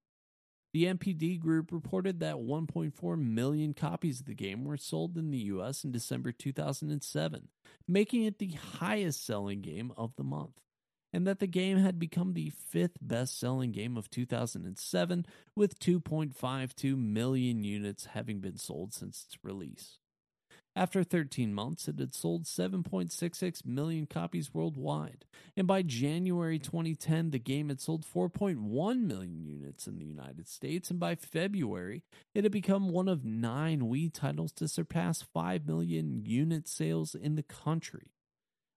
The 0.77 0.85
NPD 0.85 1.41
group 1.41 1.73
reported 1.73 2.21
that 2.21 2.35
1.4 2.35 3.19
million 3.19 3.73
copies 3.73 4.21
of 4.21 4.27
the 4.27 4.35
game 4.35 4.63
were 4.63 4.77
sold 4.77 5.17
in 5.17 5.31
the 5.31 5.39
US 5.39 5.85
in 5.85 5.91
December 5.91 6.33
2007, 6.33 7.49
making 7.89 8.25
it 8.25 8.37
the 8.39 8.51
highest 8.51 9.25
selling 9.25 9.63
game 9.63 9.91
of 9.97 10.15
the 10.17 10.23
month, 10.23 10.61
and 11.15 11.27
that 11.27 11.39
the 11.39 11.47
game 11.47 11.79
had 11.79 11.99
become 11.99 12.35
the 12.35 12.51
fifth 12.51 12.99
best 13.01 13.41
selling 13.41 13.73
game 13.73 13.97
of 13.97 14.11
2007, 14.11 15.25
with 15.55 15.79
2.52 15.79 16.95
million 16.95 17.65
units 17.65 18.09
having 18.13 18.41
been 18.41 18.59
sold 18.59 18.93
since 18.93 19.25
its 19.25 19.43
release. 19.43 19.97
After 20.77 21.03
13 21.03 21.55
months, 21.55 21.89
it 21.89 21.99
had 21.99 22.15
sold 22.15 22.45
7.66 22.45 23.65
million 23.65 24.07
copies 24.07 24.53
worldwide, 24.53 25.25
and 25.57 25.67
by 25.67 25.81
January 25.81 26.59
2010, 26.59 27.31
the 27.31 27.39
game 27.39 27.71
had 27.71 27.81
sold 27.81 28.05
4.1 28.05 29.01
million 29.01 29.47
units 29.47 29.87
in 29.87 29.99
the 29.99 30.05
United 30.05 30.47
States, 30.47 30.91
and 30.91 31.01
by 31.01 31.15
February, 31.15 32.05
it 32.35 32.45
had 32.45 32.53
become 32.53 32.91
one 32.91 33.09
of 33.09 33.25
nine 33.25 33.81
Wii 33.81 34.13
titles 34.13 34.53
to 34.53 34.69
surpass 34.69 35.23
5 35.23 35.67
million 35.67 36.23
unit 36.27 36.69
sales 36.69 37.15
in 37.15 37.37
the 37.37 37.43
country. 37.43 38.13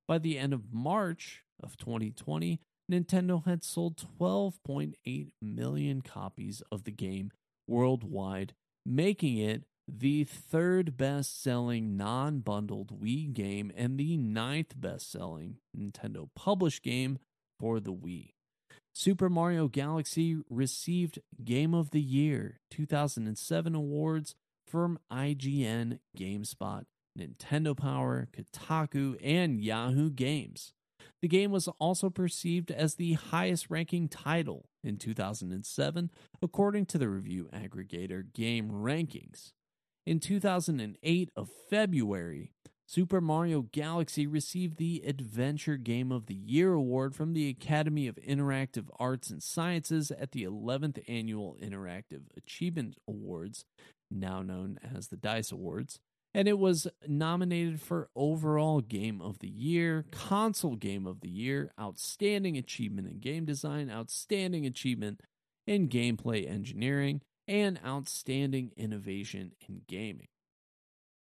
By 0.08 0.20
the 0.20 0.38
end 0.38 0.54
of 0.54 0.72
March 0.72 1.44
of 1.62 1.76
2020, 1.76 2.62
Nintendo 2.90 3.46
had 3.46 3.66
sold 3.66 4.02
12.8 4.18 5.34
million 5.42 6.02
copies 6.02 6.64
of 6.72 6.86
the 6.86 6.92
game 6.92 7.32
worldwide, 7.68 8.54
making 8.86 9.38
it 9.38 9.66
the 9.98 10.24
third 10.24 10.98
best 10.98 11.42
selling 11.42 11.98
non 11.98 12.40
bundled 12.40 13.02
Wii 13.02 13.34
game 13.34 13.72
and 13.76 13.98
the 13.98 14.18
ninth 14.18 14.80
best 14.80 15.12
selling 15.12 15.58
Nintendo 15.78 16.30
published 16.36 16.84
game 16.84 17.20
for 17.60 17.80
the 17.80 17.94
Wii. 17.94 18.34
Super 18.94 19.30
Mario 19.30 19.68
Galaxy 19.68 20.38
received 20.50 21.20
Game 21.44 21.74
of 21.74 21.92
the 21.92 22.02
Year 22.02 22.60
2007 22.72 23.76
awards 23.76 24.36
from 24.68 25.00
IGN, 25.12 26.00
GameSpot, 26.18 26.86
Nintendo 27.18 27.76
Power, 27.76 28.28
Kotaku, 28.34 29.18
and 29.24 29.64
Yahoo 29.64 30.10
Games. 30.10 30.74
The 31.22 31.28
game 31.28 31.52
was 31.52 31.68
also 31.80 32.10
perceived 32.10 32.72
as 32.72 32.96
the 32.96 33.14
highest 33.14 33.70
ranking 33.70 34.08
title 34.08 34.70
in 34.84 34.98
2007, 34.98 36.12
according 36.42 36.86
to 36.88 36.98
the 36.98 37.10
review 37.10 37.50
aggregator 37.54 38.24
Game 38.34 38.70
Rankings. 38.70 39.52
In 40.10 40.20
2008 40.20 41.30
of 41.36 41.52
February, 41.70 42.52
Super 42.88 43.22
Mario 43.22 43.62
Galaxy 43.72 44.26
received 44.26 44.78
the 44.78 45.04
Adventure 45.06 45.78
Game 45.78 46.12
of 46.12 46.26
the 46.26 46.34
Year 46.34 46.74
award 46.74 47.14
from 47.14 47.34
the 47.34 47.48
Academy 47.48 48.08
of 48.08 48.16
Interactive 48.16 48.88
Arts 48.98 49.30
and 49.30 49.44
Sciences 49.44 50.10
at 50.10 50.32
the 50.32 50.46
11th 50.46 51.04
Annual 51.08 51.58
Interactive 51.62 52.22
Achievement 52.36 52.96
Awards, 53.08 53.66
now 54.10 54.42
known 54.42 54.80
as 54.96 55.10
the 55.10 55.16
DICE 55.16 55.52
Awards. 55.52 56.00
And 56.34 56.48
it 56.48 56.58
was 56.58 56.88
nominated 57.08 57.80
for 57.80 58.10
Overall 58.16 58.82
Game 58.82 59.22
of 59.22 59.38
the 59.38 59.48
Year, 59.48 60.08
Console 60.10 60.76
Game 60.76 61.06
of 61.06 61.22
the 61.22 61.30
Year, 61.30 61.72
Outstanding 61.80 62.58
Achievement 62.58 63.08
in 63.08 63.20
Game 63.20 63.46
Design, 63.46 63.92
Outstanding 63.92 64.66
Achievement 64.66 65.22
in 65.68 65.88
Gameplay 65.88 66.50
Engineering, 66.50 67.22
and 67.50 67.80
Outstanding 67.84 68.72
Innovation 68.78 69.54
in 69.68 69.82
Gaming. 69.88 70.28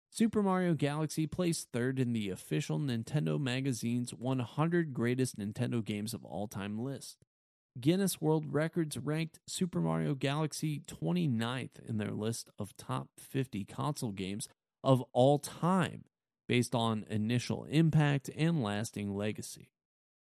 Super 0.10 0.42
Mario 0.42 0.74
Galaxy 0.74 1.28
placed 1.28 1.72
third 1.72 2.00
in 2.00 2.14
the 2.14 2.32
official 2.32 2.80
Nintendo 2.80 3.40
Magazine's 3.40 4.12
100 4.12 4.92
Greatest 4.92 5.38
Nintendo 5.38 5.86
Games 5.86 6.16
of 6.16 6.26
All 6.26 6.48
Time 6.48 6.80
list. 6.80 7.18
Guinness 7.80 8.20
World 8.20 8.52
Records 8.52 8.98
ranked 8.98 9.40
Super 9.46 9.80
Mario 9.80 10.16
Galaxy 10.16 10.82
29th 10.88 11.88
in 11.88 11.98
their 11.98 12.12
list 12.12 12.50
of 12.58 12.76
top 12.76 13.10
50 13.20 13.64
console 13.66 14.12
games 14.12 14.48
of 14.84 15.04
all 15.12 15.38
time 15.38 16.06
based 16.48 16.74
on 16.74 17.06
initial 17.10 17.66
impact 17.66 18.32
and 18.36 18.64
lasting 18.64 19.14
legacy. 19.14 19.70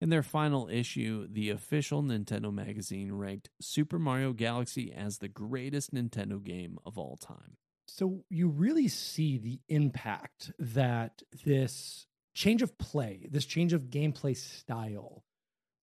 In 0.03 0.11
their 0.11 0.25
final 0.25 0.69
issue, 0.69 1.29
the 1.31 1.51
official 1.51 2.03
Nintendo 2.03 2.53
magazine 2.53 3.13
ranked 3.13 3.51
Super 3.61 4.01
Mario 4.01 4.33
Galaxy 4.33 4.93
as 4.93 5.19
the 5.19 5.29
greatest 5.29 5.95
Nintendo 5.95 6.43
game 6.43 6.77
of 6.85 6.99
all 6.99 7.17
time. 7.17 7.57
So 7.87 8.25
you 8.29 8.49
really 8.49 8.89
see 8.89 9.39
the 9.39 9.61
impact 9.69 10.51
that 10.59 11.23
this 11.45 12.09
change 12.35 12.63
of 12.63 12.77
play, 12.79 13.29
this 13.31 13.45
change 13.45 13.73
of 13.73 13.91
gameplay 13.91 14.37
style, 14.37 15.23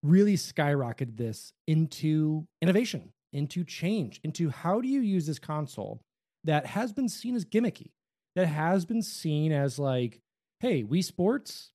really 0.03 0.35
skyrocketed 0.35 1.15
this 1.15 1.53
into 1.65 2.45
innovation, 2.61 3.13
into 3.31 3.63
change, 3.63 4.19
into 4.25 4.49
how 4.49 4.81
do 4.81 4.89
you 4.89 4.99
use 4.99 5.27
this 5.27 5.39
console 5.39 6.01
that 6.43 6.65
has 6.65 6.91
been 6.91 7.07
seen 7.07 7.35
as 7.35 7.45
gimmicky, 7.45 7.91
that 8.35 8.47
has 8.47 8.83
been 8.83 9.01
seen 9.01 9.53
as 9.53 9.79
like, 9.79 10.19
hey, 10.59 10.83
Wii 10.83 11.05
Sports 11.05 11.71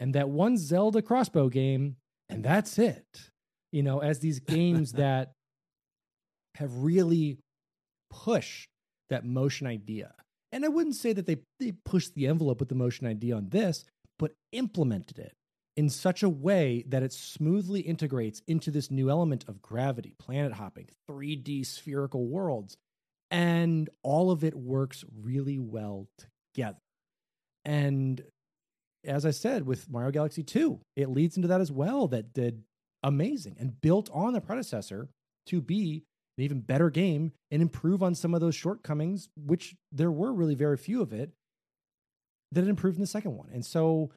and 0.00 0.14
that 0.14 0.30
one 0.30 0.56
Zelda 0.56 1.02
crossbow 1.02 1.48
game, 1.48 1.96
and 2.28 2.42
that's 2.42 2.78
it. 2.78 3.04
You 3.70 3.82
know, 3.82 4.00
as 4.00 4.18
these 4.18 4.40
games 4.40 4.92
that 4.92 5.32
have 6.56 6.74
really 6.74 7.38
pushed 8.10 8.68
that 9.10 9.24
motion 9.24 9.66
idea. 9.66 10.12
And 10.52 10.64
I 10.64 10.68
wouldn't 10.68 10.96
say 10.96 11.12
that 11.12 11.26
they, 11.26 11.36
they 11.60 11.72
pushed 11.84 12.14
the 12.14 12.26
envelope 12.26 12.58
with 12.58 12.68
the 12.68 12.74
motion 12.74 13.06
idea 13.06 13.36
on 13.36 13.50
this, 13.50 13.84
but 14.18 14.32
implemented 14.52 15.18
it 15.18 15.34
in 15.76 15.88
such 15.88 16.22
a 16.22 16.28
way 16.28 16.84
that 16.88 17.02
it 17.02 17.12
smoothly 17.12 17.80
integrates 17.80 18.42
into 18.48 18.70
this 18.70 18.90
new 18.90 19.08
element 19.10 19.44
of 19.48 19.62
gravity, 19.62 20.14
planet 20.18 20.52
hopping, 20.52 20.88
3D 21.08 21.64
spherical 21.64 22.26
worlds. 22.26 22.76
And 23.30 23.88
all 24.02 24.32
of 24.32 24.42
it 24.42 24.56
works 24.56 25.04
really 25.22 25.58
well 25.58 26.08
together. 26.54 26.78
And 27.64 28.20
as 29.04 29.24
I 29.24 29.30
said 29.30 29.66
with 29.66 29.90
Mario 29.90 30.10
Galaxy 30.10 30.42
2, 30.42 30.80
it 30.96 31.08
leads 31.08 31.36
into 31.36 31.48
that 31.48 31.60
as 31.60 31.72
well, 31.72 32.08
that 32.08 32.32
did 32.32 32.62
amazing 33.02 33.56
and 33.58 33.80
built 33.80 34.10
on 34.12 34.32
the 34.32 34.40
predecessor 34.40 35.08
to 35.46 35.60
be 35.60 36.04
an 36.36 36.44
even 36.44 36.60
better 36.60 36.90
game 36.90 37.32
and 37.50 37.62
improve 37.62 38.02
on 38.02 38.14
some 38.14 38.34
of 38.34 38.40
those 38.40 38.54
shortcomings, 38.54 39.28
which 39.36 39.74
there 39.90 40.10
were 40.10 40.32
really 40.32 40.54
very 40.54 40.76
few 40.76 41.00
of 41.02 41.12
it, 41.12 41.30
that 42.52 42.64
it 42.64 42.68
improved 42.68 42.96
in 42.96 43.00
the 43.00 43.06
second 43.06 43.36
one. 43.36 43.48
And 43.52 43.64
so 43.64 44.10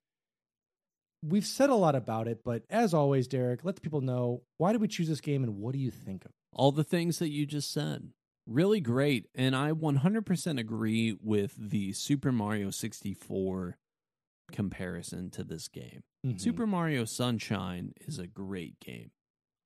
we've 1.24 1.46
said 1.46 1.70
a 1.70 1.76
lot 1.76 1.96
about 1.96 2.28
it, 2.28 2.42
but 2.44 2.64
as 2.70 2.94
always, 2.94 3.28
Derek, 3.28 3.64
let 3.64 3.76
the 3.76 3.82
people 3.82 4.02
know 4.02 4.42
why 4.58 4.72
did 4.72 4.82
we 4.82 4.88
choose 4.88 5.08
this 5.08 5.22
game 5.22 5.44
and 5.44 5.58
what 5.58 5.74
do 5.74 5.80
you 5.80 5.92
think 5.92 6.26
of 6.26 6.32
it? 6.32 6.36
All 6.52 6.72
the 6.72 6.84
things 6.84 7.20
that 7.20 7.30
you 7.30 7.46
just 7.46 7.72
said. 7.72 8.10
Really 8.46 8.82
great. 8.82 9.28
And 9.34 9.56
I 9.56 9.72
100% 9.72 10.60
agree 10.60 11.18
with 11.22 11.56
the 11.58 11.94
Super 11.94 12.32
Mario 12.32 12.72
64 12.72 13.78
comparison 14.54 15.30
to 15.32 15.43
this 15.43 15.68
game. 15.68 16.04
Mm-hmm. 16.26 16.38
Super 16.38 16.66
Mario 16.66 17.04
Sunshine 17.04 17.93
is 18.08 18.18
a 18.20 18.28
great 18.28 18.80
game. 18.80 19.12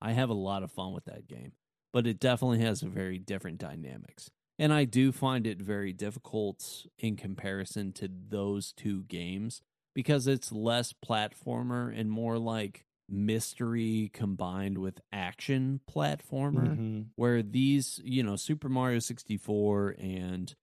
I 0.01 0.13
have 0.13 0.29
a 0.31 0.33
lot 0.33 0.63
of 0.63 0.71
fun 0.71 0.93
with 0.93 1.05
that 1.05 1.27
game, 1.27 1.51
but 1.93 2.07
it 2.07 2.19
definitely 2.19 2.59
has 2.59 2.81
a 2.81 2.88
very 2.88 3.19
different 3.19 3.59
dynamics. 3.59 4.31
And 4.57 4.73
I 4.73 4.85
do 4.85 5.11
find 5.11 5.45
it 5.45 5.61
very 5.61 5.93
difficult 5.93 6.88
in 6.97 7.15
comparison 7.15 7.91
to 7.93 8.09
those 8.29 8.73
two 8.73 9.03
games 9.03 9.61
because 9.93 10.25
it's 10.25 10.51
less 10.51 10.93
platformer 10.93 11.93
and 11.95 12.09
more 12.09 12.39
like 12.39 12.85
mystery 13.09 14.09
combined 14.13 14.77
with 14.77 14.99
action 15.11 15.79
platformer 15.89 16.75
Mhm. 16.77 17.05
where 17.15 17.41
these 17.43 17.99
you 18.03 18.21
know 18.23 18.35
super 18.35 18.67
mario 18.69 18.99
64 18.99 19.95
and 19.99 20.55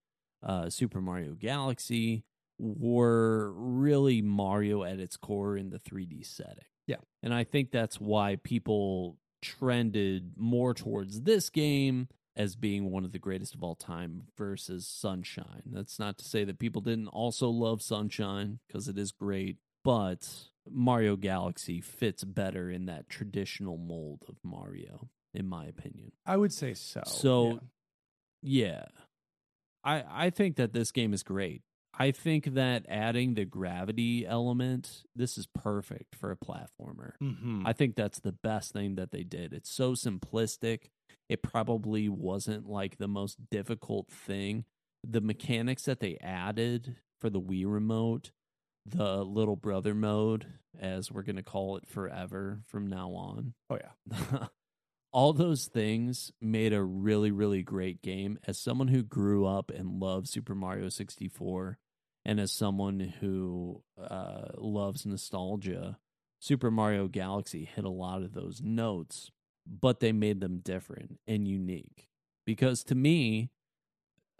uh, 0.42 0.68
super 0.68 1.00
mario 1.00 1.34
galaxy 1.34 2.24
were 2.58 3.52
really 3.52 4.22
mario 4.22 4.84
at 4.84 5.00
its 5.00 5.16
core 5.16 5.56
in 5.56 5.70
the 5.70 5.78
3d 5.78 6.24
setting 6.24 6.64
Yeah. 6.86 6.96
and 7.22 7.34
i 7.34 7.44
think 7.44 7.70
that's 7.70 8.00
why 8.00 8.36
people 8.42 9.18
trended 9.42 10.32
more 10.36 10.72
towards 10.74 11.22
this 11.22 11.50
game 11.50 12.08
as 12.36 12.56
being 12.56 12.90
one 12.90 13.04
of 13.04 13.12
the 13.12 13.18
greatest 13.18 13.54
of 13.54 13.62
all 13.62 13.74
time 13.74 14.24
versus 14.36 14.86
sunshine 14.86 15.62
that's 15.66 15.98
not 15.98 16.18
to 16.18 16.24
say 16.24 16.44
that 16.44 16.58
people 16.58 16.80
didn't 16.80 17.08
also 17.08 17.48
love 17.48 17.82
sunshine 17.82 18.58
because 18.66 18.88
it 18.88 18.98
is 18.98 19.12
great 19.12 19.58
but 19.82 20.28
mario 20.70 21.16
galaxy 21.16 21.80
fits 21.80 22.24
better 22.24 22.70
in 22.70 22.86
that 22.86 23.08
traditional 23.08 23.76
mold 23.76 24.22
of 24.28 24.36
mario 24.42 25.10
in 25.34 25.46
my 25.48 25.66
opinion 25.66 26.12
I 26.24 26.36
would 26.36 26.52
say 26.52 26.74
so. 26.74 27.02
so 27.04 27.60
yeah. 28.40 28.68
yeah. 28.76 28.84
I 29.82 30.26
I 30.26 30.30
think 30.30 30.56
that 30.56 30.72
this 30.72 30.92
game 30.92 31.12
is 31.12 31.22
great. 31.22 31.62
I 31.98 32.10
think 32.10 32.54
that 32.54 32.86
adding 32.88 33.34
the 33.34 33.44
gravity 33.44 34.26
element, 34.26 35.04
this 35.14 35.38
is 35.38 35.46
perfect 35.46 36.14
for 36.16 36.30
a 36.30 36.36
platformer. 36.36 37.12
Mhm. 37.22 37.62
I 37.64 37.72
think 37.72 37.94
that's 37.96 38.20
the 38.20 38.32
best 38.32 38.72
thing 38.72 38.96
that 38.96 39.10
they 39.10 39.22
did. 39.24 39.52
It's 39.52 39.70
so 39.70 39.92
simplistic. 39.94 40.90
It 41.28 41.42
probably 41.42 42.08
wasn't 42.08 42.66
like 42.68 42.96
the 42.98 43.08
most 43.08 43.48
difficult 43.50 44.10
thing. 44.10 44.64
The 45.06 45.20
mechanics 45.20 45.84
that 45.84 46.00
they 46.00 46.16
added 46.18 46.96
for 47.20 47.30
the 47.30 47.40
Wii 47.40 47.64
remote, 47.70 48.32
the 48.86 49.24
little 49.24 49.56
brother 49.56 49.94
mode, 49.94 50.46
as 50.78 51.10
we're 51.12 51.22
going 51.22 51.36
to 51.36 51.42
call 51.42 51.76
it 51.76 51.86
forever 51.86 52.62
from 52.66 52.86
now 52.88 53.10
on, 53.12 53.54
oh 53.70 53.78
yeah. 53.78 54.46
all 55.12 55.32
those 55.32 55.66
things 55.68 56.32
made 56.40 56.72
a 56.72 56.82
really 56.82 57.30
really 57.30 57.62
great 57.62 58.02
game 58.02 58.36
as 58.48 58.58
someone 58.58 58.88
who 58.88 59.02
grew 59.02 59.46
up 59.46 59.70
and 59.70 60.00
loved 60.00 60.28
super 60.28 60.56
mario 60.56 60.88
64 60.88 61.78
and 62.24 62.40
as 62.40 62.52
someone 62.52 63.00
who 63.20 63.82
uh, 64.00 64.48
loves 64.56 65.04
nostalgia 65.06 65.98
super 66.40 66.70
mario 66.70 67.08
galaxy 67.08 67.64
hit 67.74 67.84
a 67.84 67.90
lot 67.90 68.22
of 68.22 68.32
those 68.34 68.60
notes 68.62 69.30
but 69.66 70.00
they 70.00 70.12
made 70.12 70.40
them 70.40 70.58
different 70.58 71.18
and 71.26 71.48
unique 71.48 72.08
because 72.44 72.82
to 72.84 72.94
me 72.94 73.50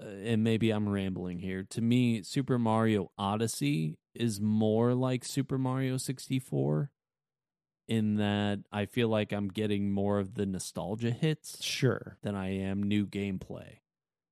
uh, 0.03 0.07
and 0.07 0.45
maybe 0.45 0.71
i'm 0.71 0.89
rambling 0.89 1.39
here 1.39 1.63
to 1.63 1.81
me 1.81 2.23
super 2.23 2.59
mario 2.59 3.11
odyssey 3.17 3.99
is 4.15 4.41
more 4.41 4.95
like 4.95 5.25
super 5.25 5.59
mario 5.59 5.97
64 5.97 6.91
in 7.87 8.17
that 8.17 8.61
I 8.73 8.87
feel 8.87 9.09
like 9.09 9.33
I'm 9.33 9.49
getting 9.49 9.91
more 9.93 10.19
of 10.19 10.35
the 10.35 10.47
nostalgia 10.47 11.11
hits 11.11 11.63
Sure. 11.63 12.17
than 12.23 12.35
I 12.35 12.49
am 12.57 12.83
new 12.83 13.07
gameplay. 13.07 13.81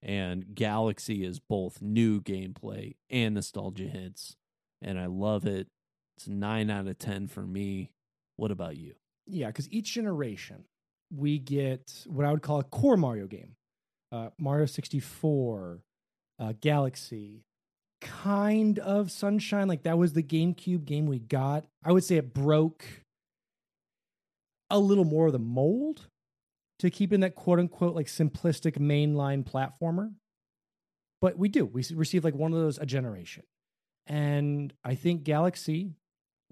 And 0.03 0.55
Galaxy 0.55 1.25
is 1.25 1.39
both 1.39 1.81
new 1.81 2.21
gameplay 2.21 2.97
and 3.09 3.35
nostalgia 3.35 3.85
hits. 3.85 4.37
And 4.81 4.99
I 4.99 5.07
love 5.07 5.47
it. 5.47 5.69
It's 6.17 6.27
9 6.27 6.71
out 6.71 6.89
of 6.89 6.99
10 6.99 7.29
for 7.29 7.43
me. 7.43 7.93
What 8.37 8.51
about 8.51 8.77
you? 8.77 8.95
Yeah, 9.27 9.47
because 9.47 9.71
each 9.71 9.93
generation 9.93 10.65
we 11.15 11.39
get 11.39 12.05
what 12.07 12.27
I 12.27 12.33
would 12.33 12.43
call 12.43 12.61
a 12.61 12.65
core 12.65 12.97
Mario 12.97 13.27
game. 13.27 13.55
Uh, 14.11 14.31
Mario 14.39 14.67
64, 14.67 15.81
uh, 16.39 16.53
Galaxy, 16.61 17.45
kind 18.01 18.79
of 18.79 19.11
Sunshine. 19.11 19.69
Like 19.69 19.85
that 19.85 19.99
was 19.99 20.13
the 20.13 20.23
GameCube 20.23 20.85
game 20.85 21.07
we 21.07 21.19
got. 21.19 21.65
I 21.85 21.93
would 21.93 22.05
say 22.05 22.17
it 22.17 22.35
broke 22.35 22.85
a 24.69 24.79
little 24.79 25.05
more 25.05 25.27
of 25.27 25.33
the 25.33 25.39
mold 25.39 26.09
to 26.83 26.91
keep 26.91 27.13
in 27.13 27.21
that 27.21 27.35
quote 27.35 27.59
unquote 27.59 27.97
like 27.97 28.07
simplistic 28.07 28.79
mainline 28.79 29.45
platformer. 29.45 30.13
But 31.21 31.39
we 31.39 31.49
do. 31.49 31.65
We 31.65 31.85
receive 31.95 32.25
like 32.25 32.35
one 32.35 32.53
of 32.53 32.59
those 32.59 32.79
a 32.79 32.87
generation. 32.87 33.45
And 34.07 34.73
I 34.85 34.95
think 34.95 35.25
Galaxy 35.25 35.95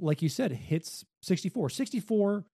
like 0.01 0.23
you 0.23 0.29
said, 0.29 0.53
hits 0.53 1.05
64. 1.23 1.71
64, 1.71 2.45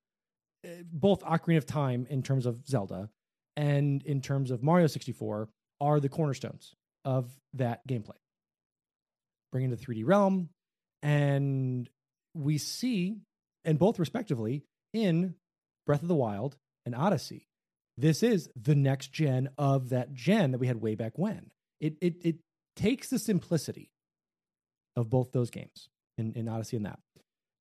uh, 0.64 0.68
both 0.92 1.22
Ocarina 1.22 1.58
of 1.58 1.66
Time 1.66 2.06
in 2.10 2.22
terms 2.22 2.46
of 2.46 2.66
Zelda 2.66 3.10
and 3.56 4.02
in 4.02 4.20
terms 4.20 4.50
of 4.50 4.62
Mario 4.62 4.86
64, 4.86 5.48
are 5.80 6.00
the 6.00 6.08
cornerstones 6.08 6.74
of 7.04 7.30
that 7.54 7.86
gameplay. 7.88 8.16
Bring 9.52 9.64
into 9.64 9.76
the 9.76 9.84
3D 9.84 10.02
realm, 10.04 10.50
and 11.02 11.88
we 12.34 12.58
see, 12.58 13.16
and 13.64 13.78
both 13.78 13.98
respectively, 13.98 14.64
in 14.92 15.34
Breath 15.86 16.02
of 16.02 16.08
the 16.08 16.14
Wild 16.14 16.56
and 16.84 16.94
Odyssey. 16.94 17.46
This 17.96 18.22
is 18.22 18.50
the 18.54 18.74
next 18.74 19.12
gen 19.12 19.48
of 19.56 19.88
that 19.88 20.12
gen 20.12 20.50
that 20.52 20.58
we 20.58 20.66
had 20.66 20.80
way 20.80 20.94
back 20.94 21.12
when. 21.16 21.50
It 21.80 21.96
it 22.00 22.16
it 22.22 22.36
takes 22.74 23.08
the 23.08 23.18
simplicity 23.18 23.90
of 24.96 25.10
both 25.10 25.32
those 25.32 25.50
games 25.50 25.88
in, 26.18 26.32
in 26.34 26.48
Odyssey 26.48 26.76
and 26.76 26.86
that, 26.86 26.98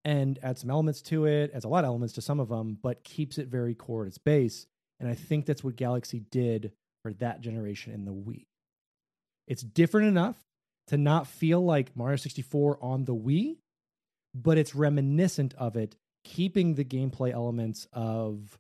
and 0.04 0.40
adds 0.44 0.62
some 0.62 0.70
elements 0.70 1.02
to 1.04 1.26
it, 1.26 1.52
adds 1.54 1.66
a 1.66 1.70
lot 1.70 1.84
of 1.84 1.90
elements 1.90 2.14
to 2.16 2.22
some 2.22 2.40
of 2.40 2.50
them, 2.50 2.78
but 2.82 3.04
keeps 3.04 3.38
it 3.38 3.48
very 3.48 3.74
core 3.76 4.04
at 4.04 4.08
its 4.08 4.18
base. 4.18 4.68
And 5.00 5.10
I 5.10 5.14
think 5.14 5.46
that's 5.46 5.64
what 5.64 5.76
Galaxy 5.76 6.22
did 6.32 6.72
for 7.04 7.14
that 7.14 7.42
generation 7.42 7.94
in 7.94 8.06
the 8.06 8.14
Wii. 8.14 8.46
It's 9.48 9.62
different 9.62 10.08
enough 10.08 10.38
to 10.88 10.98
not 10.98 11.28
feel 11.28 11.64
like 11.64 11.96
Mario 11.96 12.16
64 12.16 12.80
on 12.82 13.06
the 13.06 13.16
Wii, 13.16 13.58
but 14.34 14.58
it's 14.58 14.76
reminiscent 14.76 15.54
of 15.58 15.76
it, 15.76 15.96
keeping 16.24 16.76
the 16.76 16.86
gameplay 16.86 17.32
elements 17.32 17.88
of 17.94 18.58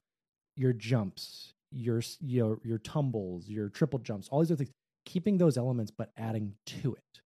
your 0.56 0.73
jumps, 0.73 1.53
your 1.76 2.02
your 2.22 2.60
your 2.64 2.77
tumbles, 2.77 3.47
your 3.47 3.69
triple 3.69 3.99
jumps, 3.99 4.27
all 4.30 4.39
these 4.39 4.52
other 4.52 4.64
things, 4.64 4.72
keeping 5.06 5.38
those 5.38 5.57
elements 5.57 5.91
but 5.91 6.11
adding 6.18 6.53
to 6.65 6.93
it. 6.93 7.22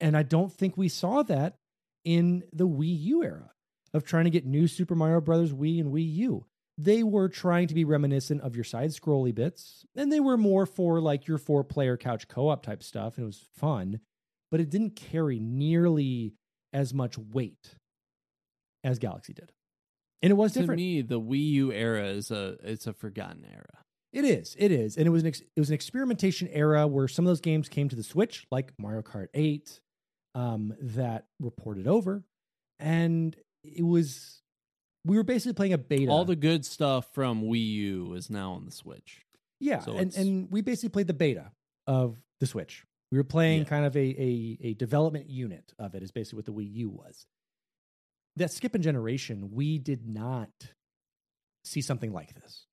And 0.00 0.16
I 0.16 0.22
don't 0.22 0.52
think 0.52 0.76
we 0.76 0.88
saw 0.88 1.22
that 1.24 1.56
in 2.04 2.42
the 2.52 2.66
Wii 2.66 3.00
U 3.04 3.22
era 3.22 3.50
of 3.92 4.04
trying 4.04 4.24
to 4.24 4.30
get 4.30 4.46
new 4.46 4.66
Super 4.66 4.94
Mario 4.94 5.20
Brothers 5.20 5.52
Wii 5.52 5.80
and 5.80 5.92
Wii 5.92 6.14
U. 6.14 6.46
They 6.78 7.02
were 7.02 7.28
trying 7.28 7.68
to 7.68 7.74
be 7.74 7.84
reminiscent 7.84 8.40
of 8.40 8.54
your 8.54 8.64
side 8.64 8.90
scrolly 8.90 9.34
bits, 9.34 9.84
and 9.94 10.10
they 10.10 10.20
were 10.20 10.38
more 10.38 10.64
for 10.64 10.98
like 11.00 11.26
your 11.26 11.36
four 11.36 11.62
player 11.62 11.98
couch 11.98 12.26
co 12.26 12.48
op 12.48 12.62
type 12.62 12.82
stuff, 12.82 13.18
and 13.18 13.24
it 13.24 13.26
was 13.26 13.46
fun, 13.54 14.00
but 14.50 14.60
it 14.60 14.70
didn't 14.70 14.96
carry 14.96 15.38
nearly 15.38 16.32
as 16.72 16.94
much 16.94 17.18
weight 17.18 17.74
as 18.82 18.98
Galaxy 18.98 19.34
did. 19.34 19.52
And 20.22 20.30
it 20.30 20.34
was 20.34 20.52
to 20.52 20.60
different. 20.60 20.78
me, 20.78 21.02
the 21.02 21.20
Wii 21.20 21.46
U 21.52 21.72
era 21.72 22.06
is 22.08 22.30
a 22.30 22.56
it's 22.62 22.86
a 22.86 22.92
forgotten 22.92 23.44
era. 23.50 23.78
It 24.12 24.24
is. 24.24 24.56
It 24.58 24.72
is. 24.72 24.96
And 24.96 25.06
it 25.06 25.10
was 25.10 25.22
an 25.22 25.28
ex- 25.28 25.40
it 25.40 25.58
was 25.60 25.70
an 25.70 25.74
experimentation 25.74 26.48
era 26.48 26.86
where 26.86 27.06
some 27.08 27.24
of 27.26 27.30
those 27.30 27.40
games 27.40 27.68
came 27.68 27.88
to 27.88 27.96
the 27.96 28.02
Switch, 28.02 28.46
like 28.50 28.72
Mario 28.78 29.02
Kart 29.02 29.28
8, 29.34 29.80
um, 30.34 30.74
that 30.80 31.26
were 31.40 31.50
ported 31.52 31.86
over. 31.86 32.24
And 32.78 33.36
it 33.64 33.82
was 33.84 34.42
we 35.06 35.16
were 35.16 35.22
basically 35.22 35.54
playing 35.54 35.72
a 35.72 35.78
beta. 35.78 36.10
All 36.10 36.24
the 36.24 36.36
good 36.36 36.66
stuff 36.66 37.06
from 37.14 37.42
Wii 37.44 37.66
U 37.68 38.12
is 38.14 38.28
now 38.30 38.52
on 38.52 38.64
the 38.66 38.72
Switch. 38.72 39.22
Yeah, 39.60 39.78
so 39.80 39.92
and, 39.92 40.08
it's- 40.08 40.16
and 40.16 40.50
we 40.50 40.60
basically 40.60 40.88
played 40.90 41.06
the 41.06 41.14
beta 41.14 41.52
of 41.86 42.16
the 42.40 42.46
Switch. 42.46 42.84
We 43.12 43.18
were 43.18 43.24
playing 43.24 43.60
Yeah. 43.60 43.68
kind 43.68 43.84
of 43.86 43.96
a, 43.96 44.00
a 44.00 44.58
a 44.60 44.74
development 44.74 45.30
unit 45.30 45.72
of 45.78 45.94
it 45.94 46.02
is 46.02 46.10
basically 46.10 46.36
what 46.38 46.46
the 46.46 46.52
Wii 46.52 46.74
U 46.74 46.90
was. 46.90 47.26
That 48.36 48.50
skip 48.50 48.74
in 48.74 48.82
generation, 48.82 49.50
we 49.52 49.78
did 49.78 50.06
not 50.06 50.50
see 51.64 51.80
something 51.80 52.12
like 52.12 52.34
this. 52.34 52.66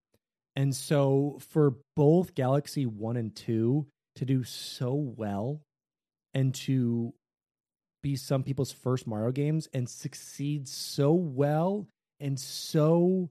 And 0.55 0.75
so 0.75 1.39
for 1.49 1.75
both 1.95 2.35
Galaxy 2.35 2.85
1 2.85 3.17
and 3.17 3.35
2 3.35 3.85
to 4.15 4.25
do 4.25 4.43
so 4.43 4.93
well 4.93 5.61
and 6.34 6.53
to 6.55 7.13
be 8.01 8.15
some 8.15 8.43
people's 8.43 8.71
first 8.71 9.05
Mario 9.05 9.31
games 9.31 9.67
and 9.73 9.89
succeed 9.89 10.67
so 10.67 11.13
well 11.13 11.88
and 12.19 12.39
so 12.39 13.29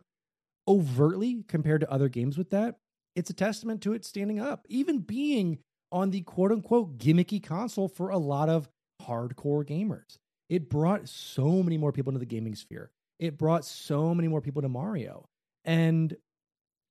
overtly 0.68 1.44
compared 1.48 1.80
to 1.80 1.90
other 1.90 2.08
games 2.08 2.36
with 2.38 2.50
that, 2.50 2.76
it's 3.14 3.30
a 3.30 3.34
testament 3.34 3.82
to 3.82 3.92
it 3.92 4.04
standing 4.04 4.38
up, 4.38 4.66
even 4.68 4.98
being 4.98 5.58
on 5.90 6.10
the 6.10 6.20
quote 6.22 6.52
unquote 6.52 6.98
gimmicky 6.98 7.42
console 7.42 7.88
for 7.88 8.10
a 8.10 8.18
lot 8.18 8.48
of 8.48 8.68
hardcore 9.02 9.66
gamers. 9.66 10.18
It 10.48 10.68
brought 10.70 11.08
so 11.08 11.62
many 11.62 11.76
more 11.76 11.92
people 11.92 12.10
into 12.10 12.20
the 12.20 12.26
gaming 12.26 12.54
sphere. 12.54 12.90
It 13.18 13.38
brought 13.38 13.64
so 13.64 14.14
many 14.14 14.28
more 14.28 14.40
people 14.40 14.62
to 14.62 14.68
Mario. 14.68 15.26
And 15.64 16.16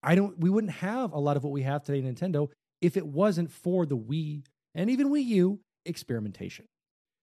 I 0.03 0.15
don't 0.15 0.40
we 0.40 0.49
wouldn't 0.49 0.73
have 0.73 1.14
a 1.14 1.19
lot 1.19 1.38
of 1.38 1.44
what 1.44 1.53
we 1.53 1.64
have 1.64 1.84
today 1.84 1.99
in 1.99 2.14
Nintendo 2.14 2.49
if 2.82 2.98
it 2.98 3.07
wasn't 3.07 3.52
for 3.52 3.86
the 3.86 3.98
Wii 3.98 4.44
and 4.76 4.90
even 4.90 5.10
Wii 5.10 5.26
U 5.26 5.60
experimentation. 5.86 6.65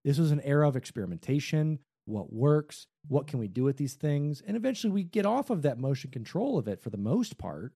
This 0.04 0.18
was 0.18 0.32
an 0.32 0.40
era 0.40 0.66
of 0.68 0.76
experimentation, 0.76 1.78
what 2.06 2.32
works, 2.32 2.86
what 3.06 3.26
can 3.26 3.38
we 3.38 3.46
do 3.46 3.62
with 3.62 3.76
these 3.76 3.94
things, 3.94 4.42
and 4.44 4.56
eventually 4.56 4.92
we 4.92 5.04
get 5.04 5.26
off 5.26 5.50
of 5.50 5.62
that 5.62 5.78
motion 5.78 6.10
control 6.10 6.58
of 6.58 6.66
it 6.66 6.80
for 6.82 6.90
the 6.90 6.96
most 6.96 7.38
part, 7.38 7.72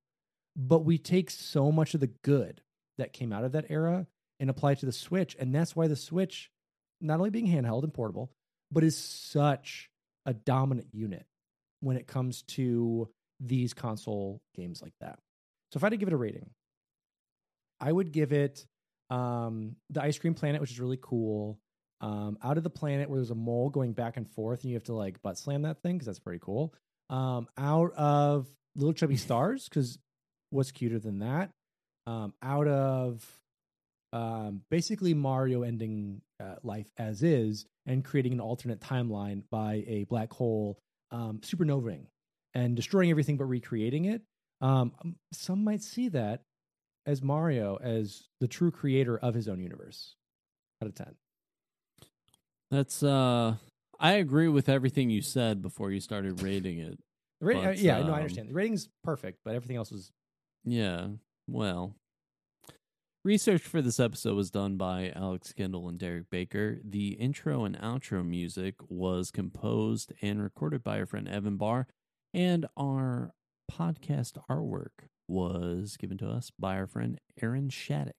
but 0.57 0.81
we 0.81 0.99
take 0.99 1.31
so 1.31 1.71
much 1.71 1.95
of 1.95 2.01
the 2.01 2.11
good 2.25 2.63
that 2.99 3.13
came 3.13 3.33
out 3.33 3.45
of 3.45 3.53
that 3.53 3.67
era 3.69 4.07
and 4.41 4.51
apply 4.51 4.73
it 4.73 4.81
to 4.81 4.87
the 4.87 4.93
Switch, 4.93 5.37
and 5.39 5.55
that's 5.55 5.77
why 5.77 5.87
the 5.87 5.95
Switch 5.97 6.51
not 7.01 7.19
only 7.19 7.31
being 7.31 7.47
handheld 7.47 7.85
and 7.85 7.95
portable, 7.95 8.31
but 8.71 8.85
is 8.85 8.97
such 8.97 9.91
a 10.25 10.35
dominant 10.35 10.89
unit 10.93 11.27
when 11.81 11.97
it 11.97 12.07
comes 12.07 12.43
to 12.43 13.09
these 13.41 13.75
console 13.75 14.41
games 14.55 14.83
like 14.83 14.95
that. 15.01 15.19
So 15.73 15.79
if 15.79 15.85
I 15.85 15.87
had 15.87 15.91
to 15.91 15.97
give 15.97 16.09
it 16.09 16.15
a 16.15 16.19
rating, 16.19 16.51
I 17.81 17.93
would 17.93 18.13
give 18.13 18.33
it 18.33 18.65
um, 19.11 19.77
the 19.91 20.03
Ice 20.03 20.19
Cream 20.19 20.35
Planet, 20.35 20.61
which 20.61 20.71
is 20.71 20.81
really 20.81 20.99
cool. 21.01 21.59
Um, 22.01 22.39
out 22.43 22.59
of 22.59 22.63
the 22.63 22.71
planet 22.71 23.09
where 23.09 23.19
there's 23.19 23.31
a 23.31 23.35
mole 23.35 23.71
going 23.71 23.93
back 23.93 24.17
and 24.17 24.29
forth, 24.29 24.63
and 24.63 24.71
you 24.71 24.77
have 24.77 24.85
to 24.85 24.95
like 24.95 25.23
butt 25.23 25.39
slam 25.39 25.63
that 25.63 25.83
thing 25.83 25.97
because 25.97 26.07
that's 26.07 26.19
pretty 26.19 26.41
cool. 26.43 26.75
Um, 27.09 27.49
out 27.57 27.93
of 27.95 28.47
Little 28.75 28.93
Chubby 28.93 29.17
Stars, 29.17 29.69
because 29.69 29.99
what's 30.51 30.73
cuter 30.73 30.99
than 30.99 31.21
that? 31.21 31.51
Um, 32.07 32.35
out 32.43 32.69
of 32.69 33.25
um, 34.13 34.63
basically 34.71 35.15
Mario 35.15 35.63
ending 35.63 36.21
uh, 36.41 36.57
life 36.63 36.87
as 36.97 37.23
is 37.23 37.67
and 37.87 38.05
creating 38.05 38.33
an 38.33 38.41
alternate 38.41 38.81
timeline 38.81 39.43
by 39.51 39.85
a 39.87 40.05
black 40.05 40.33
hole 40.33 40.79
um, 41.11 41.41
supernovaing 41.43 42.07
and 42.55 42.77
destroying 42.77 43.11
everything 43.11 43.37
but 43.37 43.45
recreating 43.45 44.07
it. 44.07 44.23
Um, 44.61 44.93
um, 45.05 45.17
some 45.33 45.63
might 45.65 45.83
see 45.83 46.09
that 46.09 46.43
as 47.05 47.23
Mario 47.23 47.79
as 47.83 48.25
the 48.41 48.49
true 48.49 48.71
creator 48.71 49.19
of 49.19 49.35
his 49.35 49.49
own 49.49 49.61
universe. 49.61 50.15
Out 50.83 50.89
of 50.89 50.95
ten. 50.95 51.15
That's 52.71 53.03
uh 53.03 53.57
I 53.99 54.13
agree 54.13 54.49
with 54.49 54.69
everything 54.69 55.09
you 55.09 55.23
said 55.23 55.63
before 55.63 55.91
you 55.91 56.01
started 56.01 56.43
rating 56.43 56.79
it. 56.79 56.99
Rating, 57.41 57.65
But, 57.65 57.79
yeah, 57.79 57.99
no, 58.01 58.09
I 58.09 58.09
um, 58.09 58.15
understand. 58.15 58.51
The 58.51 58.55
rating's 58.55 58.89
perfect, 59.05 59.39
but 59.45 59.55
everything 59.55 59.77
else 59.77 59.91
was 59.91 60.13
Yeah. 60.65 61.09
Well, 61.49 61.95
research 63.27 63.63
for 63.63 63.83
this 63.83 63.99
episode 63.99 64.37
was 64.37 64.53
done 64.53 64.77
by 64.77 65.13
Alex 65.17 65.53
Kendall 65.53 65.89
and 65.89 65.99
Derek 65.99 66.31
Baker. 66.31 66.79
The 66.85 67.15
intro 67.15 67.65
and 67.65 67.77
outro 67.81 68.25
music 68.25 68.77
was 68.89 69.33
composed 69.33 70.13
and 70.23 70.41
recorded 70.41 70.85
by 70.85 71.01
our 71.01 71.07
friend 71.07 71.27
Evan 71.27 71.57
Barr, 71.57 71.89
and 72.33 72.67
our 72.77 73.33
podcast 73.69 74.35
artwork 74.49 75.09
was 75.27 75.97
given 75.97 76.17
to 76.19 76.29
us 76.29 76.53
by 76.57 76.77
our 76.77 76.87
friend 76.87 77.19
Aaron 77.43 77.69
Shattuck. 77.69 78.15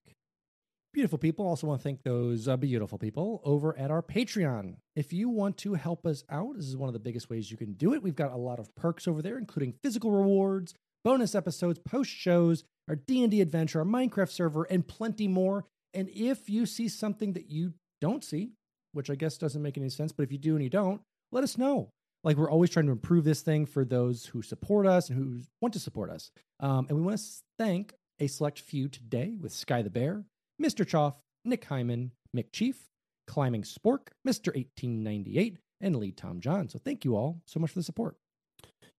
Beautiful 0.91 1.17
people. 1.17 1.47
Also 1.47 1.67
want 1.67 1.79
to 1.79 1.83
thank 1.83 2.03
those 2.03 2.49
uh, 2.49 2.57
beautiful 2.57 2.97
people 2.97 3.39
over 3.45 3.77
at 3.79 3.89
our 3.89 4.01
Patreon. 4.01 4.75
If 4.93 5.13
you 5.13 5.29
want 5.29 5.55
to 5.59 5.75
help 5.75 6.05
us 6.05 6.25
out, 6.29 6.57
this 6.57 6.65
is 6.65 6.75
one 6.75 6.89
of 6.89 6.93
the 6.93 6.99
biggest 6.99 7.29
ways 7.29 7.49
you 7.49 7.55
can 7.55 7.75
do 7.75 7.93
it. 7.93 8.03
We've 8.03 8.13
got 8.13 8.33
a 8.33 8.37
lot 8.37 8.59
of 8.59 8.75
perks 8.75 9.07
over 9.07 9.21
there, 9.21 9.37
including 9.37 9.75
physical 9.81 10.11
rewards, 10.11 10.73
bonus 11.05 11.33
episodes, 11.33 11.79
post 11.79 12.11
shows, 12.11 12.65
our 12.87 12.95
D&D 12.95 13.41
adventure, 13.41 13.79
our 13.79 13.85
Minecraft 13.85 14.31
server, 14.31 14.63
and 14.63 14.87
plenty 14.87 15.27
more. 15.27 15.65
And 15.93 16.09
if 16.09 16.49
you 16.49 16.65
see 16.65 16.87
something 16.87 17.33
that 17.33 17.49
you 17.49 17.73
don't 18.01 18.23
see, 18.23 18.51
which 18.93 19.09
I 19.09 19.15
guess 19.15 19.37
doesn't 19.37 19.61
make 19.61 19.77
any 19.77 19.89
sense, 19.89 20.11
but 20.11 20.23
if 20.23 20.31
you 20.31 20.37
do 20.37 20.55
and 20.55 20.63
you 20.63 20.69
don't, 20.69 21.01
let 21.31 21.43
us 21.43 21.57
know. 21.57 21.89
Like 22.23 22.37
we're 22.37 22.49
always 22.49 22.69
trying 22.69 22.87
to 22.87 22.91
improve 22.91 23.23
this 23.23 23.41
thing 23.41 23.65
for 23.65 23.85
those 23.85 24.25
who 24.25 24.41
support 24.41 24.85
us 24.85 25.09
and 25.09 25.17
who 25.17 25.41
want 25.61 25.73
to 25.73 25.79
support 25.79 26.09
us. 26.09 26.31
Um, 26.59 26.87
and 26.89 26.97
we 26.97 27.03
want 27.03 27.17
to 27.17 27.25
thank 27.57 27.93
a 28.19 28.27
select 28.27 28.59
few 28.59 28.89
today 28.89 29.37
with 29.39 29.51
Sky 29.51 29.81
the 29.81 29.89
Bear, 29.89 30.25
Mr. 30.61 30.85
Choff, 30.85 31.15
Nick 31.45 31.65
Hyman, 31.65 32.11
Mick 32.35 32.51
Chief, 32.51 32.89
Climbing 33.27 33.63
Spork, 33.63 34.09
Mr. 34.27 34.53
1898, 34.55 35.57
and 35.81 35.95
Lee 35.95 36.11
Tom 36.11 36.39
John. 36.39 36.67
So 36.69 36.79
thank 36.79 37.05
you 37.05 37.15
all 37.15 37.41
so 37.45 37.59
much 37.59 37.71
for 37.71 37.79
the 37.79 37.83
support. 37.83 38.17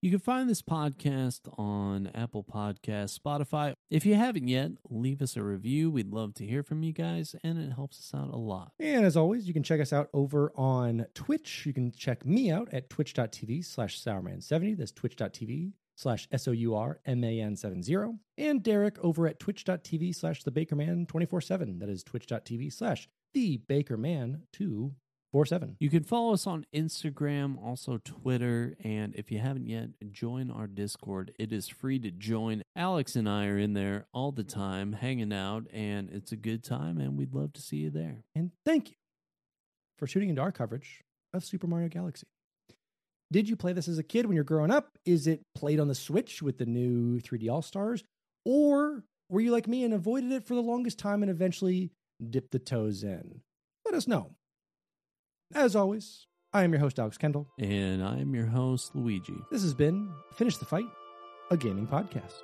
You 0.01 0.13
can 0.13 0.21
find 0.21 0.49
this 0.49 0.63
podcast 0.63 1.41
on 1.59 2.09
Apple 2.15 2.45
Podcasts, 2.45 3.19
Spotify. 3.19 3.73
If 3.91 4.07
you 4.07 4.15
haven't 4.15 4.47
yet, 4.47 4.71
leave 4.89 5.21
us 5.21 5.37
a 5.37 5.43
review. 5.43 5.91
We'd 5.91 6.13
love 6.13 6.35
to 6.35 6.47
hear 6.47 6.63
from 6.63 6.85
you 6.85 6.93
guys, 6.93 7.35
and 7.43 7.59
it 7.59 7.73
helps 7.73 7.99
us 7.99 8.17
out 8.17 8.33
a 8.33 8.37
lot. 8.37 8.71
And 8.79 9.05
as 9.05 9.17
always, 9.17 9.49
you 9.49 9.55
can 9.55 9.65
check 9.65 9.81
us 9.81 9.93
out 9.93 10.09
over 10.15 10.53
on 10.55 11.07
Twitch. 11.15 11.67
You 11.67 11.73
can 11.73 11.91
check 11.91 12.25
me 12.25 12.49
out 12.49 12.69
at 12.73 12.89
twitch.tv 12.89 13.65
slash 13.65 14.01
sourman70. 14.01 14.79
That's 14.79 14.93
twitch.tv 14.93 15.73
slash 15.97 16.29
S-O-U-R-M-A-N-7-0. 16.31 18.19
And 18.37 18.63
Derek 18.63 18.99
over 19.01 19.27
at 19.27 19.41
twitch.tv 19.41 20.15
slash 20.15 20.45
thebakerman24-7. 20.45 21.81
That 21.81 21.89
is 21.89 22.05
twitch.tv 22.05 22.73
slash 22.73 23.09
thebakerman2 23.35 24.93
four 25.33 25.47
seven. 25.47 25.77
You 25.79 25.91
can 25.91 26.05
follow 26.05 26.33
us 26.33 26.47
on 26.47 26.67
Instagram, 26.75 27.63
also 27.63 27.99
Twitter, 28.05 28.77
and 28.83 29.15
if 29.15 29.31
you 29.31 29.39
haven't 29.39 29.67
yet, 29.67 29.91
join 30.11 30.51
our 30.51 30.67
Discord. 30.67 31.33
It 31.39 31.53
is 31.53 31.69
free 31.69 31.99
to 32.01 32.11
join. 32.11 32.63
Alex 32.77 33.17
and 33.17 33.29
I 33.29 33.47
are 33.47 33.59
in 33.59 33.75
there 33.75 34.07
all 34.13 34.33
the 34.33 34.45
time, 34.45 34.93
hanging 34.95 35.33
out, 35.33 35.65
and 35.73 36.11
it's 36.11 36.33
a 36.33 36.37
good 36.37 36.65
time. 36.65 36.99
And 36.99 37.17
we'd 37.17 37.35
love 37.35 37.53
to 37.55 37.61
see 37.61 37.79
you 37.79 37.91
there. 37.91 38.25
And 38.35 38.53
thank 38.65 38.91
you 38.91 38.97
for 39.99 40.07
shooting 40.07 40.29
into 40.29 40.43
our 40.43 40.53
coverage 40.53 41.03
of 41.35 41.45
Super 41.45 41.67
Mario 41.67 41.89
Galaxy. 41.89 42.27
Did 43.31 43.49
you 43.49 43.57
play 43.57 43.75
this 43.75 43.89
as 43.89 43.99
a 43.99 44.03
kid 44.03 44.25
when 44.25 44.35
you're 44.35 44.45
growing 44.45 44.71
up? 44.71 44.97
Is 45.05 45.27
it 45.27 45.43
played 45.55 45.81
on 45.81 45.89
the 45.89 45.95
Switch 45.95 46.41
with 46.41 46.57
the 46.57 46.65
new 46.65 47.21
3D 47.21 47.51
All 47.51 47.61
Stars, 47.61 48.03
or 48.45 49.05
were 49.29 49.41
you 49.43 49.51
like 49.51 49.69
me 49.69 49.85
and 49.85 49.93
avoided 49.93 50.33
it 50.33 50.47
for 50.47 50.55
the 50.55 50.63
longest 50.63 50.99
time 50.99 51.23
and 51.23 51.31
eventually 51.31 51.91
dipped 52.31 52.53
the 52.53 52.59
toes 52.59 53.03
in? 53.03 53.43
Let 53.85 53.95
us 53.95 54.09
know. 54.09 54.31
As 55.55 55.75
always, 55.75 56.27
I 56.53 56.65
am 56.65 56.73
your 56.73 56.81
host, 56.81 56.99
Alex 56.99 57.17
Kendall. 57.17 57.49
And 57.59 58.05
I'm 58.05 58.35
your 58.35 58.47
host, 58.47 58.95
Luigi. 58.95 59.35
This 59.51 59.63
has 59.63 59.73
been 59.73 60.13
Finish 60.35 60.59
the 60.59 60.67
Fight, 60.67 60.85
a 61.51 61.57
gaming 61.57 61.87
podcast. 61.87 62.43